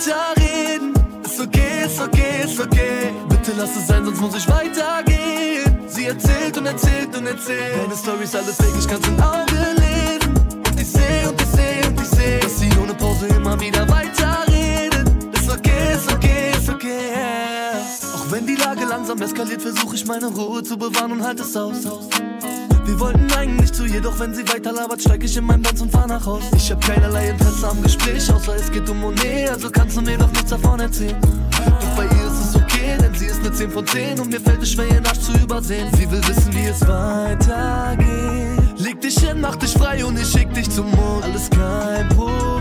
weiterreden. 0.00 0.94
Ist 1.24 1.40
okay, 1.40 1.84
ist 1.84 2.00
okay, 2.00 2.44
ist 2.44 2.60
okay. 2.60 3.12
Bitte 3.28 3.52
lass 3.56 3.76
es 3.76 3.86
sein, 3.86 4.04
sonst 4.04 4.20
muss 4.20 4.34
ich 4.34 4.48
weitergehen. 4.48 5.78
Sie 5.86 6.06
erzählt 6.06 6.56
und 6.56 6.66
erzählt 6.66 7.16
und 7.16 7.26
erzählt. 7.26 7.76
Meine 7.76 7.96
Story 7.96 8.24
ist 8.24 8.34
alles 8.34 8.58
weg, 8.58 8.74
ich 8.78 8.88
kann's 8.88 9.06
im 9.06 9.20
Auge 9.20 9.54
lesen. 9.76 10.34
Und 10.68 10.80
ich 10.80 10.88
seh 10.88 11.26
und 11.28 11.40
ich 11.40 11.48
seh 11.48 11.86
und 11.86 12.00
ich 12.00 12.08
seh, 12.08 12.40
dass 12.40 12.58
sie 12.58 12.70
ohne 12.82 12.94
Pause 12.94 13.26
immer 13.26 13.60
wieder 13.60 13.88
weiter. 13.88 14.19
die 18.50 18.56
Lage 18.56 18.84
langsam 18.84 19.20
eskaliert, 19.22 19.62
versuche 19.62 19.94
ich 19.94 20.06
meine 20.06 20.26
Ruhe 20.26 20.62
zu 20.62 20.76
bewahren 20.76 21.12
und 21.12 21.22
halte 21.22 21.42
es 21.42 21.56
aus. 21.56 21.84
Wir 22.84 22.98
wollten 22.98 23.30
eigentlich 23.32 23.72
zu 23.72 23.84
ihr, 23.84 24.00
doch 24.00 24.18
wenn 24.18 24.34
sie 24.34 24.42
weiter 24.48 24.72
labert, 24.72 25.00
steig 25.00 25.22
ich 25.22 25.36
in 25.36 25.44
mein 25.44 25.62
Benz 25.62 25.80
und 25.80 25.92
fahr 25.92 26.08
nach 26.08 26.24
Haus. 26.26 26.42
Ich 26.56 26.70
hab 26.72 26.84
keinerlei 26.84 27.28
Interesse 27.28 27.68
am 27.68 27.80
Gespräch, 27.82 28.32
außer 28.32 28.56
es 28.56 28.72
geht 28.72 28.88
um 28.88 29.00
Monet, 29.00 29.50
also 29.50 29.70
kannst 29.70 29.96
du 29.96 30.02
mir 30.02 30.18
doch 30.18 30.30
nichts 30.32 30.50
davon 30.50 30.80
erzählen. 30.80 31.20
Doch 31.20 31.96
bei 31.96 32.04
ihr 32.04 32.26
ist 32.26 32.48
es 32.48 32.56
okay, 32.56 32.96
denn 33.00 33.14
sie 33.14 33.26
ist 33.26 33.42
ne 33.42 33.52
10 33.52 33.70
von 33.70 33.86
10 33.86 34.20
und 34.20 34.30
mir 34.30 34.40
fällt 34.40 34.62
es 34.62 34.72
schwer, 34.72 34.88
ihren 34.88 35.06
Arsch 35.06 35.20
zu 35.20 35.32
übersehen. 35.32 35.88
Sie 35.96 36.10
will 36.10 36.26
wissen, 36.26 36.52
wie 36.52 36.66
es 36.66 36.80
weitergeht. 36.80 38.78
Leg 38.78 39.00
dich 39.00 39.18
hin, 39.18 39.40
mach 39.40 39.56
dich 39.56 39.72
frei 39.72 40.04
und 40.04 40.18
ich 40.18 40.26
schick 40.26 40.52
dich 40.54 40.68
zum 40.68 40.90
Mond. 40.90 41.24
Alles 41.24 41.48
kein 41.50 42.08
Problem. 42.08 42.59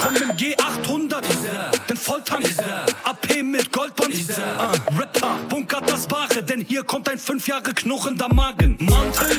komm 0.00 0.16
im 0.16 0.30
G800, 0.36 1.22
den 1.88 1.96
Volltank, 1.96 2.46
AP 3.04 3.42
mit 3.42 3.70
Goldband, 3.72 4.14
Rapper, 4.98 5.36
bunkert 5.48 5.90
das 5.90 6.06
Bare, 6.06 6.42
denn 6.42 6.60
hier 6.60 6.82
kommt 6.82 7.08
ein 7.08 7.18
fünf 7.18 7.46
Jahre 7.46 7.74
knochender 7.74 8.32
Magen. 8.32 8.76
Mountain, 8.80 9.36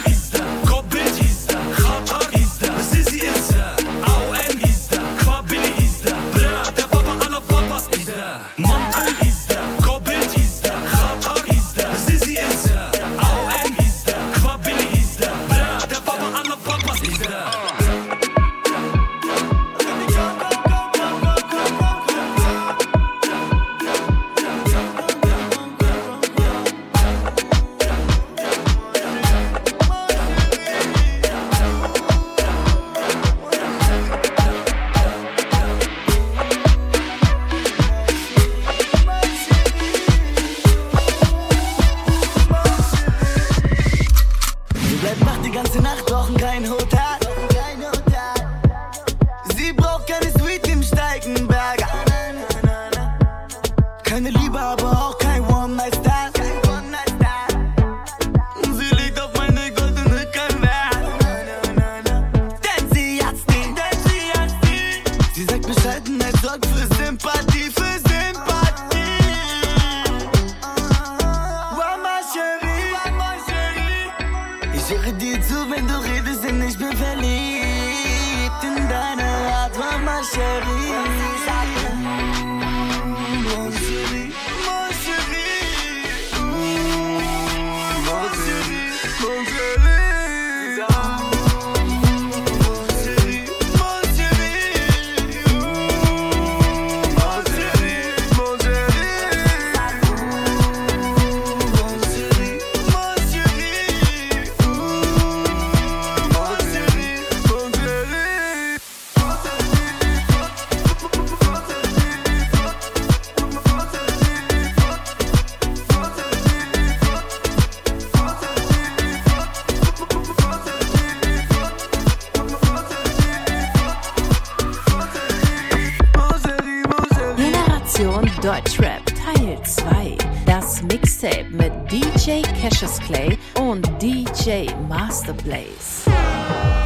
the 135.26 135.34
place. 135.34 136.06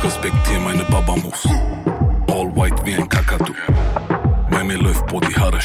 Respektier 0.03 0.59
meine 0.59 0.83
Babamus. 0.85 1.47
All 2.27 2.49
white 2.55 2.85
wie 2.85 2.95
ein 2.95 3.07
Kakadu. 3.07 3.53
Bei 4.49 4.63
läuft 4.77 5.05
Body 5.07 5.33
Haare 5.33 5.59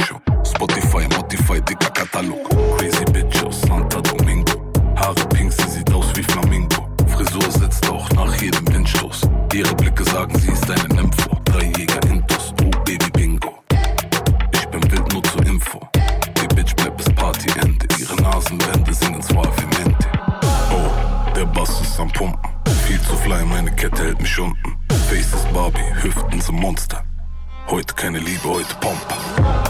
Klumpen. 24.41 24.75
Faces 25.11 25.45
Barbie, 25.53 25.85
Hüften 26.03 26.41
zum 26.41 26.57
Monster. 26.57 27.05
Heute 27.69 27.93
keine 27.93 28.21
Liebe, 28.21 28.49
heute 28.49 28.75
Pomper. 28.81 29.70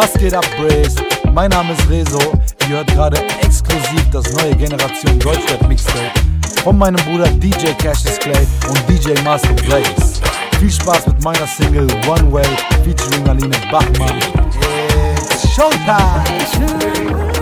Was 0.00 0.14
geht 0.14 0.32
ab, 0.32 0.46
Brace? 0.56 0.94
Mein 1.30 1.50
Name 1.50 1.74
ist 1.74 1.90
Rezo. 1.90 2.32
Ihr 2.62 2.76
hört 2.76 2.86
gerade 2.86 3.18
exklusiv 3.42 4.02
das 4.10 4.32
neue 4.32 4.56
Generation 4.56 5.18
Deutschrap 5.18 5.68
Mixtape 5.68 6.12
von 6.64 6.78
meinem 6.78 6.96
Bruder 7.04 7.28
DJ 7.32 7.72
Cassius 7.78 8.18
Clay 8.18 8.46
und 8.66 8.78
DJ 8.88 9.20
Master 9.22 9.52
Blaze. 9.52 10.22
Viel 10.58 10.70
Spaß 10.70 11.08
mit 11.08 11.22
meiner 11.22 11.46
Single 11.46 11.86
One 12.08 12.32
Way 12.32 12.46
featuring 12.82 13.28
Aline 13.28 13.54
Bachmann. 13.70 14.16
It's 15.16 15.54
Showtime! 15.54 17.39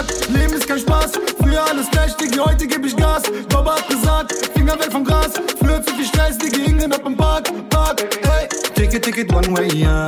Gesagt, 0.00 0.28
Leben 0.30 0.52
ist 0.54 0.66
kein 0.66 0.78
Spaß. 0.78 1.12
Früher 1.40 1.64
alles 1.64 1.90
gleich, 1.90 2.12
heute 2.38 2.66
geb 2.66 2.84
ich 2.84 2.96
Gas. 2.96 3.22
Papa 3.48 3.76
hat 3.76 3.88
gesagt, 3.88 4.32
Finger 4.54 4.78
weg 4.78 4.90
vom 4.92 5.04
Gras. 5.04 5.32
Früher 5.58 5.84
zu 5.84 5.94
viel 5.94 6.04
Stress, 6.06 6.38
Diggi, 6.38 6.64
hingen 6.64 6.92
ab 6.92 7.02
im 7.06 7.16
Park, 7.16 7.50
Park, 7.68 8.02
hey. 8.22 8.48
Ticket, 8.74 9.04
Ticket, 9.04 9.32
one 9.32 9.56
way, 9.56 9.68
ja. 9.74 10.06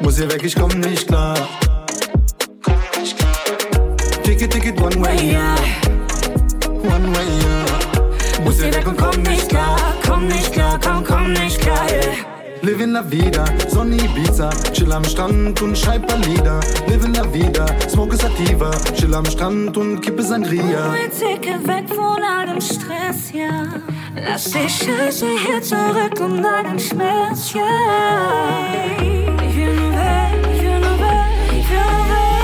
Muss 0.00 0.16
hier 0.16 0.30
weg, 0.30 0.42
ich 0.42 0.54
komm 0.54 0.70
nicht 0.80 1.06
klar. 1.06 1.36
Ticket, 4.22 4.52
Ticket, 4.52 4.80
one 4.80 5.04
way, 5.04 5.32
ja. 5.32 5.54
One 6.82 7.14
way, 7.14 7.28
ja. 7.42 8.42
Muss 8.42 8.60
hier 8.60 8.74
weg 8.74 8.86
und 8.86 8.96
komm 8.96 9.22
nicht 9.22 9.48
klar, 9.48 9.76
komm 10.06 10.26
nicht 10.26 10.52
klar, 10.52 10.78
komm, 10.82 11.04
komm 11.04 11.32
nicht 11.32 11.60
klar, 11.60 11.85
yeah. 11.85 11.85
Live 12.66 12.82
in 12.82 12.92
la 12.94 13.02
vida, 13.02 13.44
Sonne 13.68 13.94
Ibiza, 13.94 14.50
chill 14.72 14.90
am 14.90 15.04
Strand 15.04 15.62
und 15.62 15.78
schreib 15.78 16.08
paar 16.08 16.18
Lieder. 16.18 16.58
Live 16.88 17.04
in 17.04 17.14
la 17.14 17.22
vida, 17.32 17.64
smoke 17.88 18.16
sativa, 18.16 18.72
chill 18.92 19.14
am 19.14 19.24
Strand 19.24 19.76
und 19.76 20.00
kippe 20.00 20.24
Sangria. 20.24 20.88
Mein 20.88 21.12
Ticket 21.12 21.64
weg 21.64 21.84
von 21.88 22.20
allem 22.24 22.60
Stress, 22.60 23.30
ja. 23.32 23.66
Lass 24.16 24.50
die 24.50 24.68
Scheiße 24.68 25.26
hier 25.46 25.62
zurück 25.62 26.18
und 26.18 26.44
allen 26.44 26.80
Schmerz, 26.80 27.52
ja. 27.52 27.62
Ich 28.98 29.56
will 29.56 29.72
nur 29.76 29.92
weg, 29.92 30.34
ich 30.52 30.62
will 30.62 30.80
nur 30.80 30.98
weg, 30.98 31.30
ich 31.52 31.70
will 31.70 31.78
nur 31.78 32.08
weg. 32.10 32.34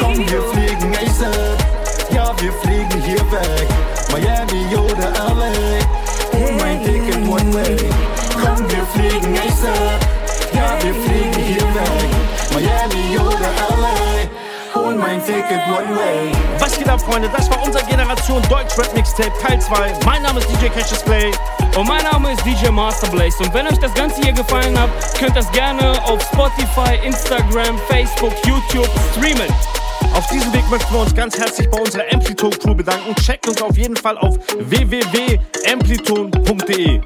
Komm, 0.00 0.18
wir 0.18 0.42
fliegen 0.42 0.96
ASAP, 0.96 1.62
ja, 2.12 2.34
wir 2.40 2.52
fliegen 2.54 3.02
hier 3.04 3.22
weg. 3.30 3.73
Mein 15.26 15.36
Ticket 15.36 15.60
one 15.68 15.96
way. 15.96 16.32
Was 16.58 16.76
geht 16.76 16.88
ab, 16.88 17.00
Freunde? 17.00 17.30
Das 17.34 17.48
war 17.48 17.64
unser 17.64 17.82
Generation 17.84 18.42
Deutschrap 18.48 18.94
Mixtape 18.94 19.32
Teil 19.40 19.58
2. 19.60 19.94
Mein 20.04 20.20
Name 20.22 20.40
ist 20.40 20.50
DJ 20.50 20.66
Cassius 20.66 21.02
Clay. 21.04 21.32
Und 21.76 21.88
mein 21.88 22.04
Name 22.04 22.32
ist 22.32 22.44
DJ 22.44 22.68
Master 22.70 23.08
Blaze. 23.08 23.42
Und 23.42 23.54
wenn 23.54 23.66
euch 23.66 23.78
das 23.78 23.94
Ganze 23.94 24.20
hier 24.20 24.34
gefallen 24.34 24.78
hat, 24.78 24.90
könnt 25.18 25.34
das 25.36 25.50
gerne 25.52 25.92
auf 26.04 26.20
Spotify, 26.22 26.98
Instagram, 27.04 27.78
Facebook, 27.88 28.34
YouTube 28.44 28.90
streamen. 29.12 29.48
Auf 30.14 30.26
diesem 30.28 30.52
Weg 30.52 30.68
möchten 30.70 30.92
wir 30.92 31.00
uns 31.00 31.14
ganz 31.14 31.38
herzlich 31.38 31.70
bei 31.70 31.80
unserer 31.80 32.04
Amplitone 32.12 32.58
Crew 32.58 32.74
bedanken. 32.74 33.14
Checkt 33.16 33.48
uns 33.48 33.62
auf 33.62 33.78
jeden 33.78 33.96
Fall 33.96 34.18
auf 34.18 34.36
www.amplitone.de. 34.58 37.00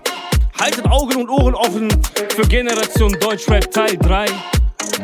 Haltet 0.60 0.86
Augen 0.86 1.14
und 1.16 1.30
Ohren 1.30 1.54
offen 1.54 1.88
für 2.34 2.42
Generation 2.48 3.16
Deutschrap 3.20 3.70
Teil 3.70 3.96
3. 3.96 4.26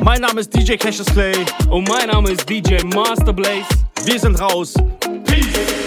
Mein 0.02 0.20
Name 0.20 0.40
ist 0.40 0.54
DJ 0.54 0.76
Cassius 0.76 1.06
Clay. 1.06 1.34
Und 1.70 1.88
mein 1.88 2.08
Name 2.08 2.30
ist 2.30 2.48
DJ 2.48 2.82
Master 2.94 3.32
Blaze. 3.32 3.66
Wir 4.04 4.18
sind 4.18 4.40
raus. 4.40 4.74
Peace. 5.24 5.83